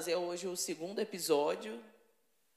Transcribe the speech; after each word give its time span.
Fazer 0.00 0.16
hoje 0.16 0.48
o 0.48 0.56
segundo 0.56 0.98
episódio 0.98 1.78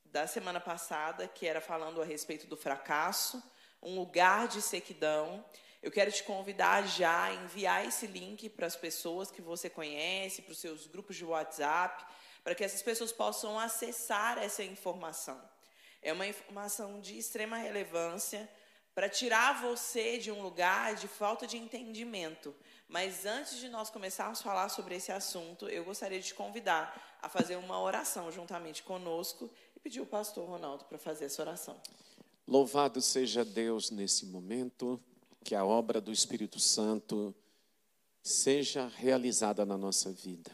da 0.05 0.25
semana 0.25 0.61
passada, 0.61 1.27
que 1.27 1.45
era 1.45 1.59
falando 1.59 2.01
a 2.01 2.05
respeito 2.05 2.47
do 2.47 2.55
fracasso, 2.55 3.43
um 3.81 3.95
lugar 3.95 4.47
de 4.47 4.61
sequidão. 4.61 5.43
Eu 5.81 5.91
quero 5.91 6.09
te 6.09 6.23
convidar 6.23 6.87
já 6.87 7.23
a 7.25 7.33
enviar 7.33 7.85
esse 7.85 8.07
link 8.07 8.47
para 8.47 8.65
as 8.65 8.77
pessoas 8.77 9.29
que 9.29 9.41
você 9.41 9.69
conhece, 9.69 10.41
para 10.41 10.53
os 10.53 10.57
seus 10.57 10.87
grupos 10.87 11.17
de 11.17 11.25
WhatsApp, 11.25 12.05
para 12.45 12.55
que 12.55 12.63
essas 12.63 12.81
pessoas 12.81 13.11
possam 13.11 13.59
acessar 13.59 14.37
essa 14.37 14.63
informação. 14.63 15.37
É 16.01 16.13
uma 16.13 16.25
informação 16.25 17.01
de 17.01 17.17
extrema 17.17 17.57
relevância 17.57 18.49
para 18.95 19.09
tirar 19.09 19.61
você 19.61 20.17
de 20.17 20.31
um 20.31 20.41
lugar 20.41 20.95
de 20.95 21.09
falta 21.09 21.45
de 21.45 21.57
entendimento. 21.57 22.55
Mas 22.87 23.25
antes 23.25 23.57
de 23.57 23.69
nós 23.69 23.89
começarmos 23.89 24.39
a 24.39 24.43
falar 24.43 24.69
sobre 24.69 24.95
esse 24.95 25.11
assunto, 25.11 25.67
eu 25.67 25.83
gostaria 25.83 26.19
de 26.19 26.27
te 26.27 26.35
convidar 26.35 27.17
a 27.21 27.29
fazer 27.29 27.55
uma 27.55 27.81
oração 27.81 28.31
juntamente 28.31 28.83
conosco 28.83 29.49
e 29.75 29.79
pedir 29.79 30.01
o 30.01 30.05
pastor 30.05 30.47
Ronaldo 30.47 30.85
para 30.85 30.97
fazer 30.97 31.25
essa 31.25 31.41
oração. 31.41 31.79
Louvado 32.47 33.01
seja 33.01 33.45
Deus 33.45 33.89
nesse 33.89 34.25
momento, 34.25 34.99
que 35.43 35.55
a 35.55 35.65
obra 35.65 35.99
do 35.99 36.11
Espírito 36.11 36.59
Santo 36.59 37.33
seja 38.21 38.87
realizada 38.87 39.65
na 39.65 39.77
nossa 39.77 40.11
vida. 40.11 40.51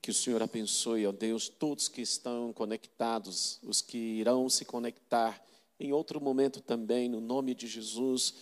Que 0.00 0.10
o 0.10 0.14
Senhor 0.14 0.42
abençoe, 0.42 1.06
ó 1.06 1.12
Deus, 1.12 1.48
todos 1.48 1.88
que 1.88 2.00
estão 2.00 2.52
conectados, 2.52 3.60
os 3.62 3.80
que 3.80 3.98
irão 3.98 4.48
se 4.48 4.64
conectar 4.64 5.40
em 5.78 5.92
outro 5.92 6.20
momento 6.20 6.60
também, 6.60 7.08
no 7.08 7.20
nome 7.20 7.54
de 7.54 7.66
Jesus. 7.66 8.34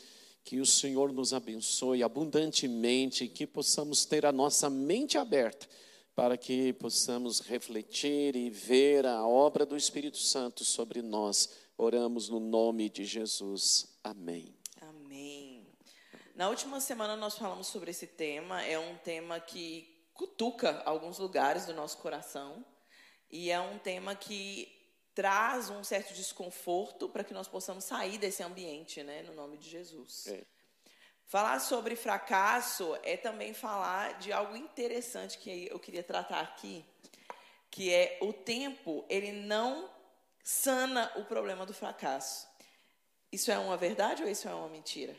Que 0.50 0.58
o 0.58 0.66
Senhor 0.66 1.12
nos 1.12 1.32
abençoe 1.32 2.02
abundantemente, 2.02 3.28
que 3.28 3.46
possamos 3.46 4.04
ter 4.04 4.26
a 4.26 4.32
nossa 4.32 4.68
mente 4.68 5.16
aberta 5.16 5.68
para 6.12 6.36
que 6.36 6.72
possamos 6.72 7.38
refletir 7.38 8.34
e 8.34 8.50
ver 8.50 9.06
a 9.06 9.24
obra 9.24 9.64
do 9.64 9.76
Espírito 9.76 10.18
Santo 10.18 10.64
sobre 10.64 11.02
nós. 11.02 11.50
Oramos 11.78 12.28
no 12.28 12.40
nome 12.40 12.90
de 12.90 13.04
Jesus. 13.04 13.96
Amém. 14.02 14.52
Amém. 14.80 15.64
Na 16.34 16.48
última 16.48 16.80
semana 16.80 17.14
nós 17.14 17.38
falamos 17.38 17.68
sobre 17.68 17.92
esse 17.92 18.08
tema, 18.08 18.60
é 18.60 18.76
um 18.76 18.96
tema 18.96 19.38
que 19.38 20.04
cutuca 20.12 20.82
alguns 20.84 21.20
lugares 21.20 21.66
do 21.66 21.74
nosso 21.74 21.98
coração 21.98 22.66
e 23.30 23.52
é 23.52 23.60
um 23.60 23.78
tema 23.78 24.16
que 24.16 24.79
traz 25.20 25.68
um 25.68 25.84
certo 25.84 26.14
desconforto 26.14 27.06
para 27.06 27.22
que 27.22 27.34
nós 27.34 27.46
possamos 27.46 27.84
sair 27.84 28.16
desse 28.16 28.42
ambiente, 28.42 29.02
né, 29.02 29.20
no 29.20 29.34
nome 29.34 29.58
de 29.58 29.68
Jesus. 29.68 30.28
É. 30.28 30.42
Falar 31.26 31.58
sobre 31.58 31.94
fracasso 31.94 32.96
é 33.02 33.18
também 33.18 33.52
falar 33.52 34.18
de 34.18 34.32
algo 34.32 34.56
interessante 34.56 35.36
que 35.36 35.68
eu 35.70 35.78
queria 35.78 36.02
tratar 36.02 36.40
aqui, 36.40 36.82
que 37.70 37.92
é 37.92 38.16
o 38.22 38.32
tempo, 38.32 39.04
ele 39.10 39.30
não 39.30 39.90
sana 40.42 41.12
o 41.16 41.26
problema 41.26 41.66
do 41.66 41.74
fracasso. 41.74 42.48
Isso 43.30 43.50
é 43.50 43.58
uma 43.58 43.76
verdade 43.76 44.22
ou 44.22 44.28
isso 44.30 44.48
é 44.48 44.54
uma 44.54 44.70
mentira? 44.70 45.14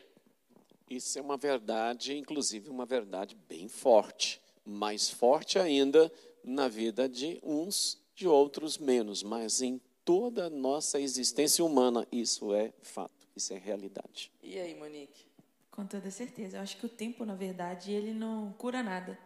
Isso 0.90 1.20
é 1.20 1.22
uma 1.22 1.38
verdade, 1.38 2.18
inclusive 2.18 2.72
uma 2.72 2.88
verdade 2.88 3.36
bem 3.48 3.70
forte, 3.70 4.42
mais 4.66 5.12
forte 5.12 5.60
ainda 5.60 6.12
na 6.44 6.68
vida 6.68 7.08
de 7.08 7.40
uns, 7.44 8.02
de 8.16 8.28
outros 8.28 8.80
menos, 8.80 9.22
mas 9.22 9.62
em 9.62 9.80
toda 10.06 10.46
a 10.46 10.50
nossa 10.50 11.00
existência 11.00 11.64
humana. 11.64 12.08
Isso 12.12 12.54
é 12.54 12.74
fato, 12.82 13.28
isso 13.36 13.54
é 13.54 13.58
realidade. 13.58 14.32
E 14.42 14.60
aí, 14.60 14.76
Monique? 14.76 15.26
Com 15.70 15.86
toda 15.86 16.12
certeza. 16.12 16.58
Eu 16.58 16.62
acho 16.62 16.78
que 16.78 16.86
o 16.86 16.90
tempo, 16.90 17.26
na 17.26 17.36
verdade, 17.36 17.92
ele 17.92 18.14
não 18.14 18.54
cura 18.54 18.84
nada. 18.84 19.18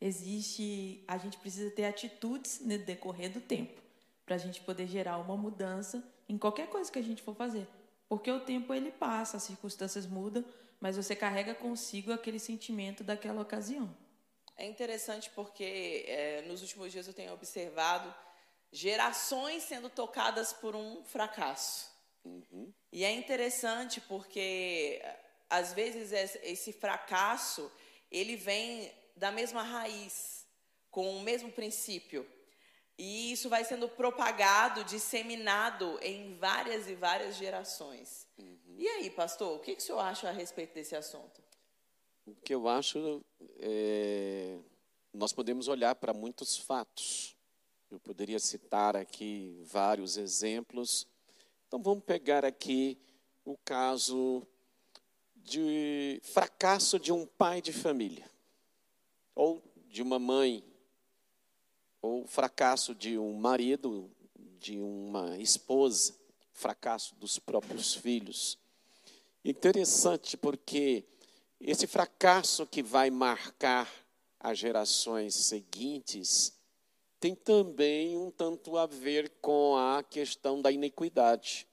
Existe, 0.00 1.04
a 1.06 1.18
gente 1.18 1.36
precisa 1.36 1.70
ter 1.70 1.84
atitudes 1.84 2.60
no 2.60 2.78
decorrer 2.78 3.30
do 3.32 3.40
tempo 3.40 3.80
para 4.24 4.36
a 4.36 4.38
gente 4.38 4.60
poder 4.60 4.86
gerar 4.86 5.18
uma 5.18 5.36
mudança 5.36 6.02
em 6.28 6.38
qualquer 6.38 6.68
coisa 6.68 6.90
que 6.90 6.98
a 6.98 7.02
gente 7.02 7.22
for 7.22 7.34
fazer. 7.34 7.66
Porque 8.08 8.30
o 8.30 8.40
tempo 8.40 8.72
ele 8.72 8.90
passa, 8.90 9.36
as 9.36 9.42
circunstâncias 9.42 10.06
mudam, 10.06 10.44
mas 10.80 10.96
você 10.96 11.14
carrega 11.14 11.54
consigo 11.54 12.12
aquele 12.12 12.38
sentimento 12.38 13.04
daquela 13.04 13.42
ocasião. 13.42 13.94
É 14.56 14.66
interessante 14.66 15.30
porque 15.30 16.04
é, 16.06 16.42
nos 16.42 16.62
últimos 16.62 16.92
dias 16.92 17.06
eu 17.06 17.14
tenho 17.14 17.32
observado 17.32 18.14
gerações 18.72 19.62
sendo 19.64 19.88
tocadas 19.88 20.52
por 20.52 20.76
um 20.76 21.02
fracasso. 21.04 21.90
Uhum. 22.24 22.72
E 22.92 23.04
é 23.04 23.12
interessante 23.12 24.00
porque 24.02 25.02
às 25.48 25.72
vezes 25.72 26.12
esse 26.42 26.72
fracasso 26.72 27.70
ele 28.10 28.36
vem 28.36 28.92
da 29.16 29.30
mesma 29.30 29.62
raiz, 29.62 30.46
com 30.90 31.16
o 31.16 31.20
mesmo 31.20 31.50
princípio. 31.52 32.26
E 32.98 33.32
isso 33.32 33.48
vai 33.48 33.64
sendo 33.64 33.88
propagado, 33.88 34.84
disseminado 34.84 35.98
em 36.02 36.36
várias 36.36 36.86
e 36.86 36.94
várias 36.94 37.36
gerações. 37.36 38.26
Uhum. 38.38 38.76
E 38.76 38.86
aí, 38.86 39.10
pastor, 39.10 39.56
o 39.56 39.58
que, 39.58 39.74
que 39.74 39.80
o 39.80 39.84
senhor 39.84 40.00
acha 40.00 40.28
a 40.28 40.32
respeito 40.32 40.74
desse 40.74 40.94
assunto? 40.94 41.40
O 42.26 42.34
que 42.34 42.54
eu 42.54 42.68
acho 42.68 43.24
é. 43.58 44.58
Nós 45.12 45.32
podemos 45.32 45.66
olhar 45.66 45.94
para 45.94 46.12
muitos 46.12 46.58
fatos. 46.58 47.34
Eu 47.90 47.98
poderia 47.98 48.38
citar 48.38 48.94
aqui 48.94 49.60
vários 49.64 50.16
exemplos. 50.16 51.08
Então 51.66 51.82
vamos 51.82 52.04
pegar 52.04 52.44
aqui 52.44 52.96
o 53.44 53.56
caso 53.64 54.46
de 55.34 56.20
fracasso 56.22 57.00
de 57.00 57.10
um 57.10 57.26
pai 57.26 57.60
de 57.60 57.72
família, 57.72 58.30
ou 59.34 59.60
de 59.88 60.02
uma 60.02 60.20
mãe, 60.20 60.62
ou 62.00 62.28
fracasso 62.28 62.94
de 62.94 63.18
um 63.18 63.34
marido, 63.34 64.08
de 64.60 64.78
uma 64.78 65.36
esposa, 65.38 66.14
fracasso 66.52 67.16
dos 67.16 67.40
próprios 67.40 67.92
filhos. 67.92 68.56
Interessante 69.44 70.36
porque 70.36 71.04
esse 71.60 71.88
fracasso 71.88 72.64
que 72.68 72.84
vai 72.84 73.10
marcar 73.10 73.90
as 74.38 74.56
gerações 74.60 75.34
seguintes 75.34 76.59
tem 77.20 77.34
também 77.34 78.16
um 78.16 78.30
tanto 78.30 78.78
a 78.78 78.86
ver 78.86 79.30
com 79.42 79.76
a 79.76 80.02
questão 80.02 80.60
da 80.60 80.72
iniquidade. 80.72 81.68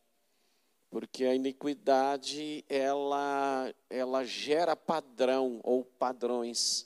Porque 0.89 1.23
a 1.23 1.33
iniquidade, 1.33 2.65
ela, 2.67 3.73
ela 3.89 4.25
gera 4.25 4.75
padrão 4.75 5.61
ou 5.63 5.85
padrões. 5.85 6.81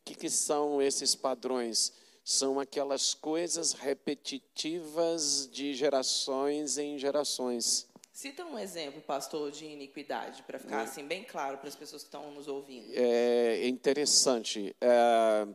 O 0.00 0.04
que, 0.04 0.16
que 0.16 0.28
são 0.28 0.82
esses 0.82 1.14
padrões? 1.14 1.92
São 2.24 2.58
aquelas 2.58 3.14
coisas 3.14 3.72
repetitivas 3.72 5.48
de 5.50 5.72
gerações 5.72 6.78
em 6.78 6.98
gerações. 6.98 7.88
Cita 8.12 8.44
um 8.44 8.58
exemplo, 8.58 9.00
pastor, 9.00 9.50
de 9.50 9.64
iniquidade, 9.64 10.42
para 10.42 10.58
ficar 10.58 10.82
assim 10.82 11.04
bem 11.04 11.24
claro 11.24 11.58
para 11.58 11.68
as 11.68 11.74
pessoas 11.74 12.02
que 12.02 12.08
estão 12.08 12.30
nos 12.32 12.46
ouvindo. 12.46 12.92
É 12.94 13.66
interessante. 13.66 14.74
É, 14.80 15.46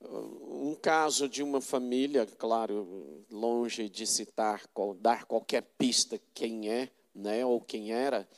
um 0.00 0.74
caso 0.74 1.28
de 1.28 1.42
uma 1.42 1.60
família, 1.60 2.26
claro, 2.26 3.24
longe 3.30 3.88
de 3.88 4.06
citar, 4.06 4.62
dar 5.00 5.24
qualquer 5.24 5.62
pista 5.78 6.20
quem 6.34 6.68
é, 6.70 6.90
né, 7.14 7.44
ou 7.44 7.60
quem 7.60 7.92
era, 7.92 8.28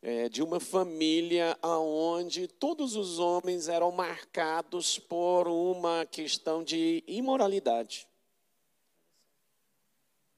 é, 0.00 0.28
de 0.28 0.42
uma 0.42 0.60
família 0.60 1.58
onde 1.62 2.46
todos 2.46 2.94
os 2.94 3.18
homens 3.18 3.68
eram 3.68 3.90
marcados 3.90 4.98
por 4.98 5.48
uma 5.48 6.06
questão 6.06 6.62
de 6.62 7.02
imoralidade. 7.06 8.06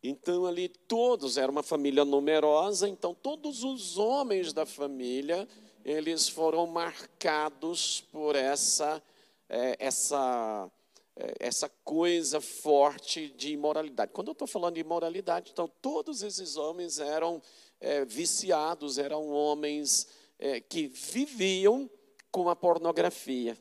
Então 0.03 0.47
ali 0.47 0.69
todos, 0.69 1.37
era 1.37 1.53
uma 1.53 1.63
família 1.63 2.07
numerosa, 2.07 2.89
então 2.89 3.15
todos 3.15 3.63
os 3.63 3.99
homens 3.99 4.53
da 4.53 4.65
família, 4.65 5.47
eles 5.85 6.27
foram 6.27 6.67
marcados 6.67 8.01
por 8.11 8.35
essa 8.35 9.03
é, 9.51 9.77
essa, 9.81 10.71
é, 11.17 11.35
essa 11.41 11.69
coisa 11.85 12.41
forte 12.41 13.29
de 13.31 13.53
imoralidade. 13.53 14.13
Quando 14.13 14.29
eu 14.29 14.33
estou 14.33 14.47
falando 14.47 14.75
de 14.77 14.81
imoralidade, 14.81 15.51
então 15.53 15.69
todos 15.83 16.23
esses 16.23 16.57
homens 16.57 17.01
eram 17.01 17.43
é, 17.81 18.05
viciados, 18.05 18.97
eram 18.97 19.29
homens 19.29 20.07
é, 20.39 20.61
que 20.61 20.87
viviam 20.87 21.91
com 22.31 22.49
a 22.49 22.55
pornografia. 22.55 23.59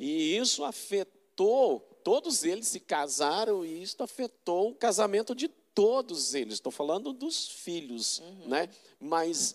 E 0.00 0.36
isso 0.36 0.64
afetou, 0.64 1.80
todos 2.02 2.42
eles 2.44 2.66
se 2.66 2.80
casaram 2.80 3.64
e 3.64 3.80
isso 3.82 4.02
afetou 4.02 4.70
o 4.70 4.74
casamento 4.74 5.34
de 5.34 5.48
todos 5.48 6.34
eles. 6.34 6.54
Estou 6.54 6.72
falando 6.72 7.12
dos 7.12 7.48
filhos, 7.48 8.18
uhum. 8.18 8.48
né? 8.48 8.68
Mas 8.98 9.54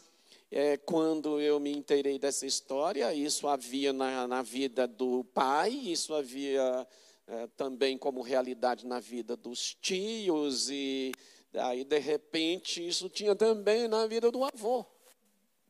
é, 0.51 0.75
quando 0.75 1.39
eu 1.39 1.59
me 1.59 1.71
inteirei 1.71 2.19
dessa 2.19 2.45
história, 2.45 3.13
isso 3.13 3.47
havia 3.47 3.93
na, 3.93 4.27
na 4.27 4.41
vida 4.41 4.85
do 4.85 5.23
pai, 5.33 5.71
isso 5.71 6.13
havia 6.13 6.85
é, 7.25 7.47
também 7.55 7.97
como 7.97 8.21
realidade 8.21 8.85
na 8.85 8.99
vida 8.99 9.37
dos 9.37 9.73
tios, 9.75 10.69
e 10.69 11.13
aí, 11.53 11.85
de 11.85 11.97
repente, 11.99 12.85
isso 12.85 13.07
tinha 13.07 13.33
também 13.33 13.87
na 13.87 14.05
vida 14.05 14.29
do 14.29 14.43
avô. 14.43 14.85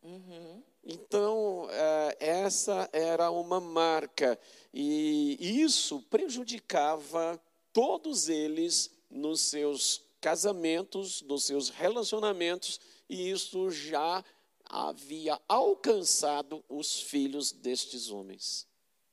Uhum. 0.02 0.64
Então, 0.84 1.68
é, 1.70 2.18
essa 2.20 2.90
era 2.92 3.30
uma 3.30 3.60
marca, 3.60 4.40
e 4.74 5.38
isso 5.62 6.02
prejudicava 6.10 7.40
todos 7.72 8.30
eles 8.30 8.90
nos 9.12 9.42
seus 9.42 10.04
casamentos, 10.20 11.22
nos 11.22 11.44
seus 11.44 11.70
relacionamentos, 11.70 12.80
e 13.08 13.30
isso 13.30 13.70
já 13.70 14.24
havia 14.72 15.40
alcançado 15.48 16.64
os 16.70 17.02
filhos 17.02 17.52
destes 17.52 18.10
homens. 18.10 18.66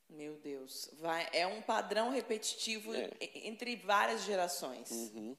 Meu 0.09 0.37
Deus, 0.37 0.89
vai, 0.93 1.29
é 1.33 1.45
um 1.45 1.61
padrão 1.61 2.09
repetitivo 2.09 2.93
É. 2.95 3.11
entre 3.47 3.75
várias 3.75 4.23
gerações. 4.23 4.89
Uhum. 4.89 5.35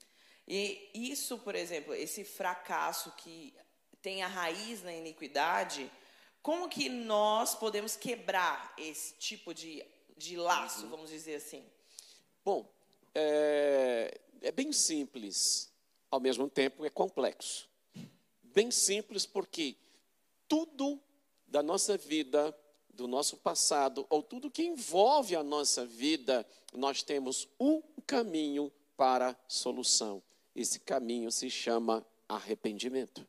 E 0.47 0.91
isso, 0.95 1.39
por 1.39 1.55
exemplo, 1.55 1.95
esse 1.95 2.23
fracasso 2.25 3.11
que 3.17 3.55
tem 4.03 4.23
a 4.23 4.29
raiz 4.29 4.83
na 4.83 4.93
iniquidade, 4.93 5.91
como 6.43 6.69
que 6.69 6.89
nós 6.89 7.55
podemos 7.55 7.97
quebrar 7.97 8.73
esse 8.79 9.15
tipo 9.15 9.53
de, 9.55 9.85
de 10.17 10.37
laço, 10.37 10.85
Uhum. 10.85 10.91
vamos 10.91 11.11
dizer 11.11 11.37
assim? 11.37 11.65
Bom, 12.45 12.71
é, 13.15 14.21
é 14.41 14.53
bem 14.53 14.73
simples, 14.73 15.73
ao 16.11 16.21
mesmo 16.21 16.49
tempo 16.49 16.85
é 16.85 16.91
complexo. 16.91 17.69
Bem 18.43 18.71
simples 18.71 19.27
porque 19.27 19.77
tudo 20.51 21.01
da 21.47 21.63
nossa 21.63 21.97
vida, 21.97 22.55
do 22.93 23.07
nosso 23.07 23.37
passado, 23.37 24.05
ou 24.11 24.21
tudo 24.21 24.51
que 24.51 24.65
envolve 24.65 25.37
a 25.37 25.45
nossa 25.45 25.87
vida, 25.87 26.45
nós 26.75 27.05
temos 27.05 27.49
um 27.59 27.81
caminho 28.05 28.71
para 28.97 29.39
solução. 29.47 30.21
Esse 30.55 30.81
caminho 30.81 31.31
se 31.31 31.49
chama 31.49 32.05
arrependimento. 32.29 33.25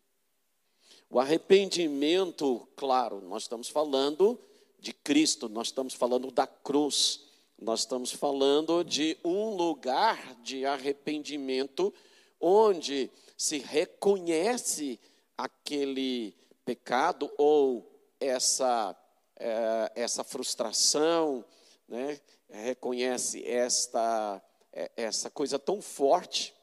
O 1.09 1.19
arrependimento, 1.19 2.67
claro, 2.75 3.21
nós 3.21 3.43
estamos 3.43 3.69
falando 3.69 4.39
de 4.79 4.91
Cristo, 4.91 5.47
nós 5.47 5.67
estamos 5.67 5.93
falando 5.93 6.31
da 6.31 6.47
cruz, 6.47 7.27
nós 7.57 7.81
estamos 7.81 8.11
falando 8.11 8.83
de 8.83 9.15
um 9.23 9.55
lugar 9.55 10.35
de 10.41 10.65
arrependimento 10.65 11.93
onde 12.39 13.11
se 13.37 13.59
reconhece 13.59 14.99
aquele 15.37 16.40
pecado 16.65 17.31
ou 17.37 17.91
essa, 18.19 18.95
eh, 19.37 19.91
essa 19.95 20.23
frustração, 20.23 21.43
né? 21.87 22.19
reconhece 22.49 23.45
esta, 23.47 24.41
eh, 24.71 24.91
essa 24.95 25.29
coisa 25.29 25.57
tão 25.57 25.81
forte. 25.81 26.53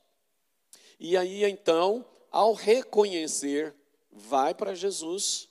E 1.00 1.16
aí, 1.16 1.44
então, 1.44 2.04
ao 2.30 2.52
reconhecer, 2.52 3.74
vai 4.10 4.54
para 4.54 4.74
Jesus 4.74 5.48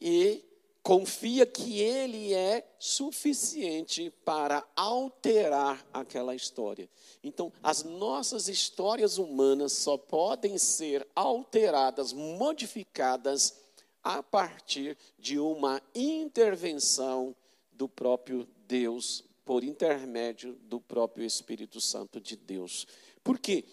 e 0.00 0.44
confia 0.82 1.46
que 1.46 1.80
ele 1.80 2.34
é 2.34 2.62
suficiente 2.78 4.10
para 4.22 4.62
alterar 4.76 5.84
aquela 5.92 6.34
história. 6.34 6.88
Então, 7.22 7.50
as 7.62 7.82
nossas 7.82 8.48
histórias 8.48 9.16
humanas 9.16 9.72
só 9.72 9.96
podem 9.96 10.58
ser 10.58 11.06
alteradas, 11.16 12.12
modificadas 12.12 13.63
a 14.04 14.22
partir 14.22 14.96
de 15.18 15.38
uma 15.38 15.82
intervenção 15.94 17.34
do 17.72 17.88
próprio 17.88 18.46
Deus, 18.68 19.24
por 19.44 19.64
intermédio 19.64 20.54
do 20.62 20.78
próprio 20.78 21.24
Espírito 21.24 21.80
Santo 21.80 22.20
de 22.20 22.36
Deus. 22.36 22.86
Por 23.22 23.38
quê? 23.38 23.64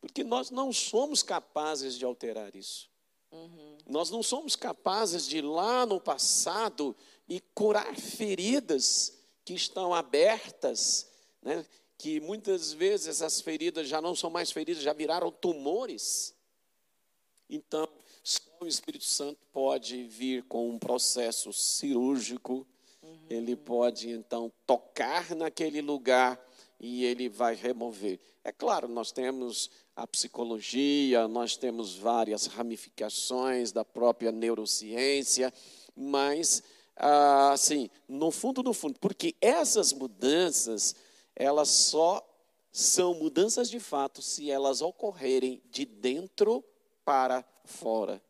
Porque 0.00 0.22
nós 0.24 0.50
não 0.50 0.72
somos 0.72 1.22
capazes 1.22 1.98
de 1.98 2.04
alterar 2.04 2.54
isso. 2.54 2.90
Nós 3.86 4.10
não 4.10 4.22
somos 4.22 4.54
capazes 4.54 5.26
de 5.26 5.38
ir 5.38 5.42
lá 5.42 5.86
no 5.86 6.00
passado 6.00 6.94
e 7.28 7.40
curar 7.40 7.96
feridas 7.96 9.18
que 9.44 9.54
estão 9.54 9.94
abertas, 9.94 11.08
né? 11.40 11.64
que 11.96 12.20
muitas 12.20 12.72
vezes 12.72 13.06
essas 13.06 13.40
feridas 13.40 13.88
já 13.88 14.00
não 14.00 14.14
são 14.14 14.28
mais 14.28 14.50
feridas, 14.50 14.82
já 14.82 14.92
viraram 14.92 15.30
tumores. 15.30 16.34
Então, 17.48 17.88
o 18.62 18.68
Espírito 18.68 19.04
Santo 19.04 19.38
pode 19.52 20.04
vir 20.04 20.44
com 20.44 20.70
um 20.70 20.78
processo 20.78 21.52
cirúrgico, 21.52 22.66
ele 23.28 23.56
pode 23.56 24.10
então 24.10 24.52
tocar 24.66 25.34
naquele 25.34 25.80
lugar 25.80 26.40
e 26.78 27.04
ele 27.04 27.28
vai 27.28 27.54
remover. 27.54 28.18
É 28.44 28.52
claro, 28.52 28.88
nós 28.88 29.12
temos 29.12 29.70
a 29.94 30.06
psicologia, 30.06 31.28
nós 31.28 31.56
temos 31.56 31.94
várias 31.94 32.46
ramificações 32.46 33.72
da 33.72 33.84
própria 33.84 34.32
neurociência, 34.32 35.52
mas, 35.94 36.62
ah, 36.96 37.52
assim, 37.52 37.88
no 38.08 38.30
fundo, 38.30 38.62
no 38.62 38.72
fundo, 38.72 38.98
porque 38.98 39.34
essas 39.40 39.92
mudanças, 39.92 40.94
elas 41.36 41.68
só 41.68 42.26
são 42.72 43.14
mudanças 43.14 43.68
de 43.68 43.78
fato 43.78 44.22
se 44.22 44.50
elas 44.50 44.80
ocorrerem 44.80 45.62
de 45.70 45.84
dentro 45.84 46.64
para 47.04 47.44
fora. 47.64 48.22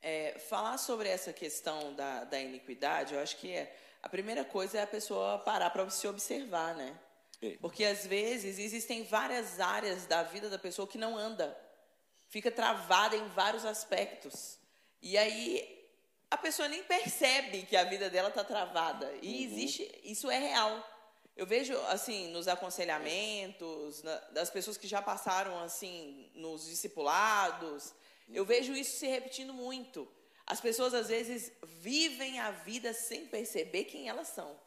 É, 0.00 0.38
falar 0.48 0.78
sobre 0.78 1.08
essa 1.08 1.32
questão 1.32 1.92
da, 1.94 2.24
da 2.24 2.38
iniquidade, 2.40 3.14
eu 3.14 3.20
acho 3.20 3.36
que 3.36 3.52
é, 3.52 3.74
a 4.02 4.08
primeira 4.08 4.44
coisa 4.44 4.78
é 4.78 4.82
a 4.82 4.86
pessoa 4.86 5.38
parar 5.40 5.70
para 5.70 5.88
se 5.90 6.06
observar, 6.06 6.74
né? 6.74 6.96
É. 7.42 7.56
Porque 7.60 7.84
às 7.84 8.06
vezes 8.06 8.58
existem 8.58 9.02
várias 9.04 9.58
áreas 9.58 10.06
da 10.06 10.22
vida 10.22 10.48
da 10.48 10.58
pessoa 10.58 10.86
que 10.86 10.98
não 10.98 11.16
anda, 11.16 11.56
fica 12.28 12.50
travada 12.50 13.16
em 13.16 13.26
vários 13.28 13.64
aspectos. 13.64 14.58
E 15.02 15.16
aí 15.18 15.76
a 16.30 16.36
pessoa 16.36 16.68
nem 16.68 16.82
percebe 16.84 17.62
que 17.62 17.76
a 17.76 17.84
vida 17.84 18.08
dela 18.10 18.28
está 18.28 18.44
travada. 18.44 19.12
E 19.22 19.44
existe, 19.44 19.90
isso 20.04 20.30
é 20.30 20.38
real. 20.38 20.84
Eu 21.36 21.46
vejo 21.46 21.76
assim 21.86 22.28
nos 22.32 22.48
aconselhamentos 22.48 24.02
na- 24.02 24.18
das 24.32 24.50
pessoas 24.50 24.76
que 24.76 24.88
já 24.88 25.00
passaram 25.00 25.58
assim 25.60 26.30
nos 26.34 26.66
discipulados, 26.66 27.94
eu 28.32 28.44
vejo 28.44 28.72
isso 28.72 28.98
se 28.98 29.06
repetindo 29.06 29.52
muito. 29.52 30.08
As 30.46 30.60
pessoas 30.60 30.94
às 30.94 31.08
vezes 31.08 31.52
vivem 31.62 32.38
a 32.40 32.50
vida 32.50 32.92
sem 32.92 33.26
perceber 33.26 33.84
quem 33.84 34.08
elas 34.08 34.28
são 34.28 34.58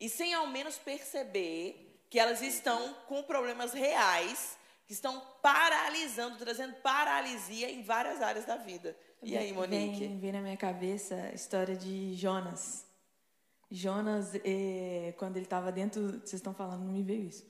e 0.00 0.08
sem 0.08 0.34
ao 0.34 0.46
menos 0.46 0.76
perceber 0.76 2.04
que 2.10 2.18
elas 2.18 2.40
estão 2.42 2.94
com 3.06 3.22
problemas 3.22 3.72
reais 3.72 4.56
que 4.86 4.92
estão 4.92 5.20
paralisando, 5.42 6.38
trazendo 6.38 6.74
paralisia 6.76 7.70
em 7.70 7.82
várias 7.82 8.22
áreas 8.22 8.46
da 8.46 8.56
vida. 8.56 8.96
E 9.22 9.36
aí, 9.36 9.52
Monique? 9.52 9.98
Vem, 9.98 10.18
vem 10.18 10.32
na 10.32 10.40
minha 10.40 10.56
cabeça 10.56 11.14
a 11.14 11.34
história 11.34 11.76
de 11.76 12.14
Jonas. 12.14 12.86
Jonas, 13.70 14.34
eh, 14.44 15.14
quando 15.18 15.36
ele 15.36 15.44
estava 15.44 15.70
dentro, 15.70 16.20
vocês 16.20 16.34
estão 16.34 16.54
falando, 16.54 16.84
não 16.84 16.92
me 16.92 17.02
veio 17.02 17.24
isso. 17.24 17.46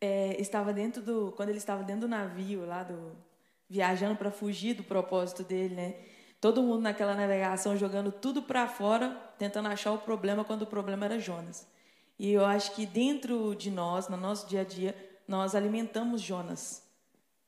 Eh, 0.00 0.36
estava 0.40 0.72
dentro 0.72 1.00
do, 1.00 1.32
quando 1.36 1.50
ele 1.50 1.58
estava 1.58 1.84
dentro 1.84 2.02
do 2.02 2.08
navio 2.08 2.66
lá 2.66 2.82
do, 2.82 3.16
viajando 3.72 4.16
para 4.16 4.30
fugir 4.30 4.74
do 4.74 4.84
propósito 4.84 5.42
dele, 5.42 5.74
né? 5.74 5.94
Todo 6.38 6.62
mundo 6.62 6.82
naquela 6.82 7.14
navegação 7.14 7.74
jogando 7.74 8.12
tudo 8.12 8.42
para 8.42 8.68
fora, 8.68 9.08
tentando 9.38 9.68
achar 9.68 9.92
o 9.92 9.98
problema 9.98 10.44
quando 10.44 10.62
o 10.62 10.66
problema 10.66 11.06
era 11.06 11.18
Jonas. 11.18 11.66
E 12.18 12.30
eu 12.30 12.44
acho 12.44 12.74
que 12.74 12.84
dentro 12.84 13.54
de 13.54 13.70
nós, 13.70 14.08
no 14.08 14.16
nosso 14.18 14.46
dia 14.46 14.60
a 14.60 14.64
dia, 14.64 14.94
nós 15.26 15.54
alimentamos 15.54 16.20
Jonas. 16.20 16.82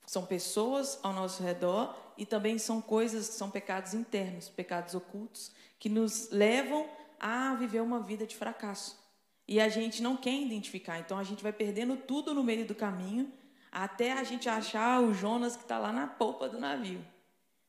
São 0.06 0.24
pessoas 0.24 0.98
ao 1.02 1.12
nosso 1.12 1.42
redor 1.42 1.94
e 2.16 2.24
também 2.24 2.56
são 2.56 2.80
coisas 2.80 3.26
são 3.26 3.50
pecados 3.50 3.92
internos, 3.92 4.48
pecados 4.48 4.94
ocultos, 4.94 5.52
que 5.78 5.90
nos 5.90 6.30
levam 6.30 6.88
a 7.20 7.54
viver 7.56 7.82
uma 7.82 8.00
vida 8.00 8.26
de 8.26 8.34
fracasso. 8.34 8.98
E 9.46 9.60
a 9.60 9.68
gente 9.68 10.02
não 10.02 10.16
quer 10.16 10.32
identificar, 10.32 10.98
então 11.00 11.18
a 11.18 11.24
gente 11.24 11.42
vai 11.42 11.52
perdendo 11.52 11.98
tudo 11.98 12.32
no 12.32 12.42
meio 12.42 12.66
do 12.66 12.74
caminho 12.74 13.30
até 13.74 14.12
a 14.12 14.22
gente 14.22 14.48
achar 14.48 15.02
o 15.02 15.12
Jonas 15.12 15.56
que 15.56 15.62
está 15.62 15.78
lá 15.78 15.92
na 15.92 16.06
polpa 16.06 16.48
do 16.48 16.60
navio. 16.60 17.04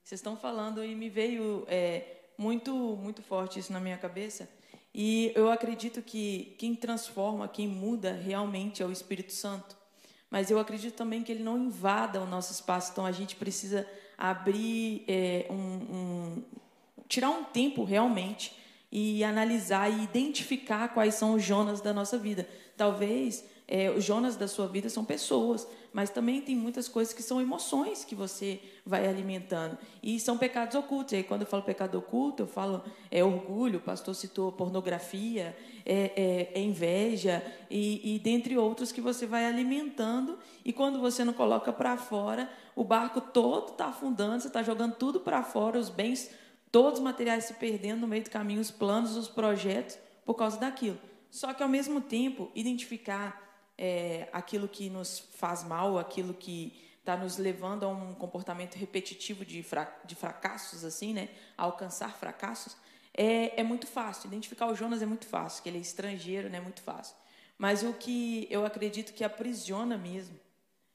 Vocês 0.04 0.20
estão 0.20 0.38
falando 0.38 0.84
e 0.84 0.94
me 0.94 1.10
veio 1.10 1.66
é, 1.68 2.28
muito, 2.38 2.72
muito 2.72 3.24
forte 3.24 3.58
isso 3.58 3.74
na 3.74 3.80
minha 3.80 3.98
cabeça. 3.98 4.48
E 4.94 5.32
eu 5.36 5.50
acredito 5.50 6.04
que 6.04 6.56
quem 6.60 6.76
transforma, 6.76 7.48
quem 7.48 7.68
muda 7.68 8.14
realmente 8.14 8.84
é 8.84 8.86
o 8.86 8.92
Espírito 8.92 9.34
Santo. 9.34 9.76
Mas 10.30 10.52
eu 10.52 10.60
acredito 10.60 10.96
também 10.96 11.24
que 11.24 11.32
ele 11.32 11.44
não 11.44 11.58
invada 11.58 12.22
o 12.22 12.28
nosso 12.28 12.54
espaço. 12.54 12.92
Então 12.92 13.06
a 13.06 13.12
gente 13.12 13.36
precisa 13.36 13.88
abrir 14.16 15.04
é, 15.08 15.48
um, 15.50 15.56
um 15.56 16.44
tirar 17.08 17.32
um 17.32 17.44
tempo 17.44 17.84
realmente 17.84 18.56
e 18.92 19.24
analisar 19.24 19.90
e 19.90 20.04
identificar 20.04 20.90
quais 20.90 21.16
são 21.16 21.34
os 21.34 21.44
Jonas 21.44 21.82
da 21.82 21.92
nossa 21.92 22.18
vida. 22.18 22.48
Talvez 22.78 23.44
é, 23.68 23.90
os 23.90 24.04
Jonas 24.04 24.36
da 24.36 24.48
sua 24.48 24.68
vida 24.68 24.90
são 24.90 25.04
pessoas, 25.04 25.68
mas 25.92 26.10
também 26.10 26.42
tem 26.42 26.56
muitas 26.56 26.88
coisas 26.88 27.14
que 27.14 27.24
são 27.24 27.42
emoções 27.42 28.04
que 28.04 28.14
você 28.14 28.60
vai 28.86 29.08
alimentando. 29.08 29.78
E 30.04 30.20
são 30.20 30.38
pecados 30.38 30.76
ocultos. 30.76 31.14
E 31.14 31.18
aí, 31.18 31.24
quando 31.24 31.42
eu 31.42 31.48
falo 31.48 31.64
pecado 31.64 31.98
oculto, 31.98 32.44
eu 32.44 32.48
falo 32.48 32.84
é 33.10 33.24
orgulho, 33.24 33.80
o 33.80 33.82
pastor 33.82 34.14
citou 34.14 34.52
pornografia, 34.52 35.56
é, 35.86 36.12
é- 36.54 36.60
é 36.60 36.62
inveja, 36.62 37.42
e, 37.70 38.16
e 38.16 38.20
dentre 38.20 38.58
outros 38.58 38.92
que 38.92 39.02
você 39.02 39.26
vai 39.26 39.46
alimentando. 39.46 40.38
E 40.64 40.72
quando 40.72 41.00
você 41.00 41.24
não 41.24 41.34
coloca 41.34 41.72
para 41.74 41.98
fora, 41.98 42.50
o 42.76 42.84
barco 42.84 43.20
todo 43.22 43.72
está 43.72 43.86
afundando, 43.86 44.42
você 44.42 44.48
está 44.48 44.62
jogando 44.62 44.96
tudo 44.96 45.22
para 45.22 45.42
fora, 45.44 45.80
os 45.80 45.90
bens, 45.90 46.30
todos 46.72 47.00
os 47.00 47.04
materiais 47.04 47.46
se 47.46 47.54
perdendo 47.54 48.02
no 48.02 48.08
meio 48.08 48.24
do 48.24 48.30
caminho, 48.30 48.62
os 48.62 48.70
planos, 48.70 49.16
os 49.16 49.28
projetos, 49.28 49.98
por 50.26 50.36
causa 50.36 50.60
daquilo. 50.60 51.00
Só 51.32 51.54
que, 51.54 51.64
ao 51.64 51.70
mesmo 51.70 52.02
tempo, 52.02 52.52
identificar 52.54 53.45
é, 53.77 54.29
aquilo 54.32 54.67
que 54.67 54.89
nos 54.89 55.20
faz 55.20 55.63
mal, 55.63 55.98
aquilo 55.98 56.34
que 56.34 56.82
está 57.00 57.15
nos 57.15 57.38
levando 57.38 57.84
a 57.84 57.88
um 57.88 58.13
comportamento 58.15 58.75
repetitivo 58.75 59.46
de, 59.46 59.62
fra 59.62 59.94
de 60.05 60.15
fracassos, 60.15 60.84
assim, 60.84 61.13
né? 61.13 61.29
A 61.58 61.63
alcançar 61.63 62.17
fracassos, 62.17 62.75
é, 63.13 63.60
é 63.60 63.63
muito 63.63 63.86
fácil. 63.86 64.27
Identificar 64.27 64.67
o 64.67 64.75
Jonas 64.75 65.01
é 65.01 65.05
muito 65.05 65.27
fácil, 65.27 65.62
que 65.62 65.70
ele 65.70 65.77
é 65.77 65.82
estrangeiro, 65.82 66.50
né? 66.50 66.58
É 66.58 66.62
muito 66.62 66.82
fácil. 66.82 67.15
Mas 67.58 67.84
o 67.84 67.94
que 67.94 68.48
eu 68.50 68.65
acredito 68.65 69.13
que 69.13 69.24
aprisiona 69.24 69.98
mesmo 69.98 70.38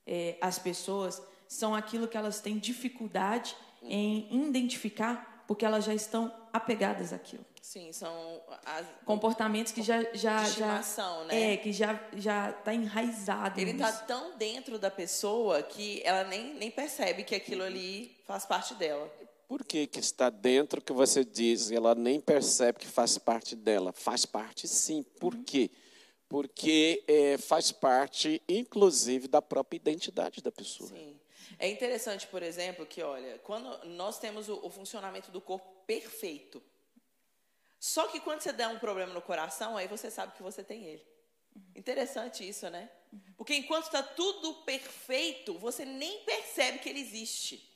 é, 0.06 0.36
as 0.40 0.58
pessoas 0.58 1.22
são 1.46 1.74
aquilo 1.74 2.08
que 2.08 2.16
elas 2.16 2.40
têm 2.40 2.58
dificuldade 2.58 3.56
em 3.82 4.46
identificar, 4.48 5.44
porque 5.46 5.64
elas 5.64 5.84
já 5.84 5.94
estão 5.94 6.34
apegadas 6.52 7.12
àquilo. 7.12 7.44
Sim, 7.60 7.92
são 7.92 8.42
as, 8.64 8.86
comportamentos 9.04 9.72
que 9.72 9.82
já 9.82 10.02
já 10.14 10.44
já 10.44 10.82
né? 11.26 11.52
é 11.52 11.56
que 11.56 11.72
já 11.72 12.00
já 12.16 12.50
está 12.50 12.74
enraizado. 12.74 13.60
Ele 13.60 13.72
está 13.72 13.92
tão 13.92 14.36
dentro 14.36 14.78
da 14.78 14.90
pessoa 14.90 15.62
que 15.62 16.02
ela 16.04 16.24
nem, 16.24 16.54
nem 16.54 16.70
percebe 16.70 17.24
que 17.24 17.34
aquilo 17.34 17.62
ali 17.62 18.16
faz 18.26 18.44
parte 18.46 18.74
dela. 18.74 19.10
Por 19.46 19.64
que, 19.64 19.86
que 19.86 19.98
está 19.98 20.30
dentro 20.30 20.80
que 20.80 20.92
você 20.92 21.24
diz? 21.24 21.72
Ela 21.72 21.94
nem 21.94 22.20
percebe 22.20 22.78
que 22.78 22.86
faz 22.86 23.18
parte 23.18 23.56
dela. 23.56 23.92
Faz 23.92 24.24
parte, 24.24 24.68
sim. 24.68 25.02
Por 25.18 25.34
uhum. 25.34 25.42
quê? 25.42 25.70
Porque 26.28 27.02
é, 27.08 27.36
faz 27.36 27.72
parte, 27.72 28.40
inclusive, 28.48 29.26
da 29.26 29.42
própria 29.42 29.76
identidade 29.76 30.40
da 30.40 30.52
pessoa. 30.52 30.88
Sim. 30.90 31.18
É 31.58 31.68
interessante, 31.68 32.26
por 32.28 32.42
exemplo, 32.42 32.86
que 32.86 33.02
olha, 33.02 33.38
quando 33.42 33.84
nós 33.88 34.18
temos 34.18 34.48
o, 34.48 34.64
o 34.64 34.70
funcionamento 34.70 35.30
do 35.30 35.40
corpo 35.40 35.66
perfeito, 35.90 36.62
só 37.80 38.06
que 38.06 38.20
quando 38.20 38.42
você 38.42 38.52
der 38.52 38.68
um 38.68 38.78
problema 38.78 39.12
no 39.12 39.20
coração, 39.20 39.76
aí 39.76 39.88
você 39.88 40.08
sabe 40.08 40.36
que 40.36 40.42
você 40.42 40.62
tem 40.62 40.84
ele. 40.84 41.04
Interessante 41.74 42.48
isso, 42.48 42.70
né? 42.70 42.88
Porque 43.36 43.56
enquanto 43.56 43.86
está 43.86 44.02
tudo 44.02 44.54
perfeito, 44.62 45.58
você 45.58 45.84
nem 45.84 46.22
percebe 46.24 46.78
que 46.78 46.88
ele 46.88 47.00
existe. 47.00 47.68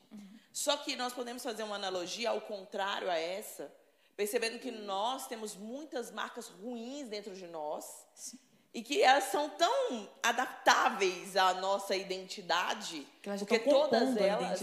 Só 0.52 0.76
que 0.76 0.94
nós 0.94 1.12
podemos 1.12 1.42
fazer 1.42 1.64
uma 1.64 1.74
analogia 1.74 2.30
ao 2.30 2.40
contrário 2.40 3.10
a 3.10 3.18
essa, 3.18 3.74
percebendo 4.16 4.60
que 4.60 4.70
nós 4.70 5.26
temos 5.26 5.56
muitas 5.56 6.12
marcas 6.12 6.46
ruins 6.46 7.08
dentro 7.08 7.34
de 7.34 7.48
nós 7.48 8.06
Sim. 8.14 8.38
e 8.72 8.80
que 8.80 9.02
elas 9.02 9.24
são 9.24 9.50
tão 9.50 10.08
adaptáveis 10.22 11.36
à 11.36 11.54
nossa 11.54 11.96
identidade, 11.96 13.04
que 13.20 13.28
elas 13.28 13.40
porque 13.40 13.58
todas 13.58 14.16
elas 14.16 14.60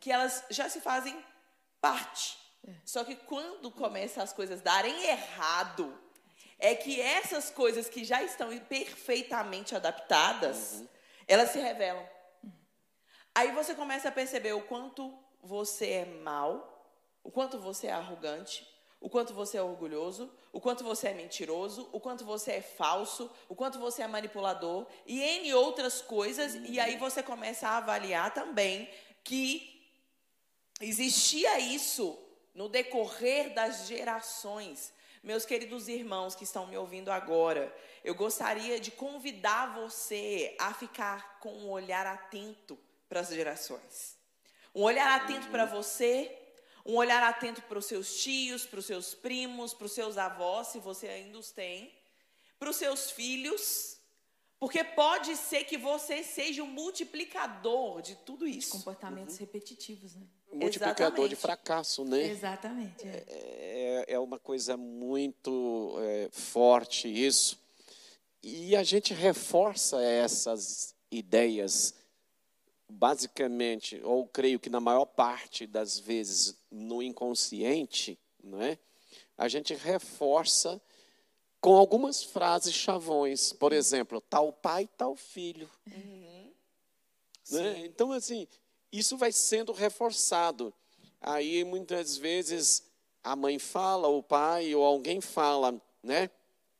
que 0.00 0.10
elas 0.10 0.44
já 0.48 0.70
se 0.70 0.80
fazem 0.80 1.22
parte. 1.78 2.45
É. 2.66 2.72
Só 2.84 3.04
que 3.04 3.14
quando 3.14 3.70
começam 3.70 4.22
as 4.22 4.32
coisas 4.32 4.60
darem 4.60 5.04
errado, 5.04 5.96
é 6.58 6.74
que 6.74 7.00
essas 7.00 7.50
coisas 7.50 7.88
que 7.88 8.04
já 8.04 8.22
estão 8.22 8.56
perfeitamente 8.60 9.74
adaptadas, 9.74 10.72
uhum. 10.74 10.88
elas 11.28 11.50
se 11.50 11.58
revelam. 11.58 12.06
Uhum. 12.42 12.52
Aí 13.34 13.52
você 13.52 13.74
começa 13.74 14.08
a 14.08 14.12
perceber 14.12 14.52
o 14.52 14.62
quanto 14.62 15.16
você 15.42 15.90
é 15.90 16.04
mal, 16.04 16.90
o 17.22 17.30
quanto 17.30 17.58
você 17.60 17.88
é 17.88 17.92
arrogante, 17.92 18.66
o 19.00 19.10
quanto 19.10 19.34
você 19.34 19.58
é 19.58 19.62
orgulhoso, 19.62 20.32
o 20.52 20.60
quanto 20.60 20.82
você 20.82 21.08
é 21.08 21.14
mentiroso, 21.14 21.88
o 21.92 22.00
quanto 22.00 22.24
você 22.24 22.52
é 22.52 22.62
falso, 22.62 23.30
o 23.48 23.54
quanto 23.54 23.78
você 23.78 24.02
é 24.02 24.06
manipulador 24.08 24.86
e 25.04 25.20
N 25.20 25.52
outras 25.54 26.00
coisas. 26.00 26.54
Uhum. 26.54 26.64
E 26.64 26.80
aí 26.80 26.96
você 26.96 27.22
começa 27.22 27.68
a 27.68 27.76
avaliar 27.76 28.32
também 28.32 28.88
que 29.22 29.86
existia 30.80 31.58
isso 31.58 32.18
no 32.56 32.70
decorrer 32.70 33.52
das 33.52 33.86
gerações. 33.86 34.92
Meus 35.22 35.44
queridos 35.44 35.88
irmãos 35.88 36.34
que 36.34 36.44
estão 36.44 36.66
me 36.66 36.76
ouvindo 36.76 37.10
agora, 37.10 37.72
eu 38.02 38.14
gostaria 38.14 38.80
de 38.80 38.90
convidar 38.90 39.74
você 39.74 40.56
a 40.58 40.72
ficar 40.72 41.38
com 41.38 41.52
um 41.52 41.68
olhar 41.68 42.06
atento 42.06 42.78
para 43.08 43.20
as 43.20 43.28
gerações. 43.28 44.16
Um 44.74 44.82
olhar 44.82 45.20
atento 45.20 45.48
para 45.48 45.66
você, 45.66 46.34
um 46.84 46.96
olhar 46.96 47.22
atento 47.22 47.60
para 47.62 47.78
os 47.78 47.84
seus 47.84 48.22
tios, 48.22 48.64
para 48.64 48.78
os 48.78 48.86
seus 48.86 49.14
primos, 49.14 49.74
para 49.74 49.86
os 49.86 49.92
seus 49.92 50.16
avós, 50.16 50.68
se 50.68 50.78
você 50.78 51.08
ainda 51.08 51.38
os 51.38 51.50
tem, 51.50 51.92
para 52.58 52.70
os 52.70 52.76
seus 52.76 53.10
filhos, 53.10 53.98
porque 54.58 54.82
pode 54.82 55.36
ser 55.36 55.64
que 55.64 55.76
você 55.76 56.22
seja 56.22 56.62
o 56.62 56.66
multiplicador 56.66 58.00
de 58.00 58.16
tudo 58.16 58.46
isso. 58.46 58.70
Comportamentos 58.70 59.34
uhum. 59.34 59.40
repetitivos, 59.40 60.14
né? 60.14 60.26
Multiplicador 60.56 61.06
Exatamente. 61.06 61.28
de 61.30 61.36
fracasso, 61.36 62.04
né? 62.04 62.26
Exatamente. 62.26 63.06
É, 63.06 63.24
é, 63.28 64.14
é 64.14 64.18
uma 64.18 64.38
coisa 64.38 64.76
muito 64.76 65.96
é, 65.98 66.28
forte 66.32 67.08
isso. 67.08 67.58
E 68.42 68.76
a 68.76 68.82
gente 68.82 69.12
reforça 69.12 70.00
essas 70.02 70.94
ideias, 71.10 71.94
basicamente, 72.88 74.00
ou 74.04 74.26
creio 74.26 74.60
que 74.60 74.70
na 74.70 74.80
maior 74.80 75.04
parte 75.04 75.66
das 75.66 75.98
vezes 75.98 76.56
no 76.70 77.02
inconsciente, 77.02 78.18
não 78.42 78.62
é? 78.62 78.78
A 79.36 79.48
gente 79.48 79.74
reforça 79.74 80.80
com 81.60 81.74
algumas 81.76 82.22
frases 82.22 82.72
chavões. 82.72 83.52
Por 83.52 83.72
exemplo, 83.72 84.20
tal 84.20 84.52
pai, 84.52 84.88
tal 84.96 85.16
filho. 85.16 85.68
Uhum. 85.86 86.52
Né? 87.50 87.86
Então, 87.86 88.12
assim, 88.12 88.46
isso 88.92 89.16
vai 89.16 89.32
sendo 89.32 89.72
reforçado. 89.72 90.72
Aí 91.20 91.64
muitas 91.64 92.16
vezes 92.16 92.82
a 93.22 93.34
mãe 93.34 93.58
fala, 93.58 94.08
o 94.08 94.22
pai 94.22 94.74
ou 94.74 94.84
alguém 94.84 95.20
fala, 95.20 95.80
né? 96.02 96.30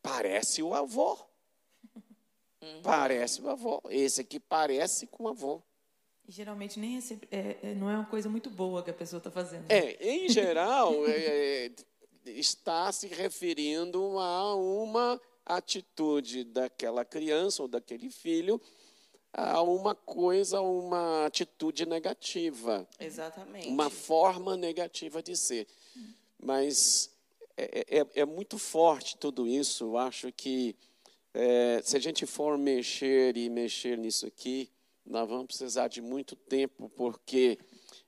Parece 0.03 0.63
o 0.63 0.75
avô. 0.75 1.19
Uhum. 2.63 2.83
Parece 2.83 3.43
o 3.43 3.51
avô. 3.51 3.83
Esse 3.91 4.21
aqui 4.21 4.39
parece 4.39 5.07
com 5.07 5.25
o 5.25 5.29
avô. 5.29 5.61
geralmente 6.29 6.79
nem 6.79 6.99
é, 7.31 7.57
é, 7.63 7.75
não 7.75 7.91
é 7.91 7.97
uma 7.97 8.07
coisa 8.07 8.29
muito 8.29 8.51
boa 8.51 8.83
que 8.83 8.91
a 8.91 8.95
pessoa 8.95 9.19
está 9.19 9.31
fazendo. 9.31 9.67
É, 9.69 9.97
em 10.01 10.29
geral, 10.29 11.07
é, 11.07 11.67
é, 11.67 11.73
está 12.27 12.91
se 12.93 13.09
referindo 13.09 14.19
a 14.19 14.55
uma 14.55 15.21
atitude 15.45 16.45
daquela 16.45 17.05
criança 17.05 17.63
ou 17.63 17.69
daquele 17.69 18.11
filho 18.11 18.61
a 19.39 19.61
uma 19.61 19.95
coisa, 19.95 20.63
uma 20.63 21.27
atitude 21.27 21.85
negativa. 21.85 22.89
Exatamente. 22.99 23.69
Uma 23.69 23.91
forma 23.91 24.57
negativa 24.57 25.23
de 25.23 25.37
ser. 25.37 25.67
Mas 26.43 27.11
é, 27.55 27.99
é, 27.99 28.07
é 28.15 28.25
muito 28.25 28.57
forte 28.57 29.19
tudo 29.19 29.47
isso. 29.47 29.85
Eu 29.85 29.99
acho 29.99 30.33
que 30.33 30.75
é, 31.35 31.83
se 31.85 31.99
a 31.99 32.01
gente 32.01 32.25
for 32.25 32.57
mexer 32.57 33.37
e 33.37 33.51
mexer 33.51 33.99
nisso 33.99 34.27
aqui, 34.27 34.71
nós 35.05 35.29
vamos 35.29 35.49
precisar 35.49 35.89
de 35.89 36.01
muito 36.01 36.35
tempo, 36.35 36.89
porque 36.97 37.59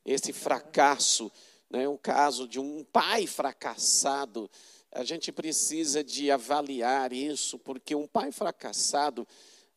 esse 0.07 0.33
fracasso, 0.33 1.31
né, 1.69 1.87
um 1.87 1.99
caso 1.99 2.49
de 2.49 2.59
um 2.59 2.83
pai 2.85 3.27
fracassado, 3.27 4.51
a 4.91 5.05
gente 5.05 5.31
precisa 5.31 6.03
de 6.03 6.31
avaliar 6.31 7.13
isso, 7.13 7.59
porque 7.59 7.95
um 7.95 8.07
pai 8.07 8.33
fracassado 8.33 9.29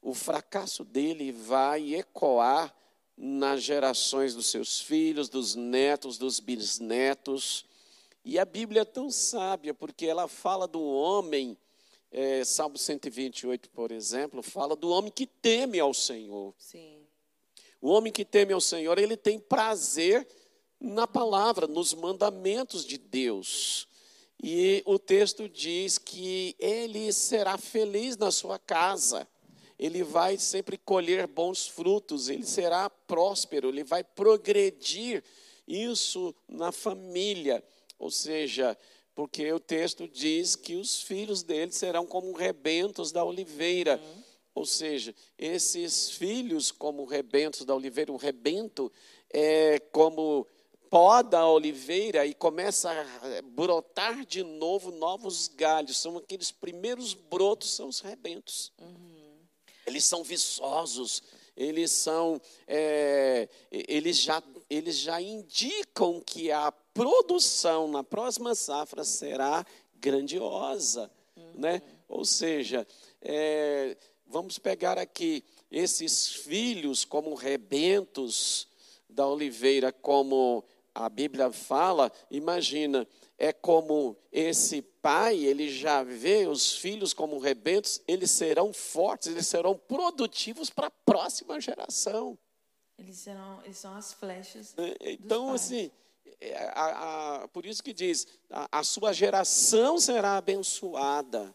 o 0.01 0.13
fracasso 0.13 0.84
dele 0.84 1.31
vai 1.31 1.93
ecoar 1.96 2.75
nas 3.15 3.62
gerações 3.62 4.34
dos 4.34 4.48
seus 4.48 4.81
filhos, 4.81 5.29
dos 5.29 5.53
netos, 5.53 6.17
dos 6.17 6.39
bisnetos. 6.39 7.65
E 8.25 8.39
a 8.39 8.46
Bíblia 8.46 8.81
é 8.81 8.86
tão 8.86 9.12
sábia, 9.12 9.74
porque 9.74 10.08
ela 10.08 10.27
fala 10.27 10.67
do 10.67 10.81
homem, 10.81 11.55
é, 12.12 12.43
Salmo 12.43 12.77
128, 12.77 13.70
por 13.70 13.91
exemplo, 13.91 14.41
fala 14.41 14.75
do 14.75 14.89
homem 14.89 15.12
que 15.12 15.27
teme 15.27 15.79
ao 15.79 15.93
Senhor. 15.93 16.53
Sim. 16.58 16.98
O 17.79 17.89
homem 17.89 18.12
que 18.12 18.25
teme 18.25 18.53
ao 18.53 18.62
Senhor, 18.62 18.98
ele 18.98 19.15
tem 19.15 19.39
prazer 19.39 20.27
na 20.79 21.05
palavra, 21.05 21.67
nos 21.67 21.93
mandamentos 21.93 22.84
de 22.86 22.98
Deus. 22.98 23.88
E 24.41 24.81
o 24.86 24.98
texto 24.98 25.48
diz 25.48 26.00
que 26.00 26.55
ele 26.58 27.13
será 27.13 27.55
feliz 27.58 28.17
na 28.17 28.31
sua 28.31 28.58
casa 28.58 29.27
ele 29.81 30.03
vai 30.03 30.38
sempre 30.38 30.77
colher 30.77 31.25
bons 31.25 31.67
frutos, 31.67 32.29
ele 32.29 32.45
será 32.45 32.88
próspero, 32.88 33.69
ele 33.69 33.83
vai 33.83 34.03
progredir 34.03 35.23
isso 35.67 36.35
na 36.47 36.71
família. 36.71 37.63
Ou 37.97 38.11
seja, 38.11 38.77
porque 39.15 39.51
o 39.51 39.59
texto 39.59 40.07
diz 40.07 40.55
que 40.55 40.75
os 40.75 41.01
filhos 41.01 41.41
dele 41.41 41.71
serão 41.71 42.05
como 42.05 42.31
rebentos 42.31 43.11
da 43.11 43.25
oliveira. 43.25 44.00
Uhum. 44.00 44.23
Ou 44.53 44.65
seja, 44.67 45.15
esses 45.35 46.11
filhos, 46.11 46.71
como 46.71 47.03
rebentos 47.03 47.65
da 47.65 47.73
oliveira, 47.73 48.11
um 48.11 48.17
rebento 48.17 48.91
é 49.33 49.79
como 49.91 50.45
poda 50.91 51.39
a 51.39 51.50
oliveira 51.50 52.23
e 52.23 52.35
começa 52.35 52.91
a 52.91 53.41
brotar 53.41 54.27
de 54.27 54.43
novo 54.43 54.91
novos 54.91 55.47
galhos. 55.47 55.97
São 55.97 56.17
aqueles 56.17 56.51
primeiros 56.51 57.15
brotos, 57.15 57.71
são 57.71 57.88
os 57.88 58.00
rebentos. 58.00 58.71
Uhum. 58.79 59.11
Eles 59.91 60.05
são 60.05 60.24
viçosos, 60.24 61.21
eles 61.55 61.91
são, 61.91 62.41
é, 62.65 63.48
eles, 63.69 64.17
já, 64.17 64.41
eles 64.69 64.98
já 64.98 65.21
indicam 65.21 66.21
que 66.25 66.51
a 66.51 66.71
produção 66.71 67.89
na 67.89 68.03
próxima 68.03 68.55
safra 68.55 69.03
será 69.03 69.65
grandiosa, 69.95 71.12
uhum. 71.36 71.51
né? 71.55 71.81
Ou 72.07 72.25
seja, 72.25 72.88
é, 73.21 73.98
vamos 74.25 74.57
pegar 74.57 74.98
aqui 74.98 75.43
esses 75.69 76.27
filhos 76.27 77.05
como 77.05 77.36
rebentos 77.36 78.67
da 79.10 79.27
oliveira, 79.27 79.91
como 79.91 80.63
a 80.95 81.10
Bíblia 81.10 81.51
fala, 81.51 82.12
imagina, 82.29 83.07
é 83.41 83.51
como 83.51 84.15
esse 84.31 84.83
pai, 84.83 85.36
ele 85.36 85.67
já 85.67 86.03
vê 86.03 86.45
os 86.45 86.75
filhos 86.75 87.12
como 87.12 87.39
rebentos, 87.39 88.00
eles 88.07 88.29
serão 88.29 88.71
fortes, 88.71 89.29
eles 89.29 89.48
serão 89.48 89.75
produtivos 89.75 90.69
para 90.69 90.88
a 90.88 90.91
próxima 90.91 91.60
geração. 91.60 92.38
Eles, 93.00 93.17
serão, 93.17 93.60
eles 93.63 93.79
são 93.79 93.95
as 93.95 94.13
flechas. 94.13 94.75
É, 94.77 95.13
então, 95.13 95.51
assim, 95.55 95.89
é, 96.39 96.55
a, 96.67 97.41
a, 97.41 97.48
por 97.48 97.65
isso 97.65 97.81
que 97.81 97.93
diz, 97.93 98.27
a, 98.48 98.79
a 98.79 98.83
sua 98.83 99.12
geração 99.12 100.00
será 100.00 100.38
abençoada. 100.38 101.51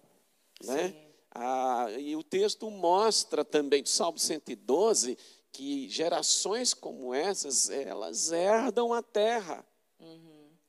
Né? 0.65 0.93
Ah, 1.31 1.87
e 1.97 2.17
o 2.17 2.25
texto 2.25 2.69
mostra 2.69 3.45
também, 3.45 3.81
do 3.81 3.89
Salmo 3.89 4.19
112, 4.19 5.17
que 5.53 5.89
gerações 5.89 6.75
como 6.75 7.15
essas, 7.15 7.71
elas 7.71 8.33
herdam 8.33 8.93
a 8.93 9.05
terra. 9.05 9.65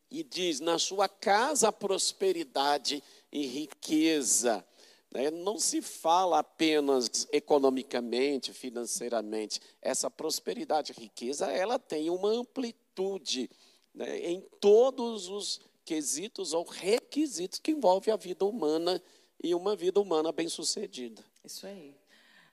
E 0.09 0.23
diz: 0.23 0.59
na 0.59 0.79
sua 0.79 1.07
casa 1.07 1.71
prosperidade 1.71 3.03
e 3.31 3.45
riqueza. 3.45 4.65
Né? 5.11 5.31
Não 5.31 5.57
se 5.57 5.81
fala 5.81 6.39
apenas 6.39 7.27
economicamente, 7.31 8.53
financeiramente. 8.53 9.61
Essa 9.81 10.09
prosperidade 10.09 10.93
e 10.95 11.01
riqueza, 11.01 11.51
ela 11.51 11.79
tem 11.79 12.09
uma 12.09 12.29
amplitude 12.29 13.49
né? 13.93 14.19
em 14.19 14.41
todos 14.59 15.27
os 15.27 15.61
quesitos 15.83 16.53
ou 16.53 16.65
requisitos 16.65 17.59
que 17.59 17.71
envolvem 17.71 18.13
a 18.13 18.17
vida 18.17 18.45
humana 18.45 19.01
e 19.41 19.55
uma 19.55 19.75
vida 19.75 19.99
humana 19.99 20.31
bem-sucedida. 20.31 21.23
Isso 21.43 21.65
aí. 21.65 21.95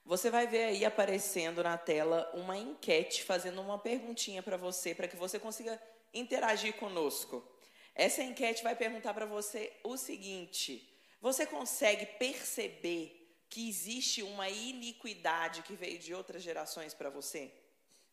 Você 0.04 0.30
vai 0.30 0.46
ver 0.46 0.64
aí 0.64 0.84
aparecendo 0.84 1.62
na 1.62 1.78
tela 1.78 2.30
uma 2.34 2.56
enquete 2.56 3.24
fazendo 3.24 3.60
uma 3.60 3.78
perguntinha 3.78 4.42
para 4.42 4.56
você, 4.56 4.94
para 4.94 5.08
que 5.08 5.16
você 5.16 5.38
consiga 5.38 5.80
interagir 6.14 6.74
conosco. 6.74 7.46
Essa 7.94 8.22
enquete 8.22 8.62
vai 8.62 8.74
perguntar 8.74 9.12
para 9.12 9.26
você 9.26 9.72
o 9.82 9.96
seguinte: 9.96 10.88
você 11.20 11.44
consegue 11.46 12.06
perceber 12.06 13.20
que 13.48 13.68
existe 13.68 14.22
uma 14.22 14.48
iniquidade 14.48 15.62
que 15.62 15.74
veio 15.74 15.98
de 15.98 16.14
outras 16.14 16.42
gerações 16.42 16.94
para 16.94 17.10
você? 17.10 17.52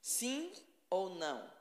Sim 0.01 0.51
ou 0.89 1.15
não? 1.15 1.51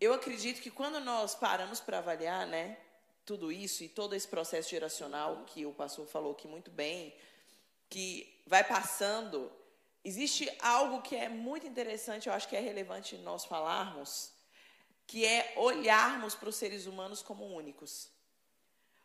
Eu 0.00 0.14
acredito 0.14 0.62
que 0.62 0.70
quando 0.70 1.00
nós 1.00 1.34
paramos 1.34 1.80
para 1.80 1.98
avaliar, 1.98 2.46
né, 2.46 2.78
tudo 3.24 3.52
isso 3.52 3.84
e 3.84 3.88
todo 3.88 4.14
esse 4.14 4.26
processo 4.26 4.70
geracional 4.70 5.44
que 5.46 5.66
o 5.66 5.74
pastor 5.74 6.06
falou 6.06 6.32
aqui 6.32 6.48
muito 6.48 6.70
bem, 6.70 7.14
que 7.88 8.42
vai 8.46 8.64
passando, 8.64 9.52
existe 10.04 10.50
algo 10.60 11.02
que 11.02 11.14
é 11.14 11.28
muito 11.28 11.66
interessante, 11.66 12.28
eu 12.28 12.32
acho 12.32 12.48
que 12.48 12.56
é 12.56 12.60
relevante 12.60 13.16
nós 13.18 13.44
falarmos, 13.44 14.32
que 15.10 15.26
é 15.26 15.54
olharmos 15.56 16.36
para 16.36 16.48
os 16.48 16.54
seres 16.54 16.86
humanos 16.86 17.20
como 17.20 17.44
únicos. 17.44 18.08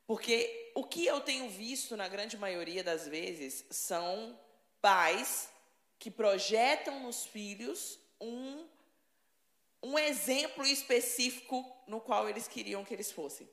Porque 0.05 0.71
o 0.75 0.83
que 0.83 1.03
eu 1.03 1.19
tenho 1.19 1.49
visto 1.49 1.97
na 1.97 2.07
grande 2.07 2.37
maioria 2.37 2.83
das 2.83 3.07
vezes 3.07 3.65
são 3.71 4.39
pais 4.79 5.49
que 5.97 6.11
projetam 6.11 6.99
nos 6.99 7.25
filhos 7.25 7.97
um, 8.21 8.67
um 9.81 9.97
exemplo 9.97 10.63
específico 10.63 11.65
no 11.87 11.99
qual 11.99 12.29
eles 12.29 12.47
queriam 12.47 12.85
que 12.85 12.93
eles 12.93 13.11
fossem. 13.11 13.49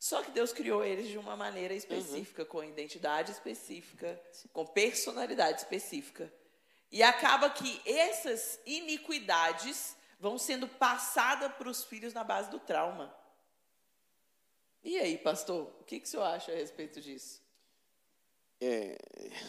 Só 0.00 0.20
que 0.20 0.32
Deus 0.32 0.52
criou 0.52 0.84
eles 0.84 1.06
de 1.06 1.16
uma 1.16 1.36
maneira 1.36 1.74
específica, 1.74 2.42
uhum. 2.42 2.48
com 2.48 2.64
identidade 2.64 3.30
específica, 3.30 4.20
com 4.52 4.66
personalidade 4.66 5.60
específica. 5.60 6.34
E 6.90 7.04
acaba 7.04 7.48
que 7.50 7.80
essas 7.86 8.58
iniquidades 8.66 9.96
vão 10.24 10.38
sendo 10.38 10.66
passadas 10.66 11.52
para 11.52 11.68
os 11.68 11.84
filhos 11.84 12.14
na 12.14 12.24
base 12.24 12.50
do 12.50 12.58
trauma. 12.58 13.14
E 14.82 14.98
aí, 14.98 15.18
pastor, 15.18 15.70
o 15.80 15.84
que, 15.84 16.00
que 16.00 16.06
o 16.06 16.10
senhor 16.10 16.22
acha 16.22 16.50
a 16.50 16.54
respeito 16.54 16.98
disso? 16.98 17.42
É... 18.58 18.96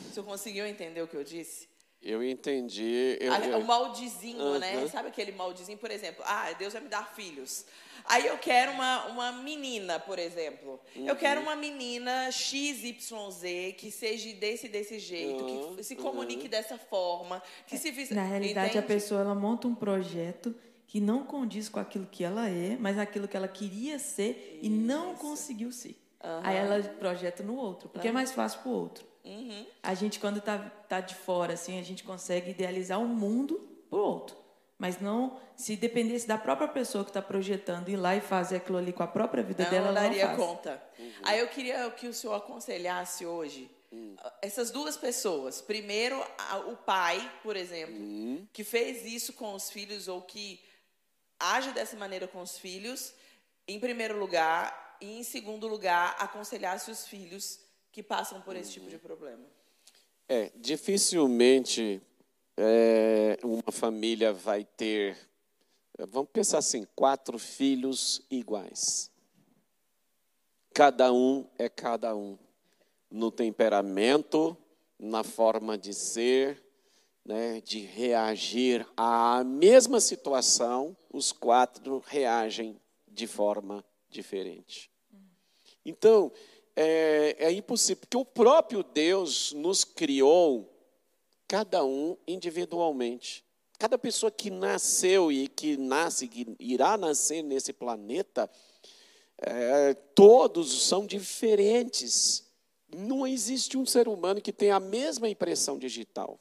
O 0.10 0.14
senhor 0.14 0.26
conseguiu 0.26 0.66
entender 0.66 1.02
o 1.02 1.08
que 1.08 1.16
eu 1.16 1.24
disse? 1.24 1.70
Eu 2.02 2.22
entendi. 2.22 3.18
Eu. 3.20 3.60
O 3.60 3.66
maldizinho, 3.66 4.44
uhum. 4.44 4.60
né? 4.60 4.88
Sabe 4.90 5.08
aquele 5.08 5.32
maldizinho, 5.32 5.78
por 5.78 5.90
exemplo? 5.90 6.24
Ah, 6.28 6.52
Deus 6.54 6.74
vai 6.74 6.82
me 6.82 6.90
dar 6.90 7.16
filhos. 7.16 7.66
Aí 8.08 8.28
eu 8.28 8.38
quero 8.38 8.72
uma, 8.74 9.06
uma 9.08 9.32
menina, 9.32 10.00
por 10.00 10.20
exemplo. 10.20 10.80
Uhum. 10.96 11.08
Eu 11.08 11.16
quero 11.16 11.42
uma 11.42 11.56
menina 11.56 12.32
XYZ 12.32 13.42
que 13.78 13.90
seja 13.90 14.32
desse 14.36 14.68
desse 14.68 15.00
jeito, 15.00 15.44
uhum. 15.44 15.76
que 15.76 15.84
se 15.84 15.96
comunique 15.96 16.44
uhum. 16.44 16.50
dessa 16.50 16.78
forma, 16.78 17.42
que 17.66 17.78
se 17.78 18.14
Na 18.14 18.24
realidade, 18.24 18.78
Entende? 18.78 18.86
a 18.86 18.88
pessoa 18.88 19.22
ela 19.22 19.34
monta 19.34 19.68
um 19.68 19.74
projeto 19.74 20.54
que 20.96 21.02
não 21.02 21.26
condiz 21.26 21.68
com 21.68 21.78
aquilo 21.78 22.08
que 22.10 22.24
ela 22.24 22.48
é, 22.48 22.78
mas 22.80 22.98
aquilo 22.98 23.28
que 23.28 23.36
ela 23.36 23.50
queria 23.50 24.00
ser 24.00 24.60
Isso. 24.62 24.66
e 24.68 24.70
não 24.70 25.14
conseguiu 25.14 25.70
ser. 25.70 26.02
Aí 26.42 26.56
ela 26.56 26.82
projeta 26.82 27.44
no 27.44 27.58
outro, 27.58 27.90
porque 27.90 28.08
é 28.08 28.14
mais 28.14 28.32
fácil 28.32 28.62
para 28.62 28.70
o 28.70 28.74
outro. 28.74 29.06
Uhum. 29.26 29.66
A 29.84 29.94
gente, 29.94 30.22
quando 30.22 30.38
está 30.38 30.58
tá 30.58 31.02
de 31.02 31.14
fora, 31.14 31.52
assim, 31.52 31.78
a 31.82 31.84
gente 31.84 32.02
consegue 32.02 32.52
idealizar 32.52 32.98
um 32.98 33.10
mundo 33.10 33.56
para 33.90 34.00
o 34.00 34.02
outro. 34.02 34.38
Mas 34.78 35.02
não, 35.02 35.38
se 35.58 35.76
dependesse 35.76 36.26
da 36.26 36.38
própria 36.38 36.70
pessoa 36.70 37.04
que 37.04 37.10
está 37.10 37.22
projetando 37.22 37.90
ir 37.90 37.98
lá 37.98 38.16
e 38.16 38.22
fazer 38.22 38.56
aquilo 38.56 38.78
ali 38.78 38.94
com 38.94 39.04
a 39.04 39.08
própria 39.08 39.44
vida 39.44 39.66
não, 39.66 39.72
dela, 39.72 39.88
não 39.88 39.96
daria 39.96 40.30
conta. 40.30 40.82
Uhum. 40.98 41.12
Aí 41.24 41.42
eu 41.42 41.50
queria 41.50 41.92
que 41.92 42.08
o 42.08 42.14
senhor 42.14 42.36
aconselhasse 42.36 43.26
hoje 43.26 43.70
uhum. 43.92 44.16
essas 44.42 44.72
duas 44.72 44.96
pessoas. 44.96 45.60
Primeiro, 45.60 46.18
o 46.70 46.78
pai, 46.78 47.30
por 47.44 47.58
exemplo, 47.58 47.98
uhum. 47.98 48.48
que 48.54 48.64
fez 48.64 49.04
isso 49.06 49.34
com 49.34 49.54
os 49.54 49.70
filhos 49.70 50.08
ou 50.08 50.22
que 50.22 50.64
age 51.40 51.72
dessa 51.72 51.96
maneira 51.98 52.28
com 52.28 52.42
os 52.42 52.58
filhos, 52.58 53.14
em 53.68 53.80
primeiro 53.80 54.18
lugar, 54.18 54.98
e 55.02 55.20
em 55.20 55.24
segundo 55.24 55.68
lugar, 55.68 56.16
aconselhasse 56.20 56.90
os 56.90 57.08
filhos 57.08 57.60
que 57.92 58.02
passam 58.02 58.42
por 58.42 58.56
esse 58.56 58.72
tipo 58.72 58.90
de 58.90 58.98
problema. 58.98 59.46
É, 60.28 60.52
dificilmente 60.56 62.02
é, 62.58 63.38
uma 63.44 63.72
família 63.72 64.34
vai 64.34 64.64
ter, 64.64 65.18
vamos 66.10 66.30
pensar 66.32 66.60
assim, 66.60 66.88
quatro 66.96 67.38
filhos 67.38 68.26
iguais. 68.30 69.12
Cada 70.74 71.14
um 71.14 71.48
é 71.58 71.70
cada 71.70 72.16
um. 72.16 72.38
No 73.10 73.32
temperamento, 73.32 74.58
na 75.00 75.24
forma 75.24 75.78
de 75.78 75.94
ser, 75.94 76.65
né, 77.26 77.60
de 77.62 77.80
reagir 77.80 78.88
à 78.96 79.44
mesma 79.44 80.00
situação, 80.00 80.96
os 81.12 81.32
quatro 81.32 82.04
reagem 82.06 82.80
de 83.08 83.26
forma 83.26 83.84
diferente. 84.10 84.92
Então, 85.84 86.32
é, 86.76 87.36
é 87.40 87.52
impossível, 87.52 88.02
porque 88.02 88.18
o 88.18 88.26
próprio 88.26 88.84
Deus 88.84 89.54
nos 89.54 89.84
criou 89.84 90.72
cada 91.48 91.84
um 91.84 92.16
individualmente. 92.28 93.44
Cada 93.80 93.98
pessoa 93.98 94.32
que 94.32 94.50
nasceu 94.50 95.32
e 95.32 95.48
que 95.48 95.78
nasce, 95.78 96.28
que 96.28 96.56
irá 96.60 96.98
nascer 96.98 97.42
nesse 97.42 97.74
planeta, 97.74 98.50
é, 99.38 99.94
todos 100.14 100.88
são 100.88 101.06
diferentes. 101.06 102.46
Não 102.96 103.26
existe 103.26 103.78
um 103.78 103.86
ser 103.86 104.08
humano 104.08 104.42
que 104.42 104.54
tenha 104.54 104.76
a 104.76 104.80
mesma 104.80 105.28
impressão 105.28 105.78
digital. 105.78 106.40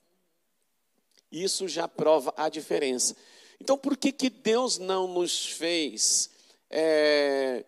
Isso 1.42 1.66
já 1.66 1.88
prova 1.88 2.33
a 2.37 2.49
diferença. 2.49 3.16
Então, 3.61 3.77
por 3.77 3.97
que, 3.97 4.12
que 4.12 4.31
Deus 4.31 4.79
não 4.79 5.09
nos 5.09 5.47
fez 5.47 6.31
é, 6.70 7.64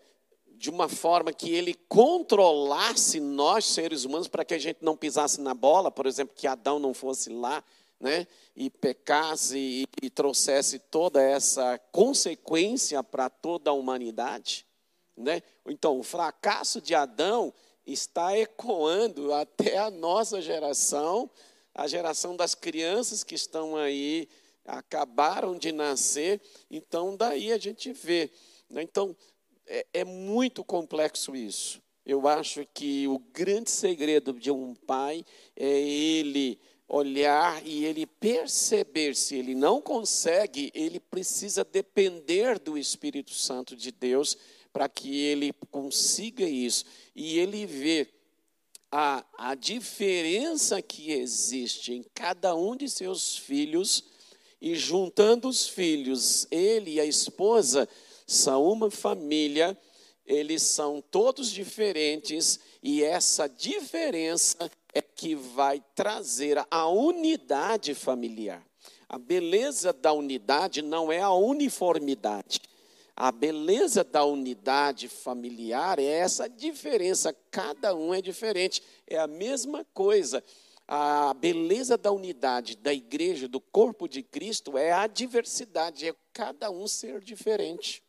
de 0.53 0.71
uma 0.71 0.89
forma 0.89 1.33
que 1.33 1.53
ele 1.53 1.75
controlasse 1.89 3.19
nós, 3.19 3.65
seres 3.65 4.05
humanos, 4.05 4.29
para 4.29 4.45
que 4.45 4.55
a 4.55 4.59
gente 4.59 4.79
não 4.83 4.97
pisasse 4.97 5.41
na 5.41 5.53
bola, 5.53 5.91
por 5.91 6.07
exemplo, 6.07 6.35
que 6.37 6.47
Adão 6.47 6.79
não 6.79 6.95
fosse 6.95 7.31
lá, 7.31 7.63
né, 7.99 8.27
e 8.55 8.71
pecasse 8.71 9.59
e, 9.59 9.87
e 10.03 10.11
trouxesse 10.11 10.79
toda 10.79 11.21
essa 11.21 11.79
consequência 11.91 13.03
para 13.03 13.29
toda 13.29 13.71
a 13.71 13.75
humanidade, 13.75 14.67
né? 15.17 15.43
Então, 15.67 15.99
o 15.99 16.03
fracasso 16.03 16.81
de 16.81 16.95
Adão 16.95 17.55
está 17.87 18.37
ecoando 18.37 19.33
até 19.33 19.79
a 19.79 19.91
nossa 19.91 20.43
geração, 20.43 21.31
a 21.77 21.87
geração 21.87 22.35
das 22.35 22.55
crianças 22.55 23.23
que 23.23 23.35
estão 23.35 23.77
aí 23.77 24.29
acabaram 24.65 25.57
de 25.57 25.71
nascer, 25.71 26.41
então 26.71 27.15
daí 27.15 27.53
a 27.53 27.59
gente 27.59 27.93
vê, 27.93 28.31
né? 28.69 28.83
Então, 28.83 29.15
é, 29.67 29.87
é 29.93 30.05
muito 30.05 30.65
complexo 30.65 31.37
isso. 31.37 31.81
Eu 32.05 32.27
acho 32.27 32.67
que 32.73 33.07
o 33.07 33.19
grande 33.19 33.71
segredo 33.71 34.33
de 34.33 34.51
um 34.51 34.75
pai 34.75 35.25
é 35.55 35.81
ele 35.81 36.59
olhar 36.89 37.65
e 37.67 37.85
ele 37.85 38.07
perceber 38.07 39.15
se 39.15 39.37
ele 39.37 39.55
não 39.55 39.81
consegue, 39.81 40.71
ele 40.75 40.99
precisa 40.99 41.65
depender 41.65 42.59
do 42.59 42.79
Espírito 42.79 43.35
Santo 43.35 43.77
de 43.77 43.91
Deus 43.93 44.39
para 44.73 44.89
que 44.89 45.21
ele 45.21 45.53
consiga 45.71 46.45
isso. 46.49 46.85
E 47.15 47.39
ele 47.39 47.67
vê 47.67 48.09
a, 48.91 49.25
a 49.37 49.55
diferença 49.55 50.81
que 50.81 51.13
existe 51.13 51.93
em 51.93 52.05
cada 52.15 52.55
um 52.55 52.77
de 52.77 52.89
seus 52.89 53.37
filhos 53.37 54.05
e 54.61 54.75
juntando 54.75 55.49
os 55.49 55.69
filhos, 55.69 56.47
ele 56.51 56.95
e 56.95 57.01
a 57.01 57.05
esposa 57.05 57.89
são 58.27 58.67
uma 58.67 58.91
família, 58.91 59.79
eles 60.25 60.63
são 60.63 61.01
todos 61.01 61.51
diferentes 61.51 62.59
e 62.83 63.03
essa 63.03 63.49
diferença 63.49 64.71
é 64.93 65.03
que 65.03 65.35
vai 65.35 65.83
trazer 65.95 66.65
a 66.71 66.89
unidade 66.89 67.95
familiar. 67.95 68.65
A 69.09 69.19
beleza 69.19 69.93
da 69.93 70.13
unidade 70.13 70.83
não 70.83 71.13
é 71.13 71.21
a 71.21 71.33
uniformidade. 71.33 72.61
A 73.17 73.33
beleza 73.33 74.05
da 74.05 74.27
unidade 74.27 75.09
familiar 75.09 75.99
é 75.99 76.05
essa 76.05 76.47
diferença, 76.51 77.35
cada 77.51 77.95
um 77.95 78.13
é 78.13 78.21
diferente, 78.21 78.83
é 79.07 79.17
a 79.17 79.27
mesma 79.27 79.87
coisa. 79.95 80.45
A 80.87 81.33
beleza 81.33 81.97
da 81.97 82.13
unidade 82.13 82.77
da 82.77 82.93
igreja, 82.93 83.49
do 83.49 83.59
corpo 83.59 84.07
de 84.07 84.23
Cristo, 84.23 84.77
é 84.77 84.93
a 84.93 85.07
diversidade, 85.07 86.07
é 86.07 86.15
cada 86.31 86.71
um 86.71 86.87
ser 86.87 87.21
diferente. 87.21 88.03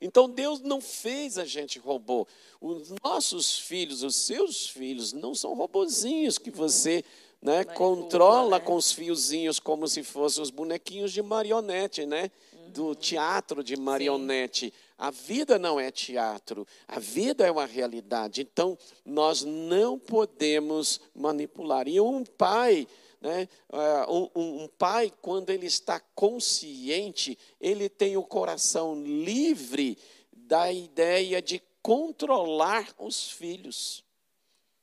Então 0.00 0.28
Deus 0.28 0.60
não 0.60 0.80
fez 0.80 1.38
a 1.38 1.44
gente 1.44 1.78
robô. 1.78 2.26
Os 2.60 2.92
nossos 3.04 3.56
filhos, 3.56 4.02
os 4.02 4.16
seus 4.16 4.68
filhos, 4.68 5.12
não 5.12 5.32
são 5.32 5.54
robozinhos 5.54 6.38
que 6.38 6.50
você 6.50 7.04
né, 7.40 7.62
controla 7.62 8.58
né? 8.58 8.64
com 8.64 8.74
os 8.74 8.90
fiozinhos 8.90 9.60
como 9.60 9.86
se 9.86 10.02
fossem 10.02 10.42
os 10.42 10.50
bonequinhos 10.50 11.12
de 11.12 11.22
marionete, 11.22 12.04
né? 12.04 12.30
Do 12.76 12.94
teatro 12.94 13.64
de 13.64 13.76
marionete. 13.76 14.66
Sim. 14.66 14.72
A 14.98 15.10
vida 15.10 15.58
não 15.58 15.80
é 15.80 15.90
teatro, 15.90 16.66
a 16.86 16.98
vida 16.98 17.46
é 17.46 17.50
uma 17.50 17.66
realidade. 17.66 18.40
Então, 18.40 18.78
nós 19.04 19.42
não 19.42 19.98
podemos 19.98 21.00
manipular. 21.14 21.88
E 21.88 22.00
um 22.00 22.24
pai, 22.24 22.86
né, 23.20 23.48
é, 23.72 24.10
um, 24.10 24.30
um 24.34 24.68
pai, 24.78 25.12
quando 25.20 25.50
ele 25.50 25.66
está 25.66 26.00
consciente, 26.14 27.38
ele 27.60 27.88
tem 27.88 28.16
o 28.16 28.22
coração 28.22 29.02
livre 29.02 29.98
da 30.32 30.72
ideia 30.72 31.42
de 31.42 31.62
controlar 31.82 32.88
os 32.98 33.30
filhos. 33.30 34.04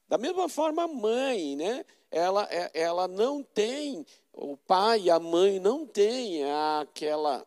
Da 0.08 0.18
mesma 0.18 0.48
forma, 0.48 0.84
a 0.84 0.88
mãe, 0.88 1.56
né? 1.56 1.86
ela, 2.14 2.48
é, 2.52 2.70
ela 2.76 3.08
não 3.08 3.42
tem, 3.42 4.06
o 4.32 4.56
pai 4.56 5.02
e 5.02 5.10
a 5.10 5.20
mãe 5.20 5.60
não 5.60 5.86
têm 5.86 6.44
aquela 6.80 7.46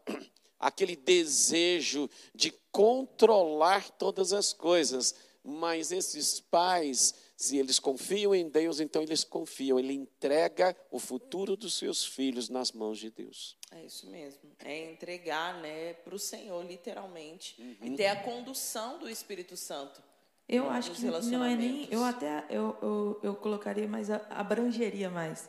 aquele 0.58 0.96
desejo 0.96 2.08
de 2.34 2.52
controlar 2.70 3.90
todas 3.90 4.32
as 4.32 4.52
coisas, 4.52 5.14
mas 5.42 5.92
esses 5.92 6.40
pais, 6.40 7.14
se 7.36 7.56
eles 7.56 7.78
confiam 7.78 8.34
em 8.34 8.48
Deus, 8.48 8.80
então 8.80 9.02
eles 9.02 9.22
confiam, 9.22 9.78
ele 9.78 9.92
entrega 9.92 10.76
o 10.90 10.98
futuro 10.98 11.56
dos 11.56 11.74
seus 11.74 12.04
filhos 12.04 12.48
nas 12.48 12.72
mãos 12.72 12.98
de 12.98 13.10
Deus. 13.10 13.56
É 13.70 13.84
isso 13.84 14.08
mesmo, 14.10 14.50
é 14.58 14.90
entregar 14.90 15.60
né, 15.60 15.94
para 15.94 16.14
o 16.14 16.18
Senhor, 16.18 16.64
literalmente, 16.64 17.54
uhum. 17.58 17.76
e 17.82 17.96
ter 17.96 18.08
a 18.08 18.16
condução 18.16 18.98
do 18.98 19.08
Espírito 19.08 19.56
Santo. 19.56 20.02
Eu 20.48 20.70
acho 20.70 20.92
que 20.92 21.02
não 21.02 21.44
é 21.44 21.56
nem. 21.56 21.88
Eu 21.90 22.04
até 22.04 22.44
eu, 22.48 22.76
eu, 22.80 23.20
eu 23.20 23.34
colocaria 23.34 23.88
mais, 23.88 24.08
abrangeria 24.10 25.10
mais. 25.10 25.48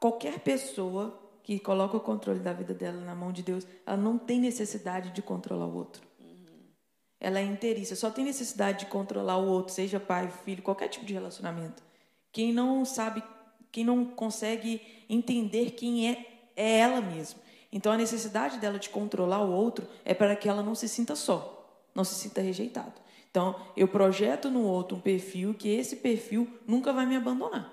Qualquer 0.00 0.40
pessoa 0.40 1.20
que 1.42 1.58
coloca 1.58 1.96
o 1.96 2.00
controle 2.00 2.40
da 2.40 2.52
vida 2.52 2.72
dela 2.72 3.00
na 3.00 3.14
mão 3.14 3.32
de 3.32 3.42
Deus, 3.42 3.66
ela 3.84 3.96
não 3.96 4.16
tem 4.16 4.38
necessidade 4.38 5.10
de 5.10 5.22
controlar 5.22 5.66
o 5.66 5.74
outro. 5.74 6.02
Ela 7.18 7.38
é 7.38 7.44
inteiriça, 7.44 7.94
só 7.94 8.10
tem 8.10 8.24
necessidade 8.24 8.80
de 8.80 8.86
controlar 8.86 9.36
o 9.36 9.46
outro, 9.46 9.72
seja 9.72 10.00
pai, 10.00 10.28
filho, 10.44 10.62
qualquer 10.62 10.88
tipo 10.88 11.04
de 11.04 11.12
relacionamento. 11.12 11.82
Quem 12.32 12.52
não 12.52 12.84
sabe, 12.84 13.22
quem 13.70 13.84
não 13.84 14.04
consegue 14.04 14.80
entender 15.08 15.70
quem 15.72 16.10
é, 16.10 16.48
é 16.56 16.78
ela 16.78 17.00
mesma. 17.00 17.40
Então 17.70 17.92
a 17.92 17.96
necessidade 17.96 18.58
dela 18.58 18.78
de 18.78 18.90
controlar 18.90 19.42
o 19.42 19.52
outro 19.52 19.86
é 20.04 20.12
para 20.12 20.34
que 20.34 20.48
ela 20.48 20.62
não 20.62 20.74
se 20.74 20.88
sinta 20.88 21.14
só, 21.14 21.80
não 21.94 22.02
se 22.02 22.16
sinta 22.16 22.40
rejeitado. 22.40 23.00
Então 23.30 23.54
eu 23.76 23.88
projeto 23.88 24.50
no 24.50 24.62
outro 24.62 24.96
um 24.96 25.00
perfil 25.00 25.54
que 25.54 25.68
esse 25.68 25.96
perfil 25.96 26.48
nunca 26.66 26.92
vai 26.92 27.06
me 27.06 27.16
abandonar. 27.16 27.72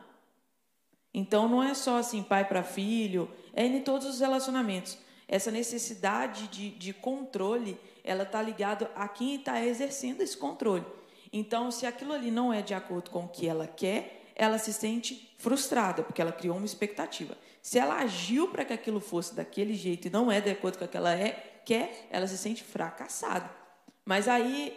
Então 1.14 1.50
não 1.50 1.62
é 1.62 1.74
só 1.74 1.98
assim 1.98 2.22
pai 2.22 2.48
para 2.48 2.64
filho, 2.64 3.30
é 3.54 3.66
em 3.66 3.82
todos 3.82 4.08
os 4.08 4.20
relacionamentos. 4.20 4.98
Essa 5.28 5.52
necessidade 5.52 6.48
de, 6.48 6.72
de 6.72 6.94
controle, 6.94 7.80
ela 8.04 8.24
está 8.24 8.42
ligada 8.42 8.92
a 8.96 9.08
quem 9.08 9.36
está 9.36 9.64
exercendo 9.64 10.22
esse 10.22 10.36
controle. 10.36 10.86
Então, 11.32 11.70
se 11.70 11.86
aquilo 11.86 12.14
ali 12.14 12.32
não 12.32 12.52
é 12.52 12.62
de 12.62 12.74
acordo 12.74 13.12
com 13.12 13.26
o 13.26 13.28
que 13.28 13.48
ela 13.48 13.68
quer, 13.68 14.32
ela 14.36 14.58
se 14.58 14.74
sente 14.74 15.36
frustrada, 15.38 16.02
porque 16.02 16.22
ela 16.22 16.32
criou 16.32 16.58
uma 16.58 16.66
expectativa. 16.66 17.38
Se 17.62 17.78
ela 17.78 17.96
agiu 17.96 18.48
para 18.48 18.66
que 18.66 18.74
aquilo 18.74 19.00
fosse 19.00 19.36
daquele 19.36 19.76
jeito 19.76 20.08
e 20.08 20.10
não 20.10 20.32
é 20.32 20.42
de 20.42 20.50
acordo 20.50 20.80
com 20.80 20.86
o 20.86 20.88
que 20.88 20.98
ela 20.98 21.14
é, 21.14 21.62
quer, 21.66 22.08
ela 22.10 22.26
se 22.26 22.38
sente 22.38 22.64
fracassada. 22.64 23.50
Mas 24.06 24.28
aí, 24.28 24.76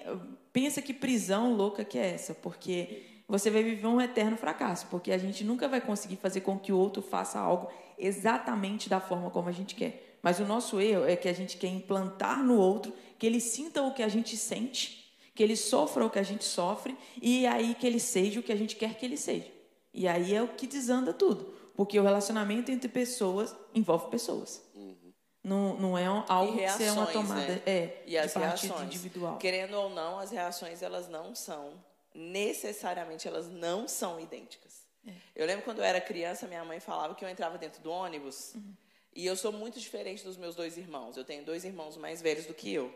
pensa 0.53 0.83
que 0.83 0.93
prisão 0.93 1.55
louca 1.55 1.85
que 1.85 1.97
é 1.97 2.13
essa, 2.13 2.35
porque 2.35 3.23
você 3.27 3.51
vai 3.51 3.63
viver 3.63 3.87
um 3.87 4.01
eterno 4.01 4.37
fracasso, 4.37 4.87
porque 4.91 5.11
a 5.11 5.17
gente 5.17 5.43
nunca 5.43 5.67
vai 5.67 5.81
conseguir 5.81 6.17
fazer 6.17 6.43
com 6.43 6.59
que 6.59 6.73
o 6.73 6.77
outro 6.77 7.01
faça 7.01 7.39
algo 7.39 7.71
exatamente 8.05 8.88
da 8.88 9.01
forma 9.01 9.31
como 9.31 9.49
a 9.49 9.53
gente 9.53 9.75
quer. 9.75 10.19
Mas 10.23 10.38
o 10.38 10.45
nosso 10.45 10.81
erro 10.81 11.05
é 11.05 11.17
que 11.17 11.29
a 11.29 11.33
gente 11.33 11.57
quer 11.57 11.69
implantar 11.69 12.43
no 12.43 12.57
outro 12.59 12.93
que 13.19 13.27
ele 13.27 13.41
sinta 13.41 13.83
o 13.83 13.93
que 13.93 14.03
a 14.03 14.09
gente 14.09 14.37
sente, 14.37 15.12
que 15.35 15.43
ele 15.43 15.57
sofra 15.57 16.05
o 16.05 16.11
que 16.11 16.19
a 16.19 16.23
gente 16.23 16.45
sofre 16.45 16.97
e 17.21 17.47
aí 17.47 17.75
que 17.75 17.87
ele 17.87 18.01
seja 18.01 18.41
o 18.41 18.43
que 18.43 18.53
a 18.53 18.57
gente 18.57 18.77
quer 18.77 18.95
que 18.95 19.07
ele 19.07 19.17
seja. 19.17 19.51
E 19.93 20.09
aí 20.09 20.35
é 20.35 20.43
o 20.43 20.49
que 20.49 20.67
desanda 20.67 21.12
tudo, 21.12 21.55
porque 21.77 21.99
o 21.99 22.03
relacionamento 22.03 22.71
entre 22.71 22.88
pessoas 22.88 23.55
envolve 23.75 24.11
pessoas. 24.11 24.62
Uhum. 24.75 25.12
Não, 25.43 25.77
não 25.77 25.99
é 25.99 26.07
algo 26.07 26.55
reações, 26.55 26.77
que 26.77 26.85
é 26.85 26.93
uma 26.93 27.07
tomada 27.07 27.47
né? 27.47 27.62
é, 27.67 28.03
e 28.07 28.17
as 28.17 28.33
reações. 28.33 28.83
individual. 28.83 29.38
Querendo 29.38 29.75
ou 29.75 29.91
não, 29.91 30.19
as 30.19 30.31
reações 30.31 30.83
elas 30.83 31.09
não 31.09 31.35
são 31.35 31.83
necessariamente 32.15 33.27
elas 33.27 33.49
não 33.49 33.88
são 33.88 34.21
idênticas. 34.21 34.82
É. 35.07 35.12
Eu 35.35 35.47
lembro 35.47 35.65
quando 35.65 35.79
eu 35.79 35.85
era 35.85 36.01
criança, 36.01 36.47
minha 36.47 36.65
mãe 36.65 36.81
falava 36.81 37.15
que 37.15 37.25
eu 37.25 37.29
entrava 37.29 37.59
dentro 37.59 37.83
do 37.83 37.91
ônibus 37.91 38.55
uhum. 38.55 38.75
e 39.15 39.27
eu 39.27 39.37
sou 39.37 39.53
muito 39.53 39.81
diferente 39.81 40.23
dos 40.25 40.37
meus 40.37 40.55
dois 40.55 40.77
irmãos. 40.77 41.17
Eu 41.17 41.25
tenho 41.25 41.45
dois 41.45 41.65
irmãos 41.65 41.97
mais 41.97 42.23
velhos 42.23 42.47
do 42.47 42.55
que 42.55 42.73
eu. 42.73 42.93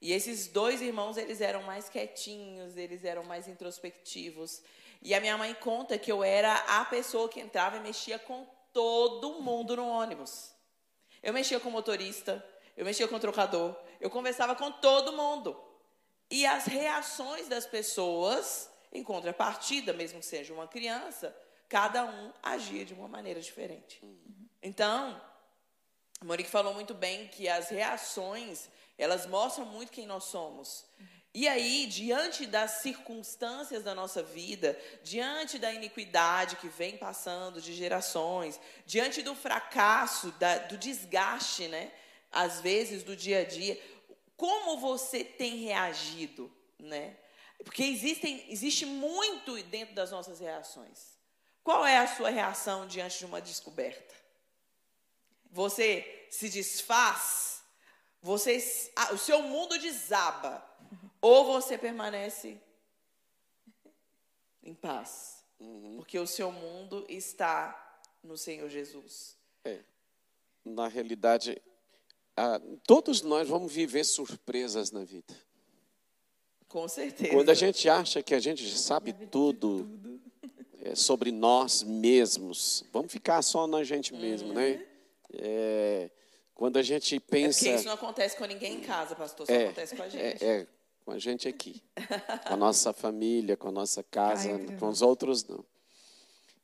E 0.00 0.12
esses 0.12 0.46
dois 0.46 0.80
irmãos, 0.80 1.16
eles 1.16 1.40
eram 1.40 1.62
mais 1.62 1.88
quietinhos, 1.88 2.76
eles 2.76 3.04
eram 3.04 3.22
mais 3.22 3.46
introspectivos. 3.46 4.62
E 5.02 5.14
a 5.14 5.20
minha 5.20 5.36
mãe 5.36 5.54
conta 5.54 5.98
que 5.98 6.10
eu 6.10 6.24
era 6.24 6.54
a 6.54 6.84
pessoa 6.84 7.28
que 7.28 7.40
entrava 7.40 7.76
e 7.76 7.80
mexia 7.80 8.18
com 8.18 8.46
todo 8.72 9.40
mundo 9.42 9.76
no 9.76 9.86
ônibus. 9.86 10.52
Eu 11.22 11.34
mexia 11.34 11.60
com 11.60 11.68
o 11.68 11.72
motorista, 11.72 12.44
eu 12.76 12.84
mexia 12.84 13.06
com 13.06 13.16
o 13.16 13.20
trocador, 13.20 13.76
eu 14.00 14.08
conversava 14.08 14.54
com 14.54 14.72
todo 14.72 15.12
mundo. 15.12 15.54
E 16.30 16.46
as 16.46 16.64
reações 16.64 17.48
das 17.48 17.66
pessoas, 17.66 18.70
em 18.92 19.02
contrapartida, 19.02 19.92
mesmo 19.92 20.20
que 20.20 20.26
seja 20.26 20.52
uma 20.52 20.66
criança, 20.66 21.36
cada 21.68 22.04
um 22.04 22.32
agia 22.42 22.84
de 22.84 22.92
uma 22.92 23.06
maneira 23.06 23.40
diferente. 23.40 24.02
Então, 24.62 25.20
a 26.20 26.24
Monique 26.24 26.50
falou 26.50 26.74
muito 26.74 26.92
bem 26.92 27.28
que 27.28 27.48
as 27.48 27.68
reações, 27.68 28.68
elas 28.98 29.26
mostram 29.26 29.64
muito 29.64 29.92
quem 29.92 30.06
nós 30.06 30.24
somos. 30.24 30.84
E 31.32 31.46
aí, 31.46 31.86
diante 31.86 32.44
das 32.44 32.82
circunstâncias 32.82 33.84
da 33.84 33.94
nossa 33.94 34.20
vida, 34.20 34.76
diante 35.04 35.60
da 35.60 35.72
iniquidade 35.72 36.56
que 36.56 36.68
vem 36.68 36.96
passando 36.96 37.62
de 37.62 37.72
gerações, 37.72 38.60
diante 38.84 39.22
do 39.22 39.34
fracasso, 39.36 40.32
da, 40.32 40.58
do 40.58 40.76
desgaste, 40.76 41.68
né? 41.68 41.92
Às 42.32 42.60
vezes, 42.60 43.04
do 43.04 43.14
dia 43.14 43.40
a 43.40 43.44
dia, 43.44 43.80
como 44.36 44.78
você 44.78 45.22
tem 45.22 45.56
reagido, 45.58 46.52
né? 46.78 47.16
Porque 47.64 47.82
existem, 47.84 48.50
existe 48.50 48.86
muito 48.86 49.62
dentro 49.64 49.94
das 49.94 50.10
nossas 50.10 50.40
reações. 50.40 51.18
Qual 51.62 51.86
é 51.86 51.98
a 51.98 52.06
sua 52.06 52.30
reação 52.30 52.86
diante 52.86 53.18
de 53.18 53.26
uma 53.26 53.40
descoberta? 53.40 54.14
Você 55.50 56.26
se 56.30 56.48
desfaz? 56.48 57.62
Você, 58.22 58.58
o 59.12 59.18
seu 59.18 59.42
mundo 59.42 59.78
desaba? 59.78 60.66
Ou 61.20 61.44
você 61.44 61.76
permanece 61.76 62.60
em 64.62 64.74
paz? 64.74 65.44
Uhum. 65.58 65.96
Porque 65.96 66.18
o 66.18 66.26
seu 66.26 66.50
mundo 66.50 67.04
está 67.08 68.00
no 68.22 68.36
Senhor 68.36 68.68
Jesus. 68.68 69.36
É. 69.64 69.80
Na 70.64 70.88
realidade, 70.88 71.60
todos 72.86 73.22
nós 73.22 73.48
vamos 73.48 73.72
viver 73.72 74.04
surpresas 74.04 74.90
na 74.90 75.04
vida. 75.04 75.34
Com 76.70 76.86
certeza. 76.88 77.34
Quando 77.34 77.50
a 77.50 77.54
gente 77.54 77.88
acha 77.88 78.22
que 78.22 78.32
a 78.32 78.38
gente 78.38 78.66
sabe 78.78 79.12
tudo, 79.12 79.84
tudo. 79.84 80.20
É, 80.82 80.94
sobre 80.94 81.30
nós 81.30 81.82
mesmos, 81.82 82.84
vamos 82.90 83.12
ficar 83.12 83.42
só 83.42 83.66
na 83.66 83.84
gente 83.84 84.14
mesmo, 84.14 84.54
né? 84.54 84.70
Uhum. 84.70 84.82
É, 85.34 86.10
quando 86.54 86.78
a 86.78 86.82
gente 86.82 87.20
pensa. 87.20 87.60
É 87.60 87.62
porque 87.64 87.74
isso 87.76 87.84
não 87.84 87.92
acontece 87.92 88.34
com 88.34 88.46
ninguém 88.46 88.76
em 88.76 88.80
casa, 88.80 89.14
pastor, 89.14 89.46
só 89.46 89.52
é, 89.52 89.64
acontece 89.66 89.94
com 89.94 90.02
a 90.02 90.08
gente. 90.08 90.42
É, 90.42 90.46
é, 90.46 90.66
com 91.04 91.10
a 91.10 91.18
gente 91.18 91.46
aqui. 91.46 91.82
Com 92.48 92.54
a 92.54 92.56
nossa 92.56 92.94
família, 92.94 93.58
com 93.58 93.68
a 93.68 93.72
nossa 93.72 94.02
casa, 94.02 94.50
Ai, 94.50 94.76
com 94.78 94.88
os 94.88 95.02
outros 95.02 95.44
não. 95.44 95.62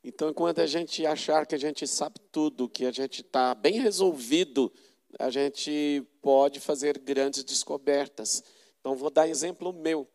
Então, 0.03 0.33
quando 0.33 0.61
a 0.61 0.67
gente 0.67 1.05
achar 1.05 1.45
que 1.45 1.55
a 1.55 1.59
gente 1.59 1.87
sabe 1.87 2.19
tudo, 2.33 2.71
que 2.71 2.87
a 2.87 2.93
gente 2.93 3.21
está 3.21 3.55
bem 3.55 3.81
resolvido, 3.81 4.73
a 5.19 5.29
gente 5.29 6.03
pode 6.23 6.59
fazer 6.59 6.99
grandes 6.99 7.45
descobertas. 7.45 8.43
Então, 8.87 8.95
vou 8.95 9.11
dar 9.11 9.27
exemplo 9.27 9.73
meu. 9.73 10.07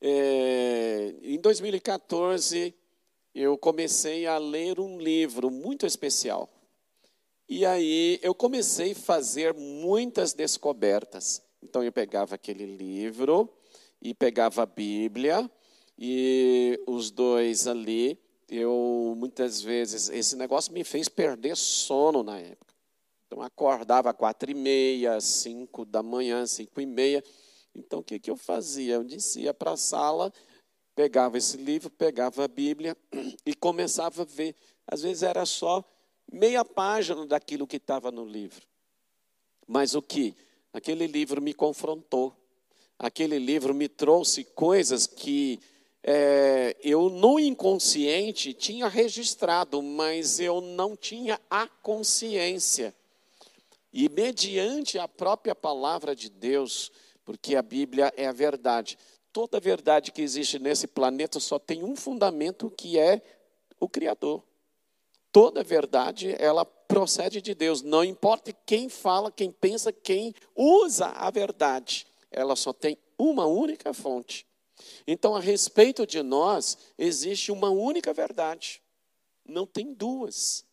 É, 0.00 1.12
em 1.22 1.40
2014, 1.40 2.72
eu 3.34 3.58
comecei 3.58 4.28
a 4.28 4.38
ler 4.38 4.78
um 4.78 5.00
livro 5.00 5.50
muito 5.50 5.84
especial. 5.84 6.48
E 7.48 7.66
aí 7.66 8.20
eu 8.22 8.32
comecei 8.32 8.92
a 8.92 8.94
fazer 8.94 9.54
muitas 9.54 10.32
descobertas. 10.32 11.42
Então 11.60 11.82
eu 11.82 11.90
pegava 11.90 12.36
aquele 12.36 12.64
livro 12.64 13.52
e 14.00 14.14
pegava 14.14 14.62
a 14.62 14.66
Bíblia 14.66 15.50
e 15.98 16.80
os 16.86 17.10
dois 17.10 17.66
ali, 17.66 18.20
eu 18.48 19.14
muitas 19.16 19.60
vezes, 19.60 20.08
esse 20.10 20.36
negócio 20.36 20.72
me 20.72 20.84
fez 20.84 21.08
perder 21.08 21.56
sono 21.56 22.22
na 22.22 22.38
época. 22.38 22.71
Então 23.32 23.42
acordava 23.42 24.12
quatro 24.12 24.50
e 24.50 24.54
meia, 24.54 25.18
cinco 25.18 25.86
da 25.86 26.02
manhã, 26.02 26.44
cinco 26.44 26.82
e 26.82 26.84
meia. 26.84 27.24
Então 27.74 28.00
o 28.00 28.04
que, 28.04 28.18
que 28.18 28.30
eu 28.30 28.36
fazia? 28.36 28.96
Eu 28.96 29.04
descia 29.04 29.54
para 29.54 29.70
a 29.70 29.76
sala, 29.78 30.30
pegava 30.94 31.38
esse 31.38 31.56
livro, 31.56 31.88
pegava 31.88 32.44
a 32.44 32.48
Bíblia 32.48 32.94
e 33.46 33.54
começava 33.54 34.20
a 34.20 34.24
ver. 34.26 34.54
Às 34.86 35.00
vezes 35.00 35.22
era 35.22 35.46
só 35.46 35.82
meia 36.30 36.62
página 36.62 37.24
daquilo 37.24 37.66
que 37.66 37.78
estava 37.78 38.10
no 38.10 38.26
livro. 38.26 38.66
Mas 39.66 39.94
o 39.94 40.02
que? 40.02 40.34
Aquele 40.70 41.06
livro 41.06 41.40
me 41.40 41.54
confrontou. 41.54 42.36
Aquele 42.98 43.38
livro 43.38 43.72
me 43.72 43.88
trouxe 43.88 44.44
coisas 44.44 45.06
que 45.06 45.58
é, 46.02 46.76
eu, 46.82 47.08
no 47.08 47.40
inconsciente, 47.40 48.52
tinha 48.52 48.88
registrado, 48.88 49.80
mas 49.80 50.38
eu 50.38 50.60
não 50.60 50.94
tinha 50.94 51.40
a 51.48 51.66
consciência. 51.66 52.94
E 53.92 54.08
mediante 54.08 54.98
a 54.98 55.06
própria 55.06 55.54
palavra 55.54 56.16
de 56.16 56.30
Deus, 56.30 56.90
porque 57.24 57.54
a 57.54 57.62
Bíblia 57.62 58.12
é 58.16 58.26
a 58.26 58.32
verdade, 58.32 58.98
toda 59.32 59.60
verdade 59.60 60.12
que 60.12 60.22
existe 60.22 60.58
nesse 60.58 60.86
planeta 60.86 61.38
só 61.38 61.58
tem 61.58 61.84
um 61.84 61.94
fundamento 61.94 62.70
que 62.70 62.98
é 62.98 63.20
o 63.78 63.88
Criador. 63.88 64.42
Toda 65.30 65.64
verdade, 65.64 66.36
ela 66.38 66.64
procede 66.64 67.40
de 67.40 67.54
Deus. 67.54 67.80
Não 67.80 68.04
importa 68.04 68.52
quem 68.66 68.88
fala, 68.88 69.32
quem 69.32 69.50
pensa, 69.50 69.90
quem 69.90 70.34
usa 70.54 71.06
a 71.06 71.30
verdade. 71.30 72.06
Ela 72.30 72.54
só 72.54 72.72
tem 72.72 72.98
uma 73.18 73.46
única 73.46 73.94
fonte. 73.94 74.46
Então, 75.06 75.34
a 75.34 75.40
respeito 75.40 76.06
de 76.06 76.22
nós, 76.22 76.76
existe 76.98 77.50
uma 77.50 77.70
única 77.70 78.12
verdade. 78.12 78.82
Não 79.44 79.66
tem 79.66 79.94
duas. 79.94 80.66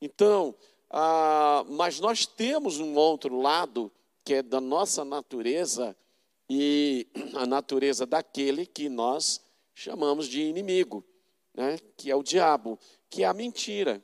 Então, 0.00 0.54
ah, 0.90 1.64
mas 1.68 2.00
nós 2.00 2.26
temos 2.26 2.78
um 2.78 2.94
outro 2.94 3.40
lado, 3.40 3.90
que 4.24 4.34
é 4.34 4.42
da 4.42 4.60
nossa 4.60 5.04
natureza, 5.04 5.96
e 6.48 7.06
a 7.34 7.46
natureza 7.46 8.06
daquele 8.06 8.66
que 8.66 8.88
nós 8.88 9.40
chamamos 9.74 10.28
de 10.28 10.42
inimigo, 10.42 11.04
né? 11.54 11.78
que 11.96 12.10
é 12.10 12.16
o 12.16 12.22
diabo 12.22 12.78
que 13.10 13.22
é 13.22 13.26
a 13.26 13.32
mentira. 13.32 14.02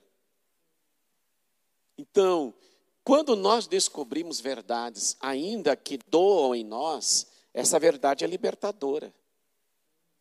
Então, 1.98 2.54
quando 3.04 3.36
nós 3.36 3.66
descobrimos 3.66 4.40
verdades, 4.40 5.16
ainda 5.20 5.76
que 5.76 5.98
doam 6.08 6.54
em 6.54 6.64
nós, 6.64 7.26
essa 7.52 7.78
verdade 7.78 8.24
é 8.24 8.26
libertadora. 8.26 9.14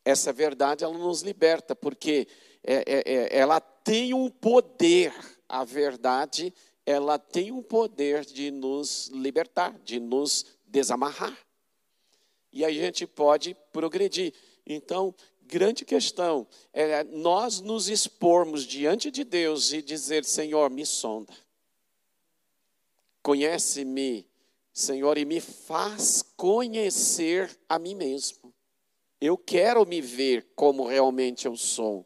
Essa 0.03 0.33
verdade 0.33 0.83
ela 0.83 0.97
nos 0.97 1.21
liberta, 1.21 1.75
porque 1.75 2.27
é, 2.63 2.75
é, 2.75 3.03
é, 3.05 3.37
ela 3.37 3.59
tem 3.59 4.13
um 4.13 4.29
poder, 4.29 5.13
a 5.51 5.65
verdade, 5.65 6.53
ela 6.85 7.19
tem 7.19 7.51
um 7.51 7.61
poder 7.61 8.23
de 8.23 8.49
nos 8.49 9.07
libertar, 9.07 9.77
de 9.83 9.99
nos 9.99 10.45
desamarrar. 10.65 11.37
E 12.53 12.63
a 12.63 12.71
gente 12.71 13.05
pode 13.05 13.53
progredir. 13.73 14.33
Então, 14.65 15.13
grande 15.43 15.83
questão 15.83 16.47
é 16.71 17.03
nós 17.03 17.59
nos 17.59 17.89
expormos 17.89 18.63
diante 18.63 19.11
de 19.11 19.25
Deus 19.25 19.73
e 19.73 19.81
dizer: 19.81 20.23
Senhor, 20.23 20.69
me 20.69 20.85
sonda. 20.85 21.33
Conhece-me, 23.21 24.25
Senhor, 24.73 25.17
e 25.17 25.25
me 25.25 25.41
faz 25.41 26.23
conhecer 26.37 27.59
a 27.67 27.77
mim 27.77 27.93
mesmo. 27.93 28.53
Eu 29.19 29.37
quero 29.37 29.85
me 29.85 29.99
ver 29.99 30.47
como 30.55 30.87
realmente 30.87 31.45
eu 31.45 31.57
sou. 31.57 32.05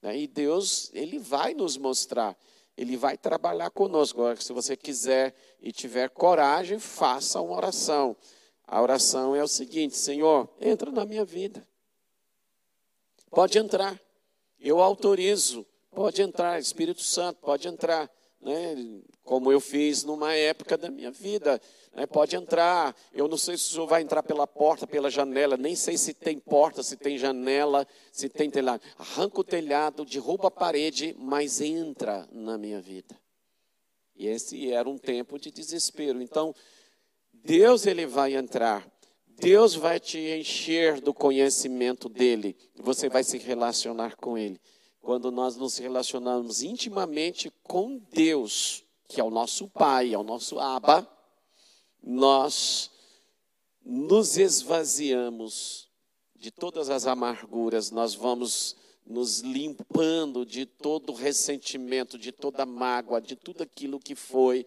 Né? 0.00 0.18
E 0.20 0.26
Deus, 0.26 0.90
Ele 0.92 1.18
vai 1.18 1.54
nos 1.54 1.76
mostrar, 1.76 2.36
Ele 2.76 2.96
vai 2.96 3.16
trabalhar 3.16 3.70
conosco. 3.70 4.20
Agora, 4.20 4.40
se 4.40 4.52
você 4.52 4.76
quiser 4.76 5.34
e 5.60 5.72
tiver 5.72 6.10
coragem, 6.10 6.78
faça 6.78 7.40
uma 7.40 7.56
oração. 7.56 8.16
A 8.66 8.80
oração 8.82 9.34
é 9.34 9.42
o 9.42 9.48
seguinte: 9.48 9.96
Senhor, 9.96 10.48
entra 10.60 10.90
na 10.90 11.04
minha 11.04 11.24
vida. 11.24 11.66
Pode 13.30 13.58
entrar. 13.58 14.00
Eu 14.58 14.80
autorizo. 14.80 15.66
Pode 15.90 16.20
entrar, 16.22 16.58
Espírito 16.58 17.02
Santo, 17.02 17.38
pode 17.40 17.68
entrar. 17.68 18.10
Né? 18.44 19.00
Como 19.22 19.50
eu 19.50 19.58
fiz 19.58 20.04
numa 20.04 20.34
época 20.34 20.76
da 20.76 20.90
minha 20.90 21.10
vida. 21.10 21.60
Né? 21.94 22.06
Pode 22.06 22.36
entrar. 22.36 22.94
Eu 23.12 23.26
não 23.26 23.38
sei 23.38 23.56
se 23.56 23.70
o 23.70 23.72
senhor 23.72 23.86
vai 23.86 24.02
entrar 24.02 24.22
pela 24.22 24.46
porta, 24.46 24.86
pela 24.86 25.10
janela. 25.10 25.56
Nem 25.56 25.74
sei 25.74 25.96
se 25.96 26.12
tem 26.12 26.38
porta, 26.38 26.82
se 26.82 26.96
tem 26.96 27.16
janela, 27.16 27.86
se 28.12 28.28
tem 28.28 28.50
telhado. 28.50 28.82
Arranca 28.98 29.40
o 29.40 29.44
telhado, 29.44 30.04
derruba 30.04 30.48
a 30.48 30.50
parede, 30.50 31.16
mas 31.18 31.60
entra 31.60 32.28
na 32.30 32.58
minha 32.58 32.80
vida. 32.80 33.18
E 34.14 34.26
esse 34.28 34.70
era 34.70 34.88
um 34.88 34.98
tempo 34.98 35.38
de 35.38 35.50
desespero. 35.50 36.20
Então, 36.20 36.54
Deus 37.32 37.86
ele 37.86 38.06
vai 38.06 38.34
entrar. 38.34 38.86
Deus 39.26 39.74
vai 39.74 39.98
te 39.98 40.18
encher 40.18 41.00
do 41.00 41.12
conhecimento 41.12 42.08
dele. 42.08 42.56
Você 42.76 43.08
vai 43.08 43.24
se 43.24 43.38
relacionar 43.38 44.16
com 44.16 44.38
ele. 44.38 44.60
Quando 45.04 45.30
nós 45.30 45.54
nos 45.54 45.76
relacionamos 45.76 46.62
intimamente 46.62 47.52
com 47.62 47.98
Deus, 48.10 48.82
que 49.06 49.20
é 49.20 49.24
o 49.24 49.28
nosso 49.28 49.68
Pai, 49.68 50.14
é 50.14 50.18
o 50.18 50.22
nosso 50.22 50.58
Abba, 50.58 51.06
nós 52.02 52.90
nos 53.84 54.38
esvaziamos 54.38 55.90
de 56.34 56.50
todas 56.50 56.88
as 56.88 57.06
amarguras, 57.06 57.90
nós 57.90 58.14
vamos 58.14 58.76
nos 59.04 59.40
limpando 59.40 60.46
de 60.46 60.64
todo 60.64 61.12
ressentimento, 61.12 62.18
de 62.18 62.32
toda 62.32 62.64
mágoa, 62.64 63.20
de 63.20 63.36
tudo 63.36 63.62
aquilo 63.62 64.00
que 64.00 64.14
foi 64.14 64.64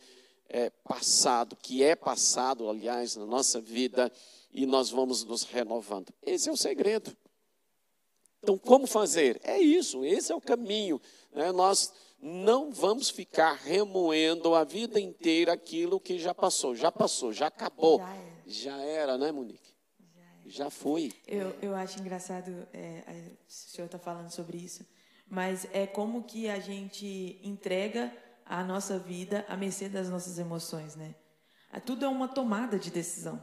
é, 0.48 0.70
passado, 0.70 1.56
que 1.56 1.82
é 1.82 1.96
passado, 1.96 2.70
aliás, 2.70 3.16
na 3.16 3.26
nossa 3.26 3.60
vida 3.60 4.12
e 4.54 4.68
nós 4.68 4.92
vamos 4.92 5.24
nos 5.24 5.42
renovando. 5.42 6.14
Esse 6.22 6.48
é 6.48 6.52
o 6.52 6.56
segredo. 6.56 7.18
Então, 8.42 8.58
como 8.58 8.88
fazer? 8.88 9.40
É 9.44 9.60
isso, 9.60 10.06
esse 10.06 10.32
é 10.32 10.36
o 10.36 10.42
caminho. 10.42 11.02
Né? 11.34 11.52
Nós 11.52 11.94
não 12.22 12.72
vamos 12.72 13.10
ficar 13.10 13.54
remoendo 13.54 14.56
a 14.56 14.64
vida 14.64 15.00
inteira 15.00 15.54
aquilo 15.54 16.00
que 16.00 16.18
já 16.18 16.34
passou. 16.34 16.76
Já 16.76 16.92
passou, 16.92 17.32
já 17.32 17.48
acabou. 17.48 18.00
Já 18.00 18.08
era, 18.08 18.46
já 18.46 18.78
era 18.82 19.18
né, 19.18 19.32
Monique? 19.32 19.74
Já, 20.00 20.22
era. 20.22 20.50
já 20.50 20.70
foi. 20.70 21.12
Eu, 21.28 21.56
eu 21.62 21.76
acho 21.76 22.00
engraçado, 22.00 22.68
é, 22.74 23.04
o 23.48 23.52
senhor 23.52 23.86
está 23.86 24.00
falando 24.00 24.30
sobre 24.30 24.58
isso, 24.58 24.86
mas 25.28 25.68
é 25.74 25.86
como 25.86 26.24
que 26.24 26.50
a 26.50 26.60
gente 26.60 27.40
entrega 27.44 28.16
a 28.46 28.64
nossa 28.64 28.98
vida 28.98 29.46
à 29.50 29.58
mercê 29.58 29.90
das 29.90 30.10
nossas 30.10 30.40
emoções, 30.40 30.96
né? 30.96 31.16
Tudo 31.86 32.06
é 32.06 32.08
uma 32.08 32.28
tomada 32.28 32.80
de 32.80 32.90
decisão. 32.90 33.42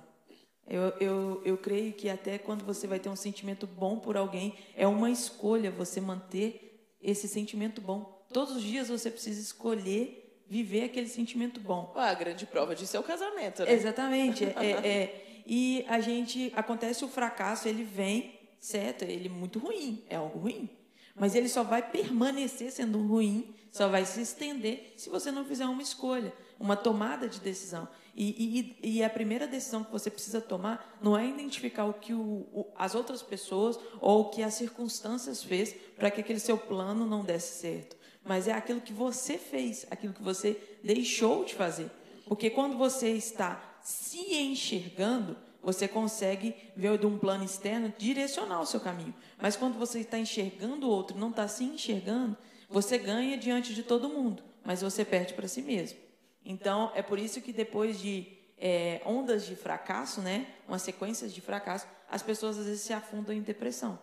Eu, 0.66 0.82
eu, 0.98 1.42
eu 1.44 1.58
creio 1.58 1.92
que 1.92 2.08
até 2.08 2.38
quando 2.38 2.64
você 2.64 2.86
vai 2.86 2.98
ter 2.98 3.08
um 3.08 3.16
sentimento 3.16 3.66
bom 3.66 3.98
por 3.98 4.16
alguém, 4.16 4.54
é 4.74 4.86
uma 4.86 5.10
escolha 5.10 5.70
você 5.70 6.00
manter 6.00 6.88
esse 7.02 7.28
sentimento 7.28 7.80
bom. 7.80 8.24
Todos 8.32 8.56
os 8.56 8.62
dias 8.62 8.88
você 8.88 9.10
precisa 9.10 9.40
escolher 9.40 10.42
viver 10.46 10.84
aquele 10.84 11.08
sentimento 11.08 11.60
bom. 11.60 11.92
a 11.96 12.14
grande 12.14 12.46
prova 12.46 12.74
disso 12.74 12.96
é 12.96 13.00
o 13.00 13.02
casamento, 13.02 13.64
né? 13.64 13.72
Exatamente. 13.72 14.44
é, 14.56 14.70
é, 14.86 15.42
e 15.46 15.84
a 15.88 16.00
gente 16.00 16.52
acontece 16.56 17.04
o 17.04 17.08
fracasso, 17.08 17.68
ele 17.68 17.84
vem, 17.84 18.38
certo? 18.60 19.02
Ele 19.02 19.28
é 19.28 19.30
muito 19.30 19.58
ruim, 19.58 20.04
é 20.08 20.16
algo 20.16 20.38
ruim. 20.38 20.68
Mas 21.14 21.34
ele 21.34 21.48
só 21.48 21.62
vai 21.62 21.82
permanecer 21.82 22.72
sendo 22.72 22.98
ruim, 23.06 23.54
só 23.70 23.88
vai 23.88 24.04
se 24.04 24.20
estender 24.20 24.94
se 24.96 25.08
você 25.08 25.30
não 25.30 25.44
fizer 25.44 25.66
uma 25.66 25.82
escolha, 25.82 26.32
uma 26.58 26.76
tomada 26.76 27.28
de 27.28 27.40
decisão. 27.40 27.88
E, 28.16 28.76
e, 28.82 28.98
e, 28.98 29.02
a 29.02 29.10
primeira 29.10 29.44
decisão 29.44 29.82
que 29.82 29.90
você 29.90 30.08
precisa 30.08 30.40
tomar 30.40 30.96
não 31.02 31.18
é 31.18 31.26
identificar 31.26 31.84
o 31.84 31.94
que 31.94 32.14
o, 32.14 32.46
o, 32.52 32.66
as 32.76 32.94
outras 32.94 33.22
pessoas 33.22 33.76
ou 34.00 34.20
o 34.20 34.30
que 34.30 34.40
as 34.40 34.54
circunstâncias 34.54 35.42
fez 35.42 35.74
para 35.96 36.12
que 36.12 36.20
aquele 36.20 36.38
seu 36.38 36.56
plano 36.56 37.06
não 37.06 37.24
desse 37.24 37.60
certo, 37.60 37.96
mas 38.24 38.46
é 38.46 38.52
aquilo 38.52 38.80
que 38.80 38.92
você 38.92 39.36
fez, 39.36 39.84
aquilo 39.90 40.12
que 40.12 40.22
você 40.22 40.56
deixou 40.84 41.44
de 41.44 41.54
fazer. 41.54 41.90
Porque 42.24 42.50
quando 42.50 42.78
você 42.78 43.10
está 43.10 43.78
se 43.82 44.36
enxergando, 44.36 45.36
você 45.60 45.88
consegue 45.88 46.54
ver 46.76 46.96
de 46.98 47.06
um 47.06 47.18
plano 47.18 47.42
externo 47.42 47.92
direcionar 47.98 48.60
o 48.60 48.66
seu 48.66 48.78
caminho. 48.78 49.14
Mas 49.40 49.56
quando 49.56 49.76
você 49.76 50.00
está 50.00 50.18
enxergando 50.18 50.86
o 50.86 50.90
outro, 50.90 51.18
não 51.18 51.30
está 51.30 51.48
se 51.48 51.64
enxergando, 51.64 52.36
você 52.68 52.96
ganha 52.96 53.36
diante 53.36 53.74
de 53.74 53.82
todo 53.82 54.08
mundo, 54.08 54.42
mas 54.62 54.82
você 54.82 55.04
perde 55.04 55.34
para 55.34 55.48
si 55.48 55.62
mesmo. 55.62 56.03
Então, 56.44 56.92
é 56.94 57.02
por 57.02 57.18
isso 57.18 57.40
que 57.40 57.52
depois 57.52 57.98
de 57.98 58.26
é, 58.58 59.00
ondas 59.04 59.46
de 59.46 59.56
fracasso, 59.56 60.20
né, 60.20 60.46
uma 60.68 60.78
sequência 60.78 61.28
de 61.28 61.40
fracasso, 61.40 61.86
as 62.10 62.22
pessoas 62.22 62.58
às 62.58 62.66
vezes 62.66 62.82
se 62.82 62.92
afundam 62.92 63.34
em 63.34 63.40
depressão. 63.40 63.98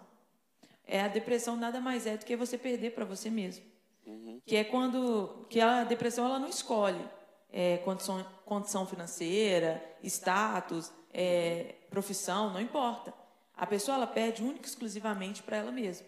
É 0.85 1.01
a 1.01 1.07
depressão 1.07 1.55
nada 1.55 1.79
mais 1.79 2.05
é 2.05 2.17
do 2.17 2.25
que 2.25 2.35
você 2.35 2.57
perder 2.57 2.91
para 2.91 3.05
você 3.05 3.29
mesmo. 3.29 3.63
Uhum. 4.05 4.41
Que 4.45 4.55
é 4.55 4.63
quando 4.63 5.45
que 5.49 5.61
a 5.61 5.83
depressão 5.83 6.25
ela 6.25 6.39
não 6.39 6.49
escolhe 6.49 7.03
é, 7.51 7.77
condição, 7.77 8.25
condição 8.45 8.85
financeira, 8.85 9.81
status, 10.03 10.91
é, 11.13 11.75
profissão, 11.89 12.51
não 12.51 12.59
importa. 12.59 13.13
A 13.55 13.67
pessoa 13.67 13.95
ela 13.95 14.07
perde 14.07 14.41
única 14.41 14.65
e 14.65 14.69
exclusivamente 14.69 15.43
para 15.43 15.57
ela 15.57 15.71
mesma. 15.71 16.07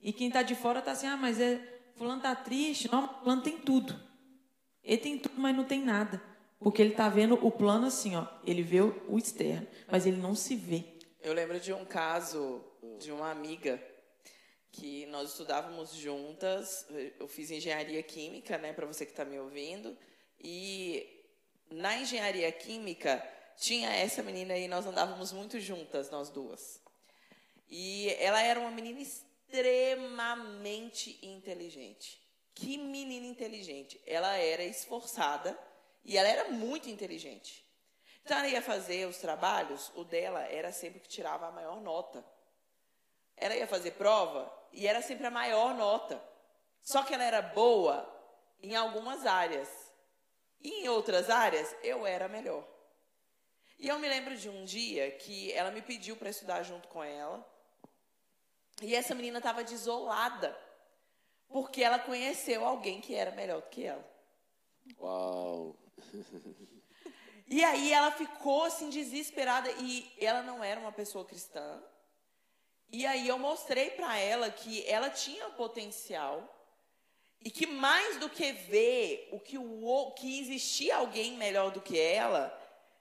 E 0.00 0.12
quem 0.12 0.28
está 0.28 0.42
de 0.42 0.54
fora 0.54 0.78
está 0.78 0.92
assim, 0.92 1.06
ah, 1.06 1.16
mas 1.16 1.40
é, 1.40 1.60
fulano 1.96 2.18
está 2.18 2.34
triste. 2.34 2.90
Não, 2.90 3.08
fulano 3.20 3.42
tem 3.42 3.58
tudo. 3.58 4.05
Ele 4.86 4.98
tem 4.98 5.18
tudo, 5.18 5.38
mas 5.38 5.56
não 5.56 5.64
tem 5.64 5.82
nada. 5.82 6.22
Porque 6.60 6.80
ele 6.80 6.92
está 6.92 7.08
vendo 7.08 7.34
o 7.44 7.50
plano 7.50 7.88
assim, 7.88 8.14
ó. 8.16 8.26
Ele 8.46 8.62
vê 8.62 8.80
o 8.80 9.18
externo, 9.18 9.66
mas 9.90 10.06
ele 10.06 10.16
não 10.16 10.34
se 10.34 10.56
vê. 10.56 10.84
Eu 11.20 11.34
lembro 11.34 11.58
de 11.58 11.72
um 11.72 11.84
caso 11.84 12.64
de 13.00 13.10
uma 13.10 13.30
amiga 13.30 13.82
que 14.70 15.06
nós 15.06 15.30
estudávamos 15.30 15.92
juntas. 15.92 16.86
Eu 17.18 17.26
fiz 17.26 17.50
engenharia 17.50 18.00
química, 18.02 18.56
né, 18.58 18.72
para 18.72 18.86
você 18.86 19.04
que 19.04 19.10
está 19.10 19.24
me 19.24 19.36
ouvindo. 19.38 19.98
E 20.40 21.04
na 21.70 21.98
engenharia 21.98 22.50
química 22.52 23.20
tinha 23.58 23.90
essa 23.90 24.22
menina 24.22 24.54
aí, 24.54 24.68
nós 24.68 24.86
andávamos 24.86 25.32
muito 25.32 25.58
juntas, 25.58 26.10
nós 26.10 26.30
duas. 26.30 26.80
E 27.68 28.08
ela 28.20 28.40
era 28.40 28.60
uma 28.60 28.70
menina 28.70 29.00
extremamente 29.00 31.18
inteligente. 31.22 32.24
Que 32.56 32.78
menina 32.78 33.26
inteligente. 33.26 34.02
Ela 34.06 34.34
era 34.38 34.64
esforçada 34.64 35.56
e 36.02 36.16
ela 36.16 36.26
era 36.26 36.48
muito 36.48 36.88
inteligente. 36.88 37.62
Então 38.24 38.38
ela 38.38 38.48
ia 38.48 38.62
fazer 38.62 39.06
os 39.06 39.18
trabalhos, 39.18 39.92
o 39.94 40.02
dela 40.02 40.40
era 40.40 40.72
sempre 40.72 40.98
que 40.98 41.06
tirava 41.06 41.46
a 41.46 41.52
maior 41.52 41.82
nota. 41.82 42.24
Ela 43.36 43.54
ia 43.54 43.66
fazer 43.66 43.92
prova 43.92 44.50
e 44.72 44.86
era 44.86 45.02
sempre 45.02 45.26
a 45.26 45.30
maior 45.30 45.74
nota. 45.74 46.20
Só 46.82 47.02
que 47.02 47.12
ela 47.12 47.24
era 47.24 47.42
boa 47.42 48.10
em 48.62 48.74
algumas 48.74 49.26
áreas. 49.26 49.68
E 50.62 50.82
em 50.82 50.88
outras 50.88 51.28
áreas 51.28 51.76
eu 51.82 52.06
era 52.06 52.26
melhor. 52.26 52.66
E 53.78 53.86
eu 53.86 53.98
me 53.98 54.08
lembro 54.08 54.34
de 54.34 54.48
um 54.48 54.64
dia 54.64 55.10
que 55.10 55.52
ela 55.52 55.70
me 55.70 55.82
pediu 55.82 56.16
para 56.16 56.30
estudar 56.30 56.62
junto 56.62 56.88
com 56.88 57.04
ela. 57.04 57.46
E 58.80 58.94
essa 58.94 59.14
menina 59.14 59.38
estava 59.38 59.62
desolada, 59.62 60.58
porque 61.48 61.82
ela 61.82 61.98
conheceu 61.98 62.64
alguém 62.64 63.00
que 63.00 63.14
era 63.14 63.30
melhor 63.32 63.60
do 63.60 63.68
que 63.68 63.84
ela. 63.84 64.04
Uau! 65.00 65.76
E 67.48 67.62
aí 67.62 67.92
ela 67.92 68.10
ficou 68.10 68.64
assim 68.64 68.90
desesperada 68.90 69.70
e 69.78 70.12
ela 70.18 70.42
não 70.42 70.64
era 70.64 70.80
uma 70.80 70.90
pessoa 70.90 71.24
cristã. 71.24 71.80
E 72.90 73.06
aí 73.06 73.28
eu 73.28 73.38
mostrei 73.38 73.90
para 73.90 74.18
ela 74.18 74.50
que 74.50 74.84
ela 74.88 75.10
tinha 75.10 75.48
potencial 75.50 76.52
e 77.40 77.50
que 77.50 77.66
mais 77.66 78.18
do 78.18 78.28
que 78.28 78.50
ver 78.50 79.28
o 79.30 79.38
que 79.38 79.56
o 79.58 80.10
que 80.12 80.40
existia 80.40 80.96
alguém 80.96 81.36
melhor 81.36 81.70
do 81.70 81.80
que 81.80 81.98
ela, 81.98 82.52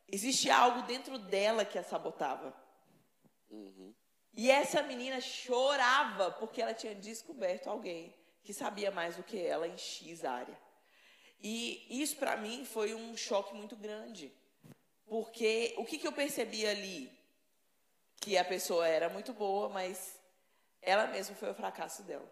existia 0.08 0.56
algo 0.56 0.84
dentro 0.84 1.18
dela 1.18 1.66
que 1.66 1.80
a 1.80 1.84
sabotava. 1.84 2.56
Uhum. 3.50 3.96
E 4.34 4.52
essa 4.52 4.84
menina 4.84 5.20
chorava 5.22 6.30
porque 6.32 6.62
ela 6.62 6.74
tinha 6.74 6.94
descoberto 6.94 7.68
alguém 7.68 8.14
que 8.46 8.54
sabia 8.54 8.92
mais 8.92 9.18
do 9.18 9.24
que 9.24 9.44
ela 9.44 9.68
em 9.68 9.78
X 9.78 10.24
área. 10.24 10.58
E 11.42 11.86
isso 11.90 12.16
para 12.16 12.38
mim 12.38 12.64
foi 12.64 12.94
um 12.94 13.18
choque 13.18 13.54
muito 13.56 13.76
grande. 13.76 14.32
Porque 15.08 15.74
o 15.78 15.84
que, 15.84 15.98
que 15.98 16.08
eu 16.08 16.14
percebi 16.14 16.66
ali? 16.66 17.12
Que 18.22 18.38
a 18.38 18.46
pessoa 18.46 18.88
era 18.88 19.10
muito 19.10 19.34
boa, 19.34 19.68
mas 19.70 20.20
ela 20.82 21.08
mesma 21.08 21.36
foi 21.36 21.50
o 21.52 21.56
fracasso 21.56 22.04
dela. 22.04 22.32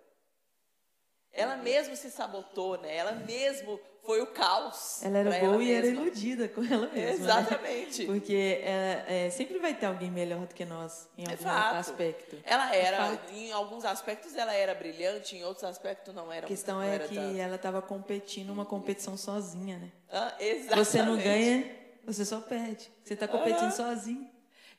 Ela 1.33 1.57
mesma 1.57 1.95
se 1.95 2.11
sabotou, 2.11 2.77
né? 2.77 2.95
Ela 2.95 3.13
mesmo 3.13 3.79
foi 4.03 4.21
o 4.21 4.27
caos. 4.27 5.01
Ela 5.01 5.17
era 5.19 5.39
boa 5.39 5.63
e 5.63 5.71
era 5.71 5.87
iludida 5.87 6.47
com 6.47 6.63
ela 6.63 6.87
mesma. 6.87 7.01
Né? 7.01 7.11
Exatamente. 7.11 8.05
Né? 8.05 8.13
Porque 8.13 8.61
ela, 8.61 9.11
é, 9.11 9.29
sempre 9.31 9.57
vai 9.57 9.73
ter 9.73 9.87
alguém 9.87 10.11
melhor 10.11 10.45
do 10.45 10.53
que 10.53 10.63
nós 10.63 11.09
em 11.17 11.23
algum 11.23 11.33
Exato. 11.33 11.75
aspecto. 11.77 12.37
Ela 12.43 12.75
era, 12.75 13.19
em 13.31 13.51
alguns 13.51 13.83
aspectos 13.83 14.35
ela 14.35 14.53
era 14.53 14.75
brilhante, 14.75 15.35
em 15.35 15.43
outros 15.43 15.63
aspectos 15.63 16.13
não 16.13 16.31
era. 16.31 16.45
A 16.45 16.49
questão 16.49 16.81
é 16.81 16.99
que 16.99 17.15
tanto. 17.15 17.39
ela 17.39 17.55
estava 17.55 17.81
competindo 17.81 18.51
uma 18.51 18.65
competição 18.65 19.17
sozinha, 19.17 19.79
né? 19.79 19.91
Ah, 20.11 20.35
exatamente. 20.39 20.85
Você 20.85 21.01
não 21.01 21.17
ganha, 21.17 21.75
você 22.05 22.25
só 22.25 22.41
perde. 22.41 22.91
Você 23.03 23.15
está 23.15 23.27
competindo 23.27 23.71
sozinho. 23.71 24.29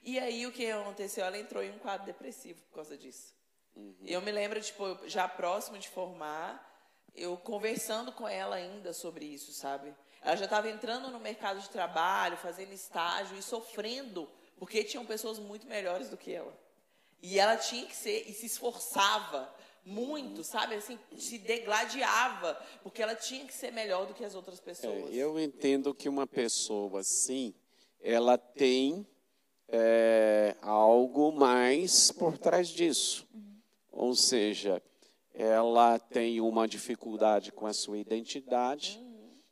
E 0.04 0.18
aí 0.18 0.46
o 0.46 0.52
que 0.52 0.70
aconteceu? 0.70 1.24
Ela 1.24 1.38
entrou 1.38 1.62
em 1.62 1.70
um 1.70 1.78
quadro 1.78 2.06
depressivo 2.06 2.60
por 2.68 2.76
causa 2.76 2.96
disso. 2.96 3.33
Uhum. 3.76 3.94
Eu 4.04 4.20
me 4.22 4.30
lembro, 4.30 4.60
tipo, 4.60 4.98
já 5.06 5.28
próximo 5.28 5.78
de 5.78 5.88
formar, 5.88 6.72
eu 7.14 7.36
conversando 7.36 8.12
com 8.12 8.28
ela 8.28 8.56
ainda 8.56 8.92
sobre 8.92 9.24
isso, 9.24 9.52
sabe? 9.52 9.94
Ela 10.22 10.36
já 10.36 10.44
estava 10.44 10.68
entrando 10.68 11.10
no 11.10 11.20
mercado 11.20 11.60
de 11.60 11.68
trabalho, 11.68 12.36
fazendo 12.36 12.72
estágio 12.72 13.36
e 13.36 13.42
sofrendo, 13.42 14.28
porque 14.56 14.82
tinham 14.82 15.04
pessoas 15.04 15.38
muito 15.38 15.66
melhores 15.66 16.08
do 16.08 16.16
que 16.16 16.32
ela. 16.32 16.56
E 17.22 17.38
ela 17.38 17.56
tinha 17.56 17.86
que 17.86 17.96
ser, 17.96 18.28
e 18.28 18.32
se 18.32 18.46
esforçava 18.46 19.52
muito, 19.84 20.42
sabe? 20.42 20.74
Assim, 20.74 20.98
se 21.16 21.38
degladiava, 21.38 22.54
porque 22.82 23.02
ela 23.02 23.14
tinha 23.14 23.44
que 23.44 23.54
ser 23.54 23.70
melhor 23.70 24.06
do 24.06 24.14
que 24.14 24.24
as 24.24 24.34
outras 24.34 24.60
pessoas. 24.60 25.10
É, 25.10 25.14
eu 25.14 25.38
entendo 25.38 25.94
que 25.94 26.08
uma 26.08 26.26
pessoa 26.26 27.00
assim, 27.00 27.54
ela 28.00 28.38
tem 28.38 29.06
é, 29.68 30.56
algo 30.62 31.32
mais 31.32 32.10
por 32.10 32.38
trás 32.38 32.68
disso. 32.68 33.26
Ou 33.94 34.14
seja, 34.14 34.82
ela 35.32 35.98
tem 35.98 36.40
uma 36.40 36.66
dificuldade 36.66 37.52
com 37.52 37.66
a 37.66 37.72
sua 37.72 37.96
identidade. 37.96 39.00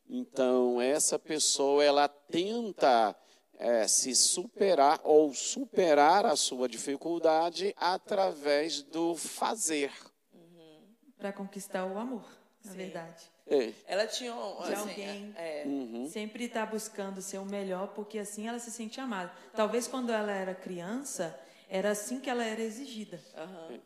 Então, 0.09 0.81
essa 0.81 1.19
pessoa, 1.19 1.83
ela 1.83 2.09
tenta 2.09 3.17
é, 3.57 3.87
se 3.87 4.15
superar 4.15 5.01
ou 5.05 5.33
superar 5.33 6.27
a 6.27 6.35
sua 6.35 6.69
dificuldade 6.69 7.73
através 7.77 8.83
do 8.83 9.15
fazer. 9.15 9.93
Uhum. 10.35 10.93
Para 11.17 11.33
conquistar 11.33 11.87
o 11.87 11.97
amor, 11.97 12.27
na 12.65 12.73
Sim. 12.73 12.77
verdade. 12.77 13.31
É. 13.47 13.73
Ela 13.87 14.07
tinha 14.07 14.35
um, 14.35 14.63
de 14.65 14.73
assim, 14.73 14.89
alguém 14.89 15.35
é, 15.37 15.65
uhum. 15.67 16.09
sempre 16.09 16.45
está 16.45 16.67
buscando 16.67 17.21
ser 17.21 17.39
o 17.39 17.45
melhor 17.45 17.89
porque 17.89 18.19
assim 18.19 18.49
ela 18.49 18.59
se 18.59 18.71
sente 18.71 19.01
amada. 19.01 19.33
Talvez 19.55 19.87
quando 19.87 20.11
ela 20.11 20.33
era 20.33 20.55
criança 20.55 21.39
era 21.69 21.91
assim 21.91 22.21
que 22.21 22.31
ela 22.31 22.45
era 22.45 22.61
exigida. 22.61 23.21
Uhum 23.37 23.81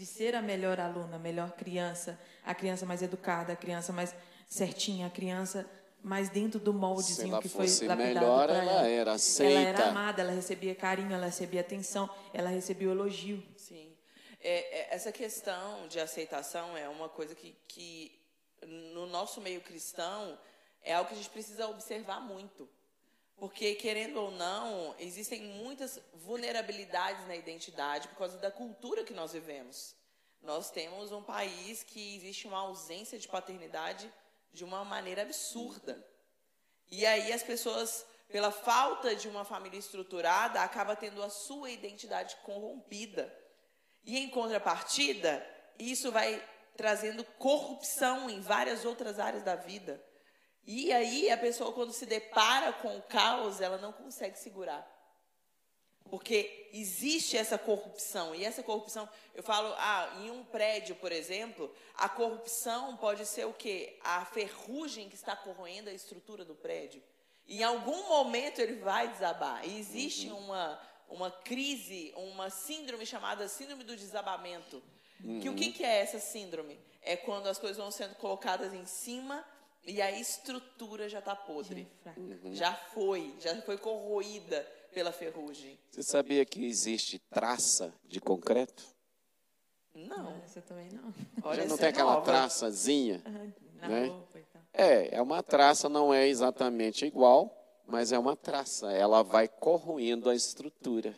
de 0.00 0.06
ser 0.06 0.34
a 0.34 0.40
melhor 0.40 0.80
aluna, 0.80 1.16
a 1.16 1.18
melhor 1.18 1.52
criança, 1.52 2.18
a 2.42 2.54
criança 2.54 2.86
mais 2.86 3.02
educada, 3.02 3.52
a 3.52 3.56
criança 3.56 3.92
mais 3.92 4.14
certinha, 4.48 5.06
a 5.06 5.10
criança 5.10 5.68
mais 6.02 6.30
dentro 6.30 6.58
do 6.58 6.72
moldezinho 6.72 7.38
que 7.38 7.50
foi 7.50 7.66
lapidado 7.66 8.02
melhor, 8.02 8.48
ela, 8.48 8.62
ela 8.62 8.88
era 8.88 9.12
aceita. 9.12 9.52
Ela 9.52 9.68
era 9.68 9.88
amada, 9.90 10.22
ela 10.22 10.32
recebia 10.32 10.74
carinho, 10.74 11.12
ela 11.12 11.26
recebia 11.26 11.60
atenção, 11.60 12.08
ela 12.32 12.48
recebia 12.48 12.88
o 12.88 12.92
elogio. 12.92 13.46
Sim. 13.58 13.94
É, 14.40 14.78
é, 14.78 14.94
essa 14.94 15.12
questão 15.12 15.86
de 15.86 16.00
aceitação 16.00 16.74
é 16.78 16.88
uma 16.88 17.10
coisa 17.10 17.34
que, 17.34 17.54
que 17.68 18.18
no 18.66 19.04
nosso 19.04 19.38
meio 19.42 19.60
cristão 19.60 20.38
é 20.82 20.94
algo 20.94 21.08
que 21.08 21.14
a 21.14 21.18
gente 21.18 21.28
precisa 21.28 21.68
observar 21.68 22.20
muito. 22.20 22.66
Porque, 23.40 23.74
querendo 23.74 24.20
ou 24.20 24.30
não, 24.30 24.94
existem 24.98 25.40
muitas 25.40 25.98
vulnerabilidades 26.12 27.26
na 27.26 27.34
identidade 27.34 28.06
por 28.08 28.18
causa 28.18 28.36
da 28.36 28.50
cultura 28.50 29.02
que 29.02 29.14
nós 29.14 29.32
vivemos. 29.32 29.96
Nós 30.42 30.70
temos 30.70 31.10
um 31.10 31.22
país 31.22 31.82
que 31.82 32.16
existe 32.16 32.46
uma 32.46 32.58
ausência 32.58 33.18
de 33.18 33.26
paternidade 33.26 34.12
de 34.52 34.62
uma 34.62 34.84
maneira 34.84 35.22
absurda. 35.22 36.06
E 36.90 37.06
aí 37.06 37.32
as 37.32 37.42
pessoas, 37.42 38.04
pela 38.28 38.50
falta 38.50 39.16
de 39.16 39.26
uma 39.26 39.42
família 39.42 39.78
estruturada, 39.78 40.60
acabam 40.60 40.94
tendo 40.94 41.22
a 41.22 41.30
sua 41.30 41.70
identidade 41.70 42.36
corrompida. 42.44 43.34
E 44.04 44.18
em 44.18 44.28
contrapartida, 44.28 45.42
isso 45.78 46.12
vai 46.12 46.46
trazendo 46.76 47.24
corrupção 47.38 48.28
em 48.28 48.42
várias 48.42 48.84
outras 48.84 49.18
áreas 49.18 49.42
da 49.42 49.56
vida. 49.56 49.98
E 50.66 50.92
aí 50.92 51.30
a 51.30 51.36
pessoa 51.36 51.72
quando 51.72 51.92
se 51.92 52.06
depara 52.06 52.72
com 52.72 52.96
o 52.96 53.02
caos, 53.02 53.60
ela 53.60 53.78
não 53.78 53.92
consegue 53.92 54.38
segurar. 54.38 54.86
Porque 56.10 56.68
existe 56.72 57.36
essa 57.36 57.56
corrupção, 57.56 58.34
e 58.34 58.44
essa 58.44 58.64
corrupção, 58.64 59.08
eu 59.32 59.44
falo, 59.44 59.72
ah, 59.78 60.12
em 60.20 60.30
um 60.30 60.44
prédio, 60.44 60.96
por 60.96 61.12
exemplo, 61.12 61.72
a 61.94 62.08
corrupção 62.08 62.96
pode 62.96 63.24
ser 63.26 63.46
o 63.46 63.52
quê? 63.52 63.96
A 64.02 64.24
ferrugem 64.24 65.08
que 65.08 65.14
está 65.14 65.36
corroendo 65.36 65.88
a 65.88 65.92
estrutura 65.92 66.44
do 66.44 66.54
prédio. 66.54 67.00
Em 67.48 67.62
algum 67.62 68.08
momento 68.08 68.60
ele 68.60 68.76
vai 68.76 69.08
desabar. 69.08 69.66
E 69.66 69.78
existe 69.78 70.28
uhum. 70.28 70.38
uma, 70.38 70.80
uma 71.08 71.30
crise, 71.30 72.12
uma 72.16 72.50
síndrome 72.50 73.06
chamada 73.06 73.46
síndrome 73.48 73.84
do 73.84 73.96
desabamento. 73.96 74.82
Uhum. 75.22 75.40
Que 75.40 75.48
o 75.48 75.54
que, 75.54 75.66
uhum. 75.66 75.72
que 75.72 75.84
é 75.84 76.00
essa 76.00 76.18
síndrome? 76.18 76.78
É 77.02 77.16
quando 77.16 77.46
as 77.48 77.58
coisas 77.58 77.76
vão 77.76 77.90
sendo 77.90 78.16
colocadas 78.16 78.74
em 78.74 78.84
cima 78.84 79.44
e 79.84 80.00
a 80.00 80.10
estrutura 80.10 81.08
já 81.08 81.18
está 81.18 81.34
podre. 81.34 81.88
Uhum. 82.16 82.54
Já 82.54 82.74
foi, 82.74 83.34
já 83.40 83.60
foi 83.62 83.78
corroída 83.78 84.60
pela 84.92 85.12
ferrugem. 85.12 85.78
Você 85.90 86.02
sabia 86.02 86.44
que 86.44 86.64
existe 86.64 87.18
traça 87.30 87.92
de 88.06 88.20
concreto? 88.20 88.84
Não. 89.94 90.40
Essa 90.44 90.60
também 90.60 90.88
não. 90.90 91.12
Olha, 91.42 91.62
já 91.62 91.68
não 91.68 91.76
tem 91.76 91.86
é 91.86 91.90
aquela 91.90 92.14
nova. 92.14 92.24
traçazinha? 92.24 93.22
Na 93.80 93.88
né? 93.88 94.06
roupa 94.06 94.38
e 94.38 94.42
tal. 94.42 94.62
É, 94.72 95.16
é 95.16 95.22
uma 95.22 95.42
traça, 95.42 95.88
não 95.88 96.12
é 96.14 96.28
exatamente 96.28 97.04
igual, 97.04 97.56
mas 97.86 98.12
é 98.12 98.18
uma 98.18 98.36
traça. 98.36 98.92
Ela 98.92 99.22
vai 99.22 99.48
corroendo 99.48 100.30
a 100.30 100.34
estrutura. 100.34 101.14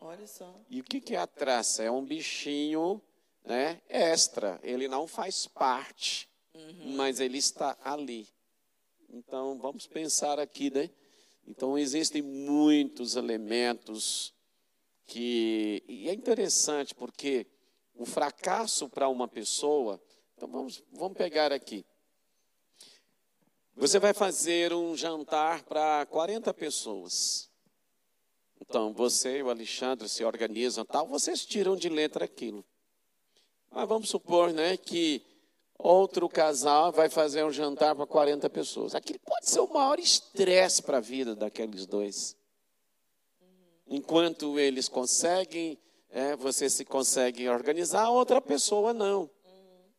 Olha 0.00 0.26
só. 0.26 0.52
E 0.68 0.80
o 0.80 0.84
que 0.84 1.14
é 1.14 1.18
a 1.18 1.26
traça? 1.26 1.82
É 1.82 1.90
um 1.90 2.04
bichinho 2.04 3.00
né, 3.44 3.80
extra. 3.88 4.58
Ele 4.62 4.88
não 4.88 5.06
faz 5.06 5.46
parte, 5.46 6.28
uhum. 6.54 6.96
mas 6.96 7.20
ele 7.20 7.38
está 7.38 7.76
ali. 7.82 8.28
Então, 9.08 9.58
vamos 9.58 9.86
pensar 9.86 10.38
aqui, 10.38 10.70
né? 10.70 10.90
Então, 11.46 11.76
existem 11.76 12.22
muitos 12.22 13.16
elementos 13.16 14.32
que. 15.06 15.82
E 15.86 16.08
é 16.08 16.14
interessante 16.14 16.94
porque 16.94 17.46
o 17.94 18.06
fracasso 18.06 18.88
para 18.88 19.08
uma 19.08 19.28
pessoa. 19.28 20.02
Então, 20.36 20.48
vamos, 20.48 20.82
vamos 20.92 21.16
pegar 21.16 21.52
aqui. 21.52 21.84
Você 23.74 23.98
vai 23.98 24.12
fazer 24.12 24.72
um 24.72 24.96
jantar 24.96 25.62
para 25.64 26.06
40 26.06 26.52
pessoas. 26.54 27.50
Então, 28.60 28.92
você 28.92 29.38
e 29.38 29.42
o 29.42 29.50
Alexandre 29.50 30.08
se 30.08 30.24
organizam 30.24 30.84
tal, 30.84 31.06
vocês 31.06 31.44
tiram 31.44 31.74
de 31.74 31.88
letra 31.88 32.24
aquilo. 32.24 32.64
Mas 33.70 33.88
vamos 33.88 34.08
supor 34.08 34.52
né, 34.52 34.76
que 34.76 35.24
outro 35.82 36.28
casal 36.28 36.92
vai 36.92 37.08
fazer 37.08 37.44
um 37.44 37.50
jantar 37.50 37.94
para 37.94 38.06
40 38.06 38.48
pessoas. 38.50 38.94
Aquilo 38.94 39.18
pode 39.20 39.48
ser 39.48 39.60
o 39.60 39.72
maior 39.72 39.98
estresse 39.98 40.82
para 40.82 40.98
a 40.98 41.00
vida 41.00 41.34
daqueles 41.34 41.86
dois. 41.86 42.36
Enquanto 43.86 44.58
eles 44.58 44.88
conseguem, 44.88 45.78
é, 46.10 46.36
você 46.36 46.70
se 46.70 46.84
consegue 46.84 47.48
organizar, 47.48 48.04
a 48.04 48.10
outra 48.10 48.40
pessoa 48.40 48.94
não. 48.94 49.28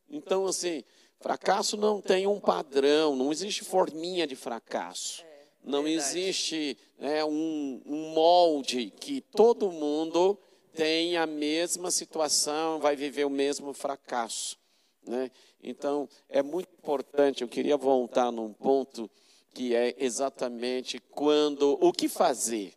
Então, 0.08 0.46
assim, 0.46 0.82
fracasso 1.20 1.76
não 1.76 2.00
tem 2.00 2.26
um 2.26 2.40
padrão, 2.40 3.14
não 3.14 3.30
existe 3.30 3.62
forminha 3.64 4.26
de 4.26 4.34
fracasso. 4.34 5.22
É, 5.22 5.46
não 5.62 5.86
existe 5.86 6.76
é, 6.98 7.24
um, 7.24 7.82
um 7.86 8.12
molde 8.14 8.90
que 8.90 9.20
todo 9.20 9.70
mundo 9.70 10.38
tem 10.74 11.16
a 11.16 11.26
mesma 11.26 11.90
situação, 11.90 12.80
vai 12.80 12.96
viver 12.96 13.24
o 13.24 13.30
mesmo 13.30 13.72
fracasso. 13.72 14.58
Né? 15.06 15.30
Então, 15.62 16.08
é 16.28 16.42
muito 16.42 16.68
importante, 16.78 17.42
eu 17.42 17.48
queria 17.48 17.76
voltar 17.76 18.30
num 18.30 18.52
ponto 18.52 19.10
que 19.52 19.74
é 19.74 19.94
exatamente 19.98 20.98
quando, 20.98 21.78
o 21.80 21.92
que 21.92 22.08
fazer? 22.08 22.74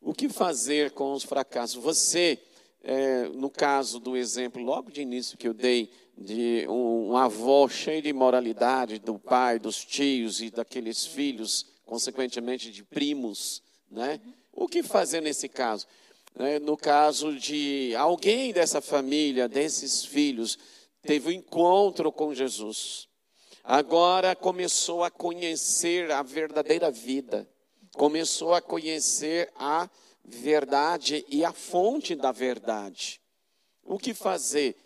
O 0.00 0.12
que 0.12 0.28
fazer 0.28 0.90
com 0.90 1.12
os 1.12 1.22
fracassos? 1.22 1.82
Você, 1.82 2.38
é, 2.82 3.28
no 3.28 3.48
caso 3.48 4.00
do 4.00 4.16
exemplo, 4.16 4.62
logo 4.62 4.90
de 4.90 5.00
início 5.00 5.38
que 5.38 5.46
eu 5.46 5.54
dei, 5.54 5.90
de 6.16 6.66
um, 6.68 7.10
um 7.10 7.16
avô 7.16 7.68
cheio 7.68 8.02
de 8.02 8.12
moralidade, 8.12 8.98
do 8.98 9.18
pai, 9.18 9.58
dos 9.58 9.84
tios 9.84 10.40
e 10.40 10.50
daqueles 10.50 11.06
filhos, 11.06 11.66
consequentemente 11.84 12.70
de 12.70 12.82
primos, 12.82 13.62
né? 13.90 14.20
O 14.52 14.68
que 14.68 14.82
fazer 14.82 15.20
nesse 15.20 15.48
caso? 15.48 15.86
Né, 16.36 16.58
no 16.58 16.76
caso 16.76 17.36
de 17.38 17.94
alguém 17.96 18.52
dessa 18.52 18.80
família, 18.80 19.48
desses 19.48 20.04
filhos, 20.04 20.58
teve 21.06 21.28
um 21.28 21.32
encontro 21.32 22.10
com 22.10 22.34
Jesus. 22.34 23.08
Agora 23.62 24.34
começou 24.34 25.02
a 25.02 25.10
conhecer 25.10 26.10
a 26.10 26.22
verdadeira 26.22 26.90
vida, 26.90 27.48
começou 27.94 28.52
a 28.52 28.60
conhecer 28.60 29.50
a 29.56 29.88
verdade 30.24 31.24
e 31.28 31.44
a 31.44 31.52
fonte 31.52 32.14
da 32.14 32.32
verdade. 32.32 33.20
O 33.82 33.98
que 33.98 34.14
fazer? 34.14 34.76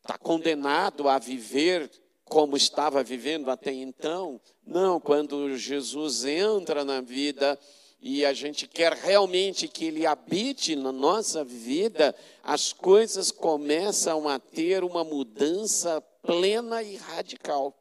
Está 0.00 0.18
condenado 0.18 1.08
a 1.08 1.18
viver 1.18 1.90
como 2.24 2.56
estava 2.56 3.02
vivendo 3.02 3.50
até 3.50 3.72
então? 3.72 4.40
Não, 4.66 4.98
quando 4.98 5.56
Jesus 5.56 6.24
entra 6.24 6.84
na 6.84 7.00
vida 7.00 7.58
e 8.02 8.26
a 8.26 8.32
gente 8.32 8.66
quer 8.66 8.94
realmente 8.94 9.68
que 9.68 9.84
Ele 9.84 10.04
habite 10.04 10.74
na 10.74 10.90
nossa 10.90 11.44
vida, 11.44 12.12
as 12.42 12.72
coisas 12.72 13.30
começam 13.30 14.28
a 14.28 14.40
ter 14.40 14.82
uma 14.82 15.04
mudança 15.04 16.00
plena 16.20 16.82
e 16.82 16.96
radical. 16.96 17.72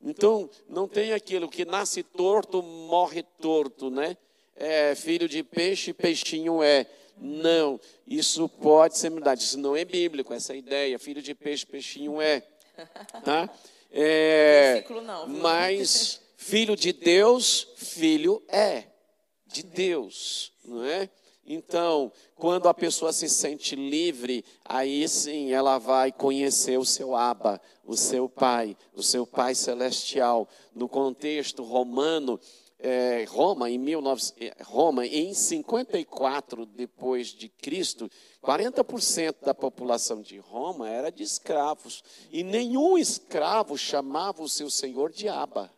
Então, 0.00 0.48
não 0.68 0.86
tem 0.86 1.12
aquilo 1.12 1.48
que 1.48 1.64
nasce 1.64 2.04
torto, 2.04 2.62
morre 2.62 3.24
torto, 3.40 3.90
né? 3.90 4.16
É, 4.54 4.94
filho 4.94 5.28
de 5.28 5.42
peixe, 5.42 5.92
peixinho 5.92 6.62
é. 6.62 6.86
Não, 7.18 7.80
isso 8.06 8.48
pode 8.48 8.96
ser 8.96 9.10
verdade. 9.10 9.42
Isso 9.42 9.58
não 9.58 9.74
é 9.74 9.84
bíblico, 9.84 10.32
essa 10.32 10.54
ideia. 10.54 10.96
Filho 10.96 11.20
de 11.20 11.34
peixe, 11.34 11.66
peixinho 11.66 12.20
é. 12.20 12.40
Tá? 13.24 13.50
É, 13.90 14.84
mas 15.26 16.20
filho 16.36 16.76
de 16.76 16.92
Deus, 16.92 17.66
filho 17.76 18.40
é 18.48 18.93
de 19.54 19.62
Deus, 19.62 20.52
não 20.64 20.84
é? 20.84 21.08
Então, 21.46 22.10
quando 22.34 22.68
a 22.68 22.74
pessoa 22.74 23.12
se 23.12 23.28
sente 23.28 23.76
livre, 23.76 24.44
aí 24.64 25.06
sim 25.06 25.52
ela 25.52 25.78
vai 25.78 26.10
conhecer 26.10 26.78
o 26.78 26.84
seu 26.84 27.14
Abba, 27.14 27.60
o 27.84 27.96
seu 27.96 28.28
Pai, 28.28 28.76
o 28.94 29.02
seu 29.02 29.26
Pai 29.26 29.54
celestial. 29.54 30.48
No 30.74 30.88
contexto 30.88 31.62
romano, 31.62 32.40
é, 32.78 33.24
Roma, 33.28 33.70
em 33.70 33.78
19, 33.78 34.22
é, 34.40 34.56
Roma, 34.62 35.06
em 35.06 35.34
54 35.34 36.66
depois 36.66 37.28
de 37.28 37.48
Cristo, 37.48 38.10
40% 38.42 39.36
da 39.42 39.54
população 39.54 40.20
de 40.22 40.38
Roma 40.38 40.88
era 40.88 41.12
de 41.12 41.22
escravos. 41.22 42.02
E 42.32 42.42
nenhum 42.42 42.96
escravo 42.98 43.76
chamava 43.76 44.42
o 44.42 44.48
seu 44.48 44.70
senhor 44.70 45.12
de 45.12 45.28
Abba. 45.28 45.70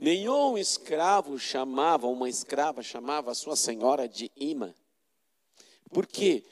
Nenhum 0.00 0.56
escravo 0.56 1.38
chamava, 1.38 2.06
uma 2.06 2.28
escrava 2.28 2.82
chamava 2.82 3.32
a 3.32 3.34
sua 3.34 3.56
senhora 3.56 4.08
de 4.08 4.30
imã. 4.36 4.72
Por 5.90 6.06
quê? 6.06 6.44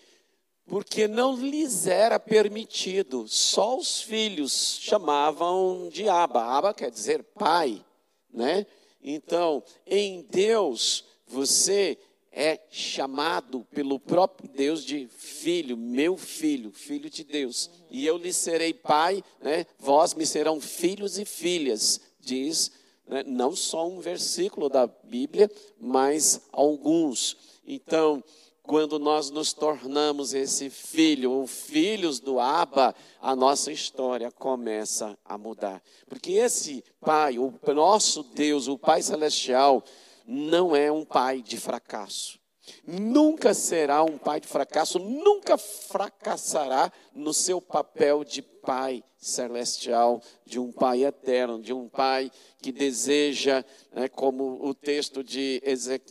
Porque 0.66 1.06
não 1.06 1.36
lhes 1.36 1.86
era 1.86 2.18
permitido, 2.18 3.28
só 3.28 3.76
os 3.76 4.02
filhos 4.02 4.78
chamavam 4.80 5.88
de 5.88 6.08
Aba. 6.08 6.42
Aba 6.42 6.74
quer 6.74 6.90
dizer 6.90 7.22
pai, 7.22 7.84
né? 8.32 8.66
Então, 9.00 9.62
em 9.86 10.22
Deus, 10.22 11.04
você 11.24 11.96
é 12.32 12.60
chamado 12.68 13.64
pelo 13.72 14.00
próprio 14.00 14.48
Deus 14.48 14.84
de 14.84 15.06
filho, 15.06 15.76
meu 15.76 16.16
filho, 16.16 16.72
filho 16.72 17.08
de 17.08 17.22
Deus. 17.22 17.70
E 17.88 18.04
eu 18.04 18.18
lhe 18.18 18.32
serei 18.32 18.74
pai, 18.74 19.22
né? 19.40 19.64
Vós 19.78 20.14
me 20.14 20.26
serão 20.26 20.60
filhos 20.60 21.16
e 21.16 21.24
filhas, 21.24 22.00
diz 22.20 22.72
né? 23.06 23.22
não 23.26 23.54
só 23.54 23.88
um 23.88 24.00
versículo 24.00 24.68
da 24.68 24.86
Bíblia, 24.86 25.50
mas 25.78 26.42
alguns. 26.52 27.36
Então, 27.66 28.22
quando 28.62 28.98
nós 28.98 29.30
nos 29.30 29.52
tornamos 29.52 30.34
esse 30.34 30.68
filho, 30.68 31.30
ou 31.30 31.46
filhos 31.46 32.18
do 32.18 32.40
Abba, 32.40 32.94
a 33.20 33.36
nossa 33.36 33.70
história 33.70 34.30
começa 34.32 35.16
a 35.24 35.38
mudar. 35.38 35.80
Porque 36.08 36.32
esse 36.32 36.84
Pai, 37.00 37.38
o 37.38 37.54
nosso 37.72 38.22
Deus, 38.22 38.66
o 38.66 38.76
Pai 38.76 39.02
Celestial, 39.02 39.84
não 40.26 40.74
é 40.74 40.90
um 40.90 41.04
pai 41.04 41.40
de 41.40 41.56
fracasso. 41.56 42.38
Nunca 42.84 43.54
será 43.54 44.02
um 44.02 44.18
pai 44.18 44.40
de 44.40 44.48
fracasso, 44.48 44.98
nunca 44.98 45.56
fracassará 45.56 46.90
no 47.14 47.32
seu 47.32 47.60
papel 47.60 48.24
de 48.24 48.42
pai 48.66 49.04
celestial, 49.16 50.20
de 50.44 50.58
um 50.58 50.72
pai 50.72 51.04
eterno, 51.04 51.62
de 51.62 51.72
um 51.72 51.88
pai 51.88 52.30
que 52.60 52.72
deseja, 52.72 53.64
né, 53.92 54.08
como 54.08 54.66
o 54.66 54.74
texto 54.74 55.22
de, 55.22 55.62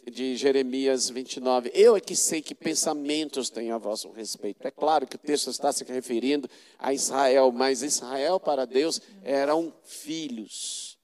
de 0.09 0.37
Jeremias 0.37 1.09
29, 1.09 1.69
eu 1.73 1.97
é 1.97 1.99
que 1.99 2.15
sei 2.15 2.41
que 2.41 2.55
pensamentos 2.55 3.49
têm 3.49 3.71
a 3.71 3.77
vosso 3.77 4.09
respeito. 4.11 4.65
É 4.65 4.71
claro 4.71 5.05
que 5.05 5.17
o 5.17 5.19
texto 5.19 5.49
está 5.49 5.73
se 5.73 5.83
referindo 5.83 6.49
a 6.79 6.93
Israel, 6.93 7.51
mas 7.51 7.83
Israel 7.83 8.39
para 8.39 8.65
Deus 8.65 9.01
eram 9.21 9.73
filhos. 9.83 10.97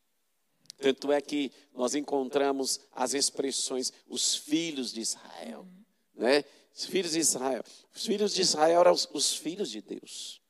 Tanto 0.79 1.11
é 1.11 1.19
que 1.21 1.51
nós 1.75 1.93
encontramos 1.93 2.79
as 2.95 3.13
expressões 3.13 3.91
os 4.07 4.35
filhos 4.35 4.93
de 4.93 5.01
Israel, 5.01 5.67
né? 6.15 6.43
Os 6.73 6.85
filhos 6.85 7.11
de 7.11 7.19
Israel. 7.19 7.63
Os 7.93 8.05
filhos 8.05 8.33
de 8.33 8.41
Israel 8.41 8.79
eram 8.79 8.93
os, 8.93 9.07
os 9.13 9.35
filhos 9.35 9.69
de 9.69 9.81
Deus. 9.81 10.40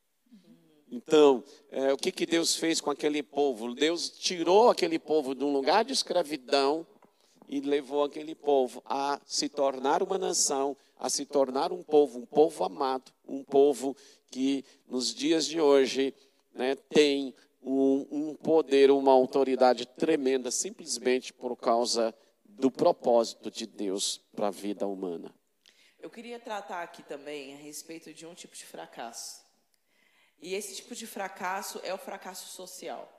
Então, 0.91 1.41
é, 1.71 1.93
o 1.93 1.97
que, 1.97 2.11
que 2.11 2.25
Deus 2.25 2.53
fez 2.53 2.81
com 2.81 2.91
aquele 2.91 3.23
povo? 3.23 3.73
Deus 3.73 4.09
tirou 4.09 4.69
aquele 4.69 4.99
povo 4.99 5.33
de 5.33 5.41
um 5.41 5.53
lugar 5.53 5.85
de 5.85 5.93
escravidão 5.93 6.85
e 7.47 7.61
levou 7.61 8.03
aquele 8.03 8.35
povo 8.35 8.83
a 8.85 9.19
se 9.25 9.47
tornar 9.47 10.03
uma 10.03 10.17
nação, 10.17 10.75
a 10.99 11.09
se 11.09 11.25
tornar 11.25 11.71
um 11.71 11.81
povo, 11.81 12.19
um 12.19 12.25
povo 12.25 12.65
amado, 12.65 13.09
um 13.25 13.41
povo 13.41 13.95
que 14.29 14.65
nos 14.85 15.15
dias 15.15 15.45
de 15.45 15.61
hoje 15.61 16.13
né, 16.53 16.75
tem 16.75 17.33
um, 17.63 18.05
um 18.11 18.35
poder, 18.35 18.91
uma 18.91 19.13
autoridade 19.13 19.85
tremenda, 19.85 20.51
simplesmente 20.51 21.31
por 21.31 21.55
causa 21.55 22.13
do 22.43 22.69
propósito 22.69 23.49
de 23.49 23.65
Deus 23.65 24.19
para 24.35 24.47
a 24.47 24.51
vida 24.51 24.85
humana. 24.85 25.33
Eu 26.01 26.09
queria 26.09 26.37
tratar 26.37 26.83
aqui 26.83 27.01
também 27.01 27.53
a 27.53 27.57
respeito 27.57 28.13
de 28.13 28.25
um 28.25 28.33
tipo 28.33 28.55
de 28.55 28.65
fracasso 28.65 29.50
e 30.41 30.55
esse 30.55 30.75
tipo 30.75 30.95
de 30.95 31.05
fracasso 31.05 31.79
é 31.83 31.93
o 31.93 31.97
fracasso 31.97 32.47
social. 32.47 33.17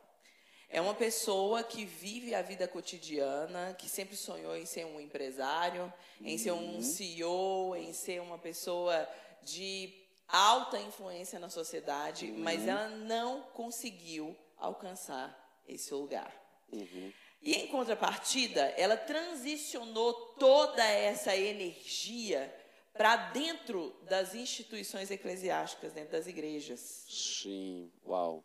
É 0.68 0.80
uma 0.80 0.94
pessoa 0.94 1.62
que 1.62 1.84
vive 1.84 2.34
a 2.34 2.40
vida 2.40 2.66
cotidiana, 2.66 3.76
que 3.78 3.88
sempre 3.88 4.16
sonhou 4.16 4.56
em 4.56 4.64
ser 4.64 4.86
um 4.86 4.98
empresário, 4.98 5.92
em 6.20 6.38
ser 6.38 6.52
um 6.52 6.76
uhum. 6.76 6.82
CEO, 6.82 7.76
em 7.76 7.92
ser 7.92 8.22
uma 8.22 8.38
pessoa 8.38 9.06
de 9.42 9.92
alta 10.26 10.78
influência 10.80 11.38
na 11.38 11.50
sociedade, 11.50 12.30
uhum. 12.30 12.38
mas 12.38 12.66
ela 12.66 12.88
não 12.88 13.42
conseguiu 13.52 14.34
alcançar 14.56 15.62
esse 15.68 15.92
lugar. 15.92 16.34
Uhum. 16.72 17.12
E 17.42 17.54
em 17.54 17.66
contrapartida, 17.66 18.62
ela 18.76 18.96
transicionou 18.96 20.14
toda 20.38 20.82
essa 20.82 21.36
energia 21.36 22.50
para 22.93 23.16
dentro 23.16 23.95
das 24.09 24.34
instituições 24.34 25.11
eclesiásticas, 25.11 25.93
dentro 25.93 26.12
das 26.12 26.26
igrejas. 26.26 27.07
Sim, 27.09 27.90
uau. 28.07 28.45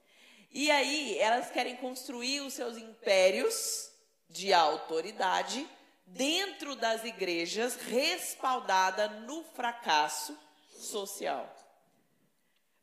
E 0.51 0.71
aí 0.71 1.17
elas 1.19 1.51
querem 1.51 1.75
construir 1.75 2.41
os 2.41 2.53
seus 2.53 2.77
impérios 2.77 3.91
de 4.29 4.53
autoridade 4.53 5.67
dentro 6.05 6.75
das 6.75 7.03
igrejas, 7.03 7.75
respaldada 7.75 9.09
no 9.09 9.43
fracasso 9.43 10.37
social. 10.69 11.53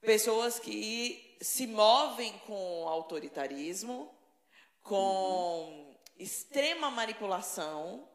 Pessoas 0.00 0.58
que 0.58 1.36
se 1.40 1.66
movem 1.66 2.38
com 2.40 2.86
autoritarismo, 2.86 4.14
com 4.82 5.96
extrema 6.18 6.90
manipulação 6.90 8.06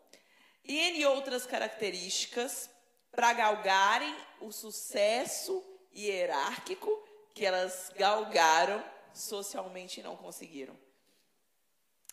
e 0.64 0.78
em 0.78 1.06
outras 1.06 1.48
características 1.48 2.70
para 3.12 3.34
galgarem 3.34 4.16
o 4.42 4.52
sucesso 4.52 5.64
hierárquico 5.96 6.90
que 7.34 7.46
elas 7.46 7.92
galgaram 7.96 8.84
socialmente 9.14 10.00
e 10.00 10.04
não 10.04 10.16
conseguiram. 10.16 10.78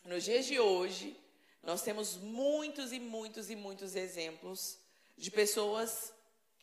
Nos 0.03 0.23
dias 0.23 0.45
de 0.45 0.59
hoje, 0.59 1.19
nós 1.61 1.81
temos 1.81 2.15
muitos 2.15 2.91
e 2.91 2.99
muitos 2.99 3.49
e 3.49 3.55
muitos 3.55 3.95
exemplos 3.95 4.79
de 5.17 5.29
pessoas 5.29 6.13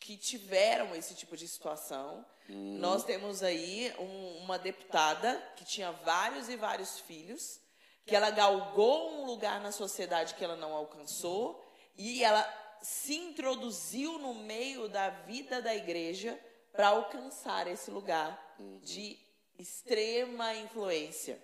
que 0.00 0.16
tiveram 0.16 0.94
esse 0.94 1.14
tipo 1.14 1.36
de 1.36 1.46
situação. 1.46 2.24
Hum. 2.48 2.78
Nós 2.78 3.04
temos 3.04 3.42
aí 3.42 3.94
um, 3.98 4.38
uma 4.38 4.58
deputada 4.58 5.36
que 5.56 5.64
tinha 5.64 5.92
vários 5.92 6.48
e 6.48 6.56
vários 6.56 7.00
filhos, 7.00 7.60
que 8.06 8.14
ela 8.14 8.30
galgou 8.30 9.12
um 9.12 9.26
lugar 9.26 9.60
na 9.60 9.72
sociedade 9.72 10.34
que 10.34 10.44
ela 10.44 10.56
não 10.56 10.72
alcançou 10.74 11.62
e 11.96 12.22
ela 12.22 12.42
se 12.84 13.14
introduziu 13.14 14.18
no 14.18 14.34
meio 14.34 14.88
da 14.90 15.08
vida 15.08 15.62
da 15.62 15.74
igreja 15.74 16.38
para 16.70 16.88
alcançar 16.88 17.66
esse 17.66 17.90
lugar 17.90 18.38
de 18.82 19.18
extrema 19.58 20.54
influência. 20.54 21.42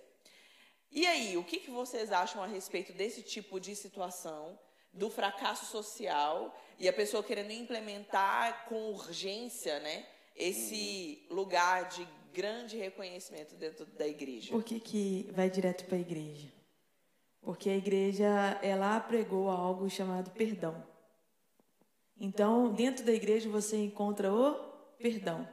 E 0.91 1.07
aí, 1.07 1.35
o 1.37 1.43
que, 1.43 1.57
que 1.57 1.71
vocês 1.71 2.11
acham 2.11 2.43
a 2.43 2.45
respeito 2.45 2.93
desse 2.93 3.23
tipo 3.23 3.59
de 3.59 3.75
situação, 3.75 4.59
do 4.93 5.09
fracasso 5.09 5.65
social 5.65 6.55
e 6.77 6.87
a 6.87 6.93
pessoa 6.93 7.23
querendo 7.23 7.51
implementar 7.51 8.65
com 8.65 8.91
urgência, 8.91 9.79
né, 9.79 10.05
esse 10.35 11.25
lugar 11.31 11.89
de 11.89 12.07
grande 12.31 12.77
reconhecimento 12.77 13.55
dentro 13.55 13.85
da 13.85 14.07
igreja? 14.07 14.51
Por 14.51 14.63
que, 14.63 14.79
que 14.79 15.27
vai 15.31 15.49
direto 15.49 15.85
para 15.85 15.97
a 15.97 16.01
igreja? 16.01 16.49
Porque 17.41 17.67
a 17.67 17.75
igreja, 17.75 18.59
ela 18.61 18.99
pregou 18.99 19.49
algo 19.49 19.89
chamado 19.89 20.29
perdão. 20.29 20.90
Então, 22.23 22.71
dentro 22.71 23.03
da 23.03 23.11
igreja 23.11 23.49
você 23.49 23.75
encontra 23.77 24.31
o 24.31 24.53
perdão. 24.99 25.47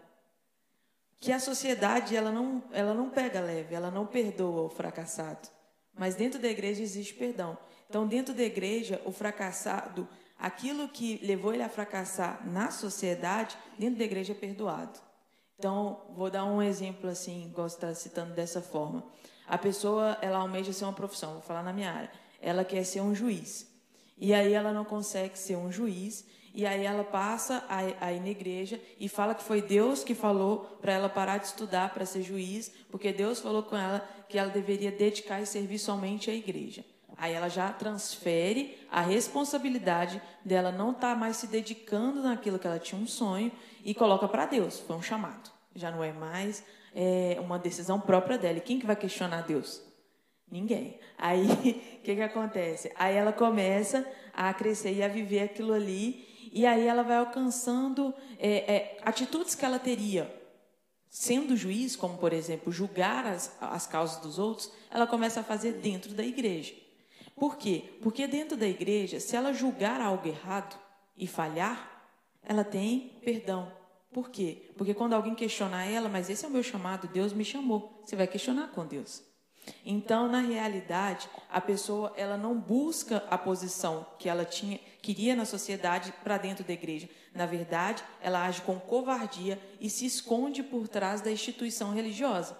Que 1.18 1.32
a 1.32 1.40
sociedade 1.40 2.14
ela 2.14 2.30
não, 2.30 2.62
ela 2.70 2.92
não 2.92 3.08
pega 3.08 3.40
leve, 3.40 3.74
ela 3.74 3.90
não 3.90 4.04
perdoa 4.04 4.64
o 4.64 4.68
fracassado. 4.68 5.48
Mas 5.96 6.14
dentro 6.14 6.38
da 6.38 6.46
igreja 6.46 6.82
existe 6.82 7.14
perdão. 7.14 7.56
Então, 7.88 8.06
dentro 8.06 8.34
da 8.34 8.42
igreja, 8.42 9.00
o 9.06 9.10
fracassado, 9.10 10.06
aquilo 10.38 10.86
que 10.90 11.18
levou 11.24 11.54
ele 11.54 11.62
a 11.62 11.70
fracassar 11.70 12.46
na 12.46 12.70
sociedade, 12.70 13.56
dentro 13.78 13.98
da 13.98 14.04
igreja 14.04 14.32
é 14.32 14.36
perdoado. 14.36 15.00
Então, 15.58 16.02
vou 16.10 16.30
dar 16.30 16.44
um 16.44 16.60
exemplo 16.60 17.08
assim, 17.08 17.50
gosto 17.54 17.80
de 17.80 17.86
estar 17.86 17.94
citando 17.94 18.34
dessa 18.34 18.60
forma. 18.60 19.02
A 19.46 19.56
pessoa, 19.56 20.18
ela 20.20 20.36
almeja 20.36 20.74
ser 20.74 20.84
uma 20.84 20.92
profissão, 20.92 21.32
vou 21.32 21.42
falar 21.42 21.62
na 21.62 21.72
minha 21.72 21.90
área. 21.90 22.12
Ela 22.42 22.62
quer 22.62 22.84
ser 22.84 23.00
um 23.00 23.14
juiz. 23.14 23.66
E 24.18 24.34
aí 24.34 24.52
ela 24.52 24.70
não 24.70 24.84
consegue 24.84 25.38
ser 25.38 25.56
um 25.56 25.72
juiz 25.72 26.26
e 26.54 26.66
aí 26.66 26.84
ela 26.84 27.04
passa 27.04 27.64
a, 27.68 28.12
ir 28.12 28.20
na 28.20 28.28
igreja 28.28 28.80
e 28.98 29.08
fala 29.08 29.34
que 29.34 29.42
foi 29.42 29.62
Deus 29.62 30.02
que 30.02 30.14
falou 30.14 30.78
para 30.80 30.92
ela 30.92 31.08
parar 31.08 31.38
de 31.38 31.46
estudar 31.46 31.92
para 31.92 32.06
ser 32.06 32.22
juiz, 32.22 32.72
porque 32.90 33.12
Deus 33.12 33.40
falou 33.40 33.62
com 33.62 33.76
ela 33.76 34.06
que 34.28 34.38
ela 34.38 34.50
deveria 34.50 34.90
dedicar 34.90 35.40
e 35.40 35.46
servir 35.46 35.78
somente 35.78 36.30
à 36.30 36.34
igreja. 36.34 36.84
Aí 37.16 37.32
ela 37.32 37.48
já 37.48 37.72
transfere 37.72 38.78
a 38.90 39.00
responsabilidade 39.00 40.22
dela 40.44 40.70
não 40.70 40.92
estar 40.92 41.14
tá 41.14 41.16
mais 41.16 41.36
se 41.36 41.48
dedicando 41.48 42.22
naquilo 42.22 42.58
que 42.58 42.66
ela 42.66 42.78
tinha 42.78 43.00
um 43.00 43.06
sonho 43.06 43.50
e 43.84 43.92
coloca 43.92 44.28
para 44.28 44.46
Deus. 44.46 44.78
Foi 44.78 44.96
um 44.96 45.02
chamado. 45.02 45.50
Já 45.74 45.90
não 45.90 46.02
é 46.04 46.12
mais 46.12 46.64
é, 46.94 47.36
uma 47.40 47.58
decisão 47.58 48.00
própria 48.00 48.38
dela. 48.38 48.58
E 48.58 48.60
quem 48.60 48.78
que 48.78 48.86
vai 48.86 48.94
questionar 48.94 49.42
Deus? 49.42 49.82
Ninguém. 50.50 51.00
Aí, 51.16 51.46
o 51.46 51.56
que, 52.02 52.14
que 52.14 52.22
acontece? 52.22 52.92
Aí 52.96 53.16
ela 53.16 53.32
começa 53.32 54.06
a 54.32 54.54
crescer 54.54 54.92
e 54.92 55.02
a 55.02 55.08
viver 55.08 55.40
aquilo 55.40 55.72
ali 55.72 56.27
e 56.52 56.66
aí 56.66 56.86
ela 56.86 57.02
vai 57.02 57.16
alcançando 57.16 58.14
é, 58.38 58.74
é, 58.74 58.98
atitudes 59.02 59.54
que 59.54 59.64
ela 59.64 59.78
teria 59.78 60.38
sendo 61.10 61.56
juiz, 61.56 61.96
como 61.96 62.18
por 62.18 62.32
exemplo 62.32 62.72
julgar 62.72 63.26
as, 63.26 63.56
as 63.60 63.86
causas 63.86 64.20
dos 64.20 64.38
outros, 64.38 64.70
ela 64.90 65.06
começa 65.06 65.40
a 65.40 65.44
fazer 65.44 65.74
dentro 65.74 66.12
da 66.12 66.22
igreja. 66.22 66.74
Por 67.34 67.56
quê? 67.56 67.84
Porque 68.02 68.26
dentro 68.26 68.56
da 68.56 68.66
igreja, 68.66 69.20
se 69.20 69.36
ela 69.36 69.52
julgar 69.52 70.00
algo 70.00 70.26
errado 70.26 70.78
e 71.16 71.26
falhar, 71.26 72.04
ela 72.42 72.64
tem 72.64 73.18
perdão. 73.24 73.72
Por 74.12 74.30
quê? 74.30 74.70
Porque 74.76 74.94
quando 74.94 75.12
alguém 75.12 75.34
questionar 75.34 75.84
ela, 75.84 76.08
mas 76.08 76.28
esse 76.28 76.44
é 76.44 76.48
o 76.48 76.50
meu 76.50 76.62
chamado, 76.62 77.08
Deus 77.08 77.32
me 77.32 77.44
chamou, 77.44 78.00
você 78.04 78.16
vai 78.16 78.26
questionar 78.26 78.68
com 78.68 78.84
Deus. 78.86 79.22
Então, 79.84 80.28
na 80.28 80.40
realidade, 80.40 81.28
a 81.50 81.60
pessoa 81.60 82.12
ela 82.16 82.36
não 82.36 82.58
busca 82.58 83.24
a 83.30 83.38
posição 83.38 84.06
que 84.18 84.28
ela 84.28 84.44
tinha, 84.44 84.78
queria 85.00 85.34
na 85.34 85.44
sociedade 85.44 86.12
para 86.22 86.38
dentro 86.38 86.64
da 86.64 86.72
igreja. 86.72 87.08
Na 87.34 87.46
verdade, 87.46 88.02
ela 88.20 88.44
age 88.44 88.62
com 88.62 88.78
covardia 88.78 89.60
e 89.80 89.88
se 89.88 90.06
esconde 90.06 90.62
por 90.62 90.88
trás 90.88 91.20
da 91.20 91.30
instituição 91.30 91.92
religiosa 91.92 92.56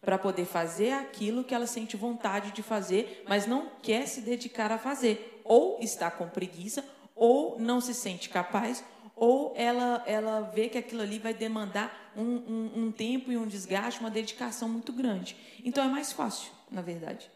para 0.00 0.18
poder 0.18 0.44
fazer 0.44 0.92
aquilo 0.92 1.44
que 1.44 1.54
ela 1.54 1.66
sente 1.66 1.96
vontade 1.96 2.50
de 2.50 2.62
fazer, 2.62 3.24
mas 3.28 3.46
não 3.46 3.70
quer 3.80 4.06
se 4.08 4.20
dedicar 4.20 4.72
a 4.72 4.78
fazer, 4.78 5.40
ou 5.44 5.78
está 5.80 6.10
com 6.10 6.28
preguiça, 6.28 6.84
ou 7.14 7.56
não 7.58 7.80
se 7.80 7.94
sente 7.94 8.28
capaz, 8.28 8.84
ou 9.14 9.54
ela, 9.56 10.02
ela 10.04 10.40
vê 10.40 10.68
que 10.68 10.76
aquilo 10.76 11.02
ali 11.02 11.20
vai 11.20 11.32
demandar 11.32 12.01
um, 12.16 12.22
um, 12.22 12.84
um 12.84 12.92
tempo 12.92 13.30
e 13.32 13.36
um 13.36 13.46
desgaste, 13.46 14.00
uma 14.00 14.10
dedicação 14.10 14.68
muito 14.68 14.92
grande. 14.92 15.36
Então 15.64 15.84
é 15.84 15.88
mais 15.88 16.12
fácil, 16.12 16.52
na 16.70 16.82
verdade. 16.82 17.30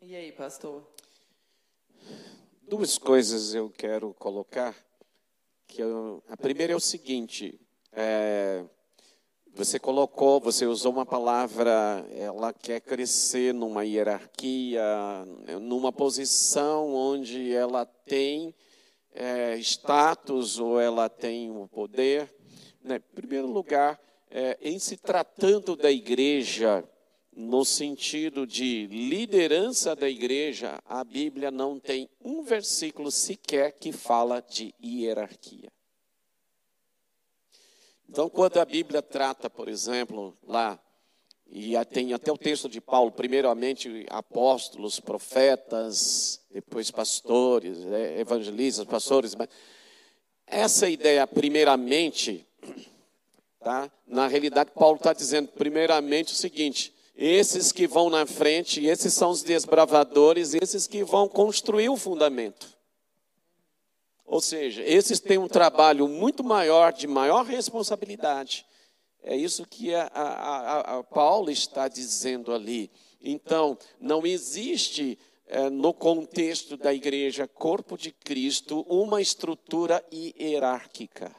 E 0.00 0.14
aí, 0.14 0.32
pastor? 0.32 0.86
Duas 2.68 2.98
coisas 2.98 3.54
eu 3.54 3.70
quero 3.70 4.14
colocar. 4.14 4.74
Que 5.66 5.82
eu, 5.82 6.22
a 6.28 6.36
primeira 6.36 6.72
é 6.72 6.76
o 6.76 6.80
seguinte: 6.80 7.60
é, 7.92 8.64
você 9.54 9.78
colocou, 9.78 10.40
você 10.40 10.66
usou 10.66 10.92
uma 10.92 11.04
palavra, 11.04 12.06
ela 12.12 12.52
quer 12.52 12.80
crescer 12.80 13.52
numa 13.52 13.84
hierarquia, 13.84 14.82
numa 15.60 15.92
posição 15.92 16.94
onde 16.94 17.52
ela 17.52 17.84
tem 17.84 18.54
é, 19.12 19.56
status 19.58 20.60
ou 20.60 20.80
ela 20.80 21.08
tem 21.08 21.50
o 21.50 21.66
poder. 21.66 22.32
Né? 22.82 22.96
Em 22.96 23.14
primeiro 23.14 23.48
lugar, 23.48 24.00
é, 24.30 24.58
em 24.60 24.78
se 24.78 24.96
tratando 24.96 25.76
da 25.76 25.90
igreja, 25.90 26.84
no 27.32 27.64
sentido 27.64 28.46
de 28.46 28.86
liderança 28.88 29.94
da 29.94 30.08
igreja, 30.08 30.80
a 30.84 31.04
Bíblia 31.04 31.50
não 31.50 31.78
tem 31.78 32.08
um 32.20 32.42
versículo 32.42 33.10
sequer 33.10 33.72
que 33.72 33.92
fala 33.92 34.40
de 34.40 34.74
hierarquia. 34.82 35.70
Então, 38.08 38.28
quando 38.28 38.58
a 38.58 38.64
Bíblia 38.64 39.02
trata, 39.02 39.48
por 39.48 39.68
exemplo, 39.68 40.36
lá 40.42 40.80
E 41.50 41.72
tem 41.86 42.12
até 42.12 42.30
o 42.30 42.36
texto 42.36 42.68
de 42.68 42.78
Paulo, 42.78 43.10
primeiramente 43.10 44.04
apóstolos, 44.10 45.00
profetas, 45.00 46.44
depois 46.50 46.90
pastores, 46.90 47.78
né, 47.78 48.20
evangelistas, 48.20 48.84
pastores. 48.84 49.34
Mas 49.34 49.48
essa 50.46 50.90
ideia, 50.90 51.26
primeiramente, 51.26 52.46
tá? 53.60 53.90
na 54.06 54.26
realidade, 54.26 54.70
Paulo 54.74 54.96
está 54.96 55.12
dizendo, 55.12 55.48
primeiramente, 55.48 56.32
o 56.32 56.36
seguinte: 56.36 56.94
esses 57.16 57.72
que 57.72 57.86
vão 57.86 58.08
na 58.08 58.26
frente, 58.26 58.84
esses 58.84 59.12
são 59.12 59.30
os 59.30 59.42
desbravadores, 59.42 60.54
esses 60.54 60.86
que 60.86 61.02
vão 61.02 61.28
construir 61.28 61.88
o 61.88 61.96
fundamento. 61.96 62.78
Ou 64.24 64.40
seja, 64.40 64.82
esses 64.82 65.18
têm 65.18 65.38
um 65.38 65.48
trabalho 65.48 66.06
muito 66.06 66.44
maior, 66.44 66.92
de 66.92 67.06
maior 67.06 67.44
responsabilidade. 67.44 68.66
É 69.22 69.34
isso 69.34 69.66
que 69.66 69.94
a, 69.94 70.06
a, 70.06 70.98
a 70.98 71.02
Paulo 71.02 71.50
está 71.50 71.88
dizendo 71.88 72.52
ali. 72.52 72.90
Então, 73.20 73.76
não 73.98 74.24
existe 74.26 75.18
é, 75.46 75.70
no 75.70 75.94
contexto 75.94 76.76
da 76.76 76.92
igreja, 76.92 77.48
corpo 77.48 77.96
de 77.96 78.12
Cristo, 78.12 78.82
uma 78.88 79.20
estrutura 79.20 80.04
hierárquica. 80.12 81.34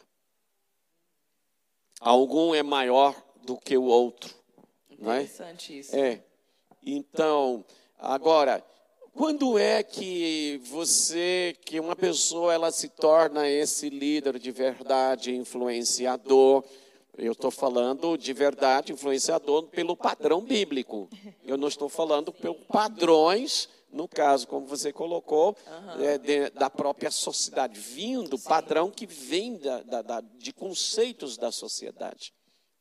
Algum 2.00 2.56
é 2.56 2.64
maior 2.64 3.16
do 3.44 3.58
que 3.58 3.78
o 3.78 3.84
outro. 3.84 4.34
Não 4.98 5.12
é? 5.12 5.24
Interessante 5.24 5.80
isso. 5.80 5.96
É. 5.96 6.22
Então, 6.86 7.66
agora, 7.98 8.64
quando 9.14 9.60
é 9.60 9.84
que 9.84 10.62
você, 10.64 11.56
que 11.66 11.80
uma 11.80 11.96
pessoa, 11.96 12.54
ela 12.54 12.72
se 12.72 12.88
torna 12.88 13.50
esse 13.50 13.90
líder 13.90 14.40
de 14.40 14.52
verdade, 14.52 15.36
influenciador? 15.36 16.64
Eu 17.18 17.34
estou 17.34 17.52
falando 17.52 18.18
de 18.18 18.32
verdade, 18.32 18.94
influenciador 18.94 19.64
pelo 19.64 19.94
padrão 19.96 20.42
bíblico. 20.42 21.10
Eu 21.44 21.58
não 21.58 21.68
estou 21.68 21.90
falando 21.90 22.32
pelos 22.32 22.64
padrões, 22.66 23.68
no 23.92 24.08
caso, 24.08 24.48
como 24.48 24.66
você 24.66 24.94
colocou, 24.94 25.56
uhum. 25.68 26.04
é, 26.04 26.18
de, 26.18 26.50
da 26.52 26.70
própria 26.70 27.10
sociedade, 27.10 27.80
vindo, 27.80 28.38
Sim. 28.38 28.48
padrão 28.48 28.92
que 28.92 29.06
vem 29.06 29.58
da, 29.58 29.82
da, 29.82 30.02
da, 30.02 30.22
de 30.22 30.54
conceitos 30.54 31.38
da 31.38 31.52
sociedade. 31.52 32.34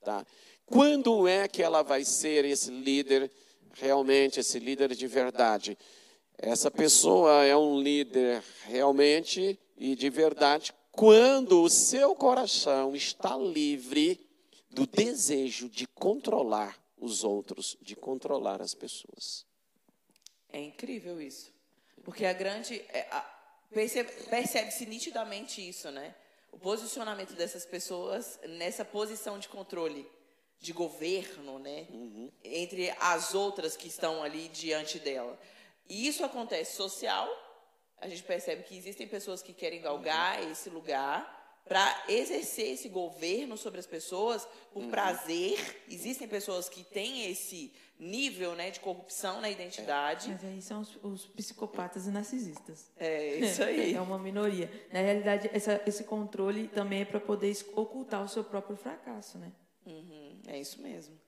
Tá? 0.05 0.25
Quando 0.67 1.27
é 1.27 1.49
que 1.49 1.63
ela 1.63 1.83
vai 1.83 2.05
ser 2.05 2.45
esse 2.45 2.71
líder, 2.71 3.31
realmente, 3.73 4.41
esse 4.41 4.59
líder 4.59 4.95
de 4.95 5.07
verdade? 5.07 5.79
Essa 6.37 6.71
pessoa 6.71 7.45
é 7.45 7.57
um 7.57 7.81
líder 7.81 8.43
realmente 8.65 9.59
e 9.77 9.97
de 9.97 10.11
verdade 10.11 10.73
quando 10.93 11.63
o 11.63 11.71
seu 11.71 12.15
coração 12.15 12.95
está 12.97 13.37
livre 13.37 14.21
do 14.69 14.85
desejo 14.85 15.69
de 15.69 15.87
controlar 15.87 16.77
os 17.01 17.23
outros, 17.23 17.77
de 17.81 17.95
controlar 17.95 18.61
as 18.61 18.75
pessoas. 18.75 19.47
É 20.53 20.61
incrível 20.61 21.21
isso. 21.21 21.53
Porque 22.05 22.25
a 22.25 22.33
grande. 22.33 22.77
É, 22.89 23.07
Percebe-se 23.71 24.87
nitidamente 24.87 25.67
isso, 25.67 25.91
né? 25.91 26.15
O 26.51 26.59
posicionamento 26.59 27.35
dessas 27.35 27.67
pessoas 27.67 28.41
nessa 28.49 28.83
posição 28.83 29.39
de 29.39 29.47
controle, 29.49 30.11
de 30.59 30.73
governo, 30.73 31.59
né? 31.59 31.87
Uhum. 31.91 32.33
Entre 32.43 32.91
as 32.99 33.35
outras 33.35 33.77
que 33.77 33.87
estão 33.87 34.23
ali 34.23 34.49
diante 34.49 34.99
dela. 34.99 35.39
E 35.87 36.09
isso 36.09 36.25
acontece 36.25 36.77
social. 36.77 37.29
A 38.01 38.09
gente 38.09 38.23
percebe 38.23 38.63
que 38.63 38.77
existem 38.77 39.07
pessoas 39.07 39.43
que 39.43 39.53
querem 39.53 39.83
galgar 39.83 40.41
uhum. 40.41 40.51
esse 40.51 40.71
lugar 40.71 41.37
para 41.69 42.05
exercer 42.09 42.73
esse 42.73 42.89
governo 42.89 43.59
sobre 43.59 43.79
as 43.79 43.87
pessoas 43.87 44.49
por 44.73 44.85
uhum. 44.85 44.91
prazer. 44.91 45.83
Existem 45.91 46.27
pessoas 46.27 46.69
que 46.69 46.83
têm 46.83 47.31
esse 47.31 47.71
nível 47.99 48.55
né, 48.55 48.71
de 48.71 48.81
corrupção 48.81 49.41
na 49.41 49.51
identidade. 49.51 50.29
Mas 50.31 50.45
aí 50.45 50.63
são 50.63 50.81
os, 50.81 50.97
os 51.03 51.27
psicopatas 51.27 52.07
e 52.07 52.11
narcisistas. 52.11 52.91
É, 52.97 53.37
isso 53.37 53.63
aí. 53.63 53.95
É 53.99 54.01
uma 54.01 54.19
minoria. 54.19 54.71
Na 54.93 55.01
realidade, 55.01 55.51
essa, 55.53 55.83
esse 55.87 56.05
controle 56.05 56.69
também 56.69 57.03
é 57.03 57.05
para 57.05 57.19
poder 57.19 57.57
ocultar 57.75 58.23
o 58.23 58.29
seu 58.29 58.45
próprio 58.45 58.77
fracasso, 58.77 59.39
né? 59.39 59.53
Uhum, 59.85 60.41
é 60.47 60.59
isso 60.59 60.81
mesmo. 60.81 61.19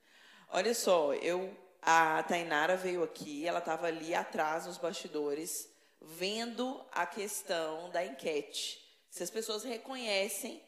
Olha 0.49 0.73
só, 0.73 1.13
eu 1.15 1.53
a 1.81 2.21
Tainara 2.23 2.77
veio 2.77 3.03
aqui, 3.03 3.47
ela 3.47 3.59
estava 3.59 3.87
ali 3.87 4.13
atrás 4.13 4.67
nos 4.67 4.77
bastidores, 4.77 5.67
vendo 5.99 6.79
a 6.91 7.07
questão 7.07 7.89
da 7.89 8.05
enquete. 8.05 8.79
Se 9.09 9.23
as 9.23 9.31
pessoas 9.31 9.63
reconhecem 9.63 10.61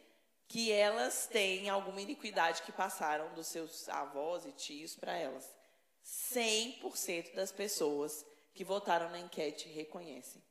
que 0.47 0.71
elas 0.71 1.27
têm 1.27 1.69
alguma 1.69 2.01
iniquidade 2.01 2.63
que 2.63 2.71
passaram 2.71 3.33
dos 3.33 3.47
seus 3.47 3.87
avós 3.89 4.45
e 4.45 4.51
tios 4.51 4.95
para 4.95 5.15
elas. 5.15 5.49
100% 6.05 7.33
das 7.33 7.51
pessoas 7.51 8.25
que 8.53 8.63
votaram 8.63 9.09
na 9.09 9.19
enquete 9.19 9.67
reconhecem. 9.69 10.41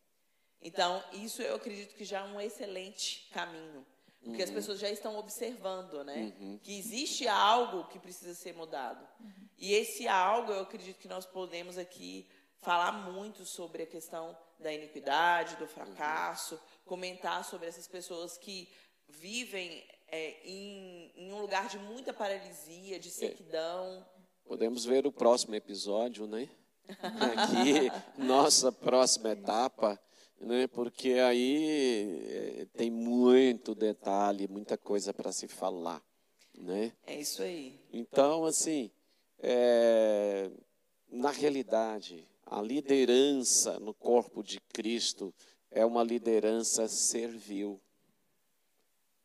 Então, 0.60 1.02
isso 1.12 1.42
eu 1.42 1.56
acredito 1.56 1.94
que 1.94 2.04
já 2.04 2.20
é 2.20 2.24
um 2.24 2.40
excelente 2.40 3.28
caminho. 3.32 3.84
Porque 4.22 4.38
uhum. 4.38 4.44
as 4.44 4.50
pessoas 4.50 4.78
já 4.78 4.88
estão 4.88 5.16
observando, 5.18 6.04
né? 6.04 6.32
Uhum. 6.38 6.58
Que 6.62 6.78
existe 6.78 7.26
algo 7.26 7.88
que 7.88 7.98
precisa 7.98 8.34
ser 8.34 8.54
mudado. 8.54 9.04
Uhum. 9.18 9.48
E 9.58 9.74
esse 9.74 10.06
algo, 10.06 10.52
eu 10.52 10.60
acredito 10.60 10.98
que 10.98 11.08
nós 11.08 11.26
podemos 11.26 11.76
aqui 11.76 12.28
falar 12.60 12.92
muito 12.92 13.44
sobre 13.44 13.82
a 13.82 13.86
questão 13.86 14.36
da 14.60 14.72
iniquidade, 14.72 15.56
do 15.56 15.66
fracasso, 15.66 16.60
comentar 16.84 17.44
sobre 17.44 17.66
essas 17.66 17.88
pessoas 17.88 18.38
que 18.38 18.68
vivem 19.08 19.84
é, 20.06 20.36
em, 20.44 21.12
em, 21.16 21.32
um 21.32 21.40
lugar 21.40 21.68
de 21.68 21.78
muita 21.78 22.12
paralisia, 22.12 23.00
de 23.00 23.08
é. 23.08 23.12
sequidão. 23.12 24.06
Podemos 24.44 24.84
ver 24.84 25.06
o 25.06 25.12
próximo 25.12 25.54
episódio, 25.54 26.26
né? 26.26 26.48
Aqui, 26.98 27.90
nossa 28.18 28.70
próxima 28.72 29.30
etapa 29.30 30.00
né? 30.42 30.66
porque 30.66 31.12
aí 31.12 32.20
eh, 32.26 32.66
tem 32.74 32.90
muito 32.90 33.74
detalhe, 33.74 34.48
muita 34.48 34.76
coisa 34.76 35.14
para 35.14 35.32
se 35.32 35.48
falar. 35.48 36.02
Né? 36.54 36.92
É 37.06 37.18
isso 37.18 37.42
aí. 37.42 37.80
Então, 37.92 38.44
assim, 38.44 38.90
é, 39.38 40.50
na 41.10 41.30
realidade, 41.30 42.28
a 42.44 42.60
liderança 42.60 43.80
no 43.80 43.94
corpo 43.94 44.42
de 44.42 44.60
Cristo 44.60 45.32
é 45.70 45.84
uma 45.84 46.02
liderança 46.04 46.86
servil. 46.88 47.80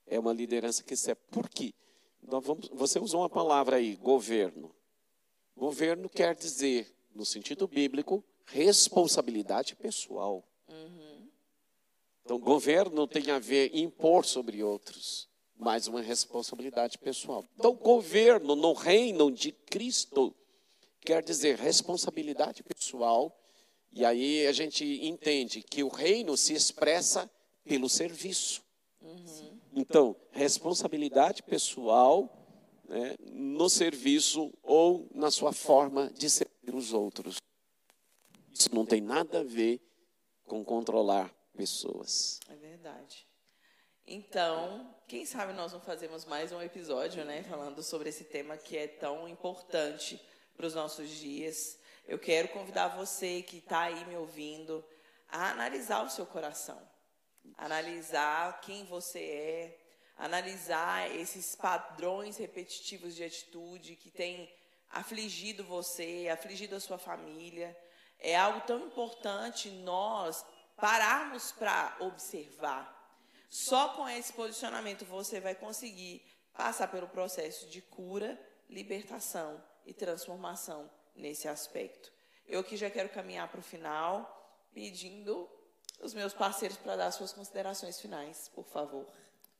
É 0.05 0.17
uma 0.17 0.31
liderança 0.31 0.83
que 0.83 0.95
serve. 0.95 1.21
Por 1.29 1.49
quê? 1.49 1.73
Vamos, 2.21 2.69
você 2.69 2.99
usou 2.99 3.21
uma 3.21 3.29
palavra 3.29 3.75
aí, 3.75 3.95
governo. 3.95 4.73
Governo 5.57 6.07
quer 6.07 6.35
dizer, 6.35 6.95
no 7.15 7.25
sentido 7.25 7.67
bíblico, 7.67 8.23
responsabilidade 8.45 9.75
pessoal. 9.75 10.47
Então, 12.23 12.37
governo 12.37 13.07
tem 13.07 13.31
a 13.31 13.39
ver 13.39 13.75
impor 13.75 14.23
sobre 14.23 14.61
outros, 14.61 15.27
mas 15.57 15.87
uma 15.87 16.01
responsabilidade 16.01 16.99
pessoal. 16.99 17.43
Então, 17.57 17.73
governo 17.73 18.55
no 18.55 18.73
reino 18.73 19.31
de 19.31 19.51
Cristo 19.51 20.35
quer 21.01 21.23
dizer 21.23 21.57
responsabilidade 21.57 22.61
pessoal, 22.61 23.35
e 23.91 24.05
aí 24.05 24.45
a 24.45 24.51
gente 24.51 24.83
entende 25.07 25.63
que 25.63 25.81
o 25.81 25.87
reino 25.87 26.37
se 26.37 26.53
expressa 26.53 27.27
pelo 27.63 27.89
serviço. 27.89 28.61
Então, 29.73 30.15
responsabilidade 30.31 31.41
pessoal 31.41 32.36
né, 32.87 33.15
no 33.19 33.69
serviço 33.69 34.53
ou 34.63 35.07
na 35.13 35.29
sua 35.29 35.51
forma 35.51 36.09
de 36.11 36.29
servir 36.29 36.73
os 36.73 36.93
outros. 36.93 37.37
Isso 38.51 38.73
não 38.73 38.85
tem 38.85 39.01
nada 39.01 39.41
a 39.41 39.43
ver 39.43 39.81
com 40.45 40.63
controlar 40.63 41.33
pessoas. 41.55 42.39
É 42.49 42.55
verdade. 42.55 43.27
Então, 44.05 44.95
quem 45.07 45.25
sabe 45.25 45.51
nós 45.51 45.73
não 45.73 45.81
fazemos 45.81 46.23
mais 46.23 46.51
um 46.53 46.61
episódio, 46.61 47.25
né, 47.25 47.43
falando 47.43 47.83
sobre 47.83 48.07
esse 48.07 48.23
tema 48.23 48.55
que 48.55 48.77
é 48.77 48.87
tão 48.87 49.27
importante 49.27 50.19
para 50.55 50.65
os 50.65 50.73
nossos 50.73 51.09
dias. 51.09 51.77
Eu 52.07 52.17
quero 52.17 52.47
convidar 52.47 52.95
você 52.95 53.41
que 53.41 53.57
está 53.57 53.81
aí 53.81 54.05
me 54.05 54.15
ouvindo 54.15 54.83
a 55.27 55.51
analisar 55.51 56.05
o 56.05 56.09
seu 56.09 56.25
coração, 56.25 56.81
analisar 57.57 58.61
quem 58.61 58.85
você 58.85 59.19
é, 59.19 59.86
analisar 60.17 61.09
esses 61.15 61.55
padrões 61.55 62.37
repetitivos 62.37 63.15
de 63.15 63.23
atitude 63.23 63.95
que 63.95 64.09
têm 64.09 64.51
afligido 64.89 65.63
você, 65.63 66.29
afligido 66.31 66.75
a 66.75 66.79
sua 66.79 66.97
família 66.97 67.77
é 68.19 68.35
algo 68.35 68.61
tão 68.61 68.79
importante 68.85 69.69
nós 69.69 70.45
pararmos 70.75 71.51
para 71.51 71.95
observar. 71.99 72.95
Só 73.49 73.89
com 73.89 74.07
esse 74.09 74.33
posicionamento 74.33 75.05
você 75.05 75.39
vai 75.39 75.55
conseguir 75.55 76.25
passar 76.53 76.87
pelo 76.87 77.07
processo 77.07 77.69
de 77.69 77.81
cura, 77.81 78.39
libertação 78.69 79.63
e 79.85 79.93
transformação 79.93 80.89
nesse 81.15 81.47
aspecto. 81.47 82.11
Eu 82.45 82.61
aqui 82.61 82.75
já 82.75 82.89
quero 82.89 83.09
caminhar 83.09 83.47
para 83.49 83.59
o 83.59 83.63
final, 83.63 84.33
pedindo 84.73 85.49
os 86.01 86.13
meus 86.13 86.33
parceiros 86.33 86.77
para 86.77 86.95
dar 86.95 87.11
suas 87.11 87.33
considerações 87.33 87.99
finais, 87.99 88.49
por 88.49 88.65
favor. 88.65 89.07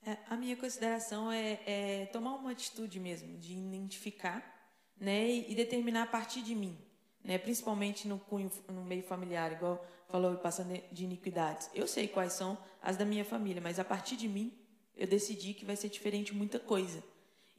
É, 0.06 0.18
a 0.30 0.38
minha 0.38 0.56
consideração 0.56 1.32
é, 1.32 1.60
é 1.66 2.06
tomar 2.08 2.36
uma 2.36 2.52
atitude 2.52 3.00
mesmo, 3.00 3.38
de 3.38 3.54
identificar 3.54 4.44
né, 5.00 5.30
e 5.30 5.54
determinar 5.54 6.04
a 6.04 6.08
partir 6.08 6.42
de 6.42 6.56
mim, 6.56 6.78
né, 7.24 7.38
principalmente 7.38 8.08
no 8.08 8.18
cunho, 8.18 8.52
no 8.70 8.84
meio 8.84 9.04
familiar, 9.04 9.52
igual 9.52 9.86
falou 10.08 10.36
passando 10.38 10.82
de 10.92 11.04
iniquidades. 11.04 11.70
Eu 11.74 11.88
sei 11.88 12.08
quais 12.08 12.34
são 12.34 12.58
as 12.82 12.98
da 12.98 13.06
minha 13.06 13.26
família, 13.26 13.62
mas 13.62 13.80
a 13.80 13.84
partir 13.84 14.16
de 14.16 14.28
mim 14.28 14.58
eu 14.96 15.06
decidi 15.06 15.54
que 15.54 15.66
vai 15.66 15.76
ser 15.76 15.90
diferente 15.90 16.34
muita 16.34 16.60
coisa. 16.60 17.04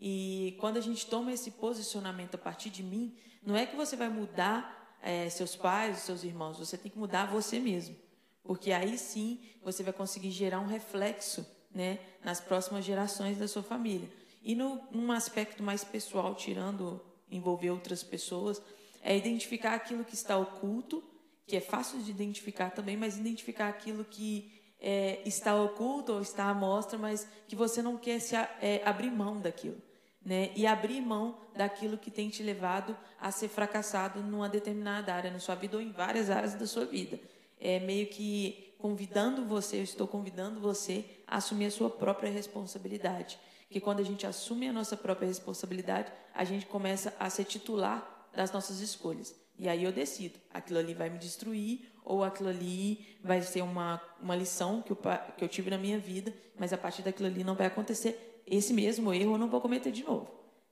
E 0.01 0.57
quando 0.61 0.77
a 0.77 0.81
gente 0.81 1.07
toma 1.07 1.33
esse 1.33 1.53
posicionamento 1.53 2.35
a 2.35 2.39
partir 2.39 2.71
de 2.71 2.83
mim, 2.83 3.17
não 3.43 3.57
é 3.57 3.67
que 3.67 3.77
você 3.77 3.97
vai 3.97 4.09
mudar 4.09 4.97
é, 5.03 5.29
seus 5.29 5.55
pais, 5.55 5.99
seus 5.99 6.25
irmãos, 6.25 6.59
você 6.59 6.77
tem 6.77 6.91
que 6.91 6.99
mudar 6.99 7.27
você 7.27 7.59
mesmo. 7.59 7.97
Porque 8.43 8.73
aí 8.73 8.97
sim 8.97 9.41
você 9.63 9.83
vai 9.83 9.93
conseguir 9.93 10.31
gerar 10.31 10.61
um 10.61 10.67
reflexo 10.67 11.47
né, 11.75 11.99
nas 12.25 12.41
próximas 12.41 12.85
gerações 12.85 13.39
da 13.39 13.49
sua 13.49 13.63
família. 13.63 14.09
E 14.43 14.55
no, 14.55 14.81
num 14.91 15.13
aspecto 15.13 15.63
mais 15.63 15.85
pessoal, 15.85 16.35
tirando 16.35 17.01
envolver 17.31 17.71
outras 17.71 18.03
pessoas, 18.03 18.61
é 19.03 19.17
identificar 19.17 19.75
aquilo 19.75 20.05
que 20.05 20.15
está 20.15 20.37
oculto, 20.37 21.03
que 21.47 21.57
é 21.57 21.61
fácil 21.61 22.01
de 22.03 22.11
identificar 22.11 22.71
também, 22.71 22.97
mas 22.97 23.17
identificar 23.17 23.69
aquilo 23.69 24.05
que 24.05 24.53
é, 24.81 25.21
está 25.27 25.55
oculto 25.55 26.13
ou 26.13 26.21
está 26.21 26.45
à 26.45 26.55
mostra, 26.55 26.99
mas 26.99 27.29
que 27.47 27.57
você 27.57 27.83
não 27.83 27.97
quer 27.97 28.21
se 28.21 28.35
é, 28.35 28.83
abrir 28.85 29.11
mão 29.11 29.41
daquilo 29.41 29.81
né? 30.29 30.51
E 30.55 30.67
abrir 30.67 31.01
mão 31.01 31.39
daquilo 31.57 31.97
que 31.97 32.11
tem 32.11 32.29
te 32.29 32.43
levado 32.43 32.95
a 33.19 33.31
ser 33.31 33.49
fracassado 33.49 34.21
numa 34.21 34.49
determinada 34.49 35.15
área 35.15 35.31
na 35.31 35.39
sua 35.39 35.55
vida 35.55 35.77
ou 35.77 35.83
em 35.83 35.91
várias 35.91 36.29
áreas 36.29 36.55
da 36.55 36.67
sua 36.67 36.85
vida. 36.85 37.19
É 37.59 37.81
meio 37.81 38.07
que 38.09 38.68
convidando 38.79 39.45
você, 39.45 39.79
eu 39.79 39.83
estou 39.83 40.07
convidando 40.07 40.61
você 40.61 41.05
a 41.27 41.37
assumir 41.37 41.67
a 41.67 41.71
sua 41.71 41.91
própria 41.91 42.31
responsabilidade. 42.31 43.39
Que 43.71 43.81
quando 43.81 44.01
a 44.01 44.05
gente 44.05 44.27
assume 44.27 44.69
a 44.69 44.73
nossa 44.73 44.97
própria 44.97 45.27
responsabilidade, 45.27 46.11
a 46.35 46.45
gente 46.45 46.65
começa 46.67 47.15
a 47.19 47.29
ser 47.29 47.45
titular 47.45 48.29
das 48.35 48.51
nossas 48.53 48.81
escolhas. 48.81 49.35
E 49.59 49.69
aí 49.69 49.83
eu 49.83 49.93
decido, 49.93 50.39
aquilo 50.55 50.79
ali 50.79 50.95
vai 50.95 51.11
me 51.11 51.19
destruir 51.19 51.91
ou 52.05 52.23
aquilo 52.23 52.49
ali 52.49 53.19
vai 53.23 53.43
ser 53.43 53.63
uma, 53.63 54.01
uma 54.21 54.37
lição 54.37 54.81
que 54.81 54.93
eu, 54.93 54.99
que 55.37 55.45
eu 55.45 55.49
tive 55.49 55.69
na 55.69 55.77
minha 55.77 55.99
vida, 55.99 56.33
mas 56.57 56.73
a 56.73 56.79
partir 56.79 57.03
daquilo 57.03 57.29
ali 57.29 57.43
não 57.43 57.57
vai 57.57 57.67
acontecer 57.67 58.29
esse 58.51 58.73
mesmo 58.73 59.13
erro 59.13 59.35
eu 59.35 59.39
não 59.39 59.49
vou 59.49 59.61
cometer 59.61 59.93
de 59.93 60.03
novo. 60.03 60.31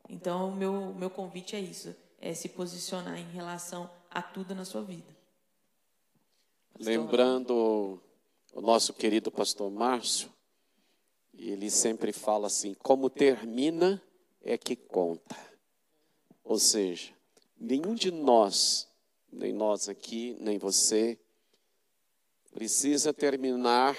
Então, 0.08 0.48
o 0.48 0.56
meu, 0.56 0.94
meu 0.94 1.10
convite 1.10 1.54
é 1.54 1.60
isso: 1.60 1.94
é 2.20 2.32
se 2.32 2.48
posicionar 2.48 3.18
em 3.18 3.30
relação 3.32 3.90
a 4.10 4.22
tudo 4.22 4.54
na 4.54 4.64
sua 4.64 4.82
vida. 4.82 5.15
Lembrando 6.78 7.98
o 8.52 8.60
nosso 8.60 8.92
querido 8.92 9.30
pastor 9.30 9.70
Márcio, 9.70 10.30
ele 11.32 11.70
sempre 11.70 12.12
fala 12.12 12.48
assim: 12.48 12.74
como 12.74 13.08
termina 13.08 14.02
é 14.42 14.58
que 14.58 14.76
conta. 14.76 15.36
Ou 16.44 16.58
seja, 16.58 17.14
nenhum 17.58 17.94
de 17.94 18.10
nós, 18.10 18.86
nem 19.32 19.52
nós 19.52 19.88
aqui, 19.88 20.36
nem 20.38 20.58
você, 20.58 21.18
precisa 22.52 23.12
terminar 23.12 23.96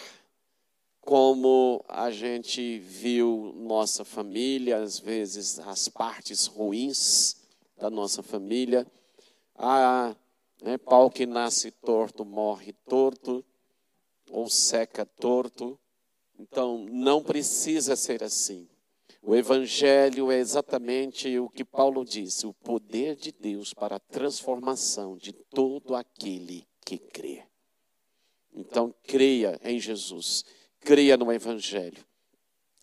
como 1.02 1.84
a 1.88 2.12
gente 2.12 2.78
viu 2.80 3.54
nossa 3.56 4.06
família, 4.06 4.78
às 4.78 5.00
vezes 5.00 5.58
as 5.60 5.88
partes 5.88 6.46
ruins 6.46 7.38
da 7.76 7.90
nossa 7.90 8.22
família. 8.22 8.86
Ah, 9.56 10.16
né, 10.62 10.78
pau 10.78 11.10
que 11.10 11.26
nasce 11.26 11.72
torto 11.72 12.26
morre 12.26 12.74
torto, 12.88 13.44
ou 14.30 14.50
seca 14.50 15.06
torto. 15.06 15.80
Então, 16.40 16.86
não 16.90 17.24
precisa 17.24 17.96
ser 17.96 18.24
assim. 18.24 18.68
O 19.22 19.36
Evangelho 19.36 20.32
é 20.32 20.38
exatamente 20.38 21.38
o 21.40 21.50
que 21.50 21.66
Paulo 21.66 22.06
disse: 22.06 22.46
o 22.46 22.54
poder 22.54 23.16
de 23.16 23.32
Deus 23.32 23.74
para 23.74 23.96
a 23.96 24.00
transformação 24.00 25.18
de 25.18 25.34
todo 25.34 25.96
aquele 25.96 26.68
que 26.86 26.98
crê. 26.98 27.44
Então, 28.54 28.94
creia 29.04 29.60
em 29.64 29.80
Jesus 29.80 30.46
creia 30.88 31.18
no 31.18 31.34
Evangelho. 31.34 32.06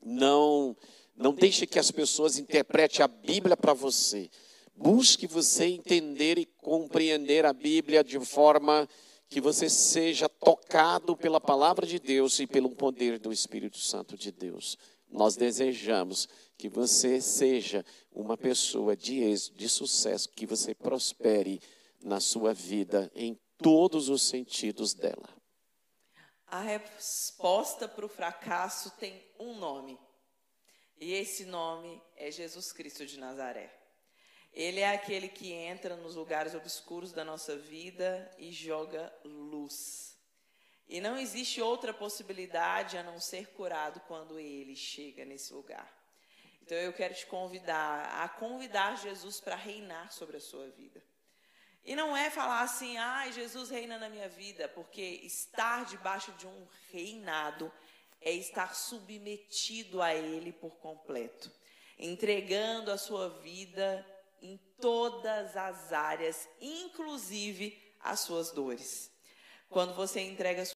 Não, 0.03 0.77
não 1.17 1.33
deixe 1.33 1.67
que 1.67 1.79
as 1.79 1.91
pessoas 1.91 2.39
interpretem 2.39 3.03
a 3.03 3.09
Bíblia 3.09 3.57
para 3.57 3.73
você. 3.73 4.31
Busque 4.77 5.27
você 5.27 5.65
entender 5.65 6.37
e 6.37 6.45
compreender 6.65 7.45
a 7.45 7.53
Bíblia 7.53 8.03
de 8.03 8.19
forma 8.19 8.89
que 9.29 9.39
você 9.39 9.69
seja 9.69 10.31
tocado 10.31 11.15
pela 11.15 11.39
palavra 11.39 11.87
de 11.87 11.99
Deus 11.99 12.41
e 12.41 12.47
pelo 12.47 12.71
poder 12.71 13.19
do 13.19 13.31
Espírito 13.31 13.77
Santo 13.77 14.17
de 14.17 14.33
Deus. 14.33 14.79
Nós 15.11 15.37
desejamos 15.37 16.27
que 16.57 16.69
você 16.69 17.21
seja 17.21 17.85
uma 18.11 18.37
pessoa 18.37 18.97
de 18.97 19.23
êxito, 19.23 19.59
de 19.59 19.69
sucesso, 19.69 20.31
que 20.31 20.47
você 20.47 20.75
prospere 20.75 21.61
na 22.03 22.19
sua 22.19 22.55
vida 22.55 23.13
em 23.15 23.39
todos 23.59 24.09
os 24.09 24.23
sentidos 24.23 24.95
dela. 24.95 25.29
A 26.47 26.61
resposta 26.61 27.87
para 27.87 28.07
o 28.07 28.09
fracasso 28.09 28.91
tem 28.93 29.23
um 29.39 29.59
nome. 29.59 29.99
E 30.99 31.13
esse 31.13 31.45
nome 31.45 32.01
é 32.17 32.31
Jesus 32.31 32.73
Cristo 32.73 33.05
de 33.05 33.19
Nazaré. 33.19 33.84
Ele 34.55 34.81
é 34.81 34.95
aquele 34.95 35.29
que 35.29 35.53
entra 35.53 35.97
nos 35.97 36.15
lugares 36.15 36.55
obscuros 36.55 37.13
da 37.13 37.25
nossa 37.25 37.57
vida 37.57 38.31
e 38.39 38.53
joga 38.53 39.13
luz. 39.25 40.17
E 40.89 41.01
não 41.01 41.19
existe 41.19 41.61
outra 41.61 41.93
possibilidade 41.93 42.97
a 42.97 43.03
não 43.03 43.19
ser 43.19 43.49
curado 43.49 44.01
quando 44.07 44.39
ele 44.39 44.77
chega 44.77 45.25
nesse 45.25 45.53
lugar. 45.53 45.93
Então 46.63 46.79
eu 46.79 46.93
quero 46.93 47.15
te 47.15 47.27
convidar 47.27 48.23
a 48.23 48.29
convidar 48.29 48.97
Jesus 48.97 49.41
para 49.41 49.57
reinar 49.57 50.13
sobre 50.13 50.37
a 50.37 50.41
sua 50.41 50.69
vida. 50.69 51.03
E 51.85 51.97
não 51.97 52.17
é 52.17 52.31
falar 52.31 52.63
assim, 52.63 52.97
ai, 52.97 53.29
ah, 53.29 53.33
Jesus 53.33 53.71
reina 53.71 53.99
na 53.99 54.09
minha 54.09 54.29
vida, 54.29 54.69
porque 54.69 55.03
estar 55.03 55.85
debaixo 55.85 56.33
de 56.33 56.47
um 56.47 56.67
reinado 56.91 57.71
é 58.21 58.31
estar 58.31 58.75
submetido 58.75 60.01
a 60.01 60.15
Ele 60.15 60.53
por 60.53 60.77
completo, 60.77 61.53
entregando 61.99 62.91
a 62.91 62.97
sua 62.97 63.29
vida 63.41 64.07
em 64.45 64.61
todas 64.79 65.57
as 65.57 65.91
áreas, 65.91 66.47
inclusive 66.61 67.83
as 67.99 68.21
suas 68.21 68.51
dores. 68.51 69.11
Quando 69.71 69.95
você 69.95 70.21
entrega 70.21 70.65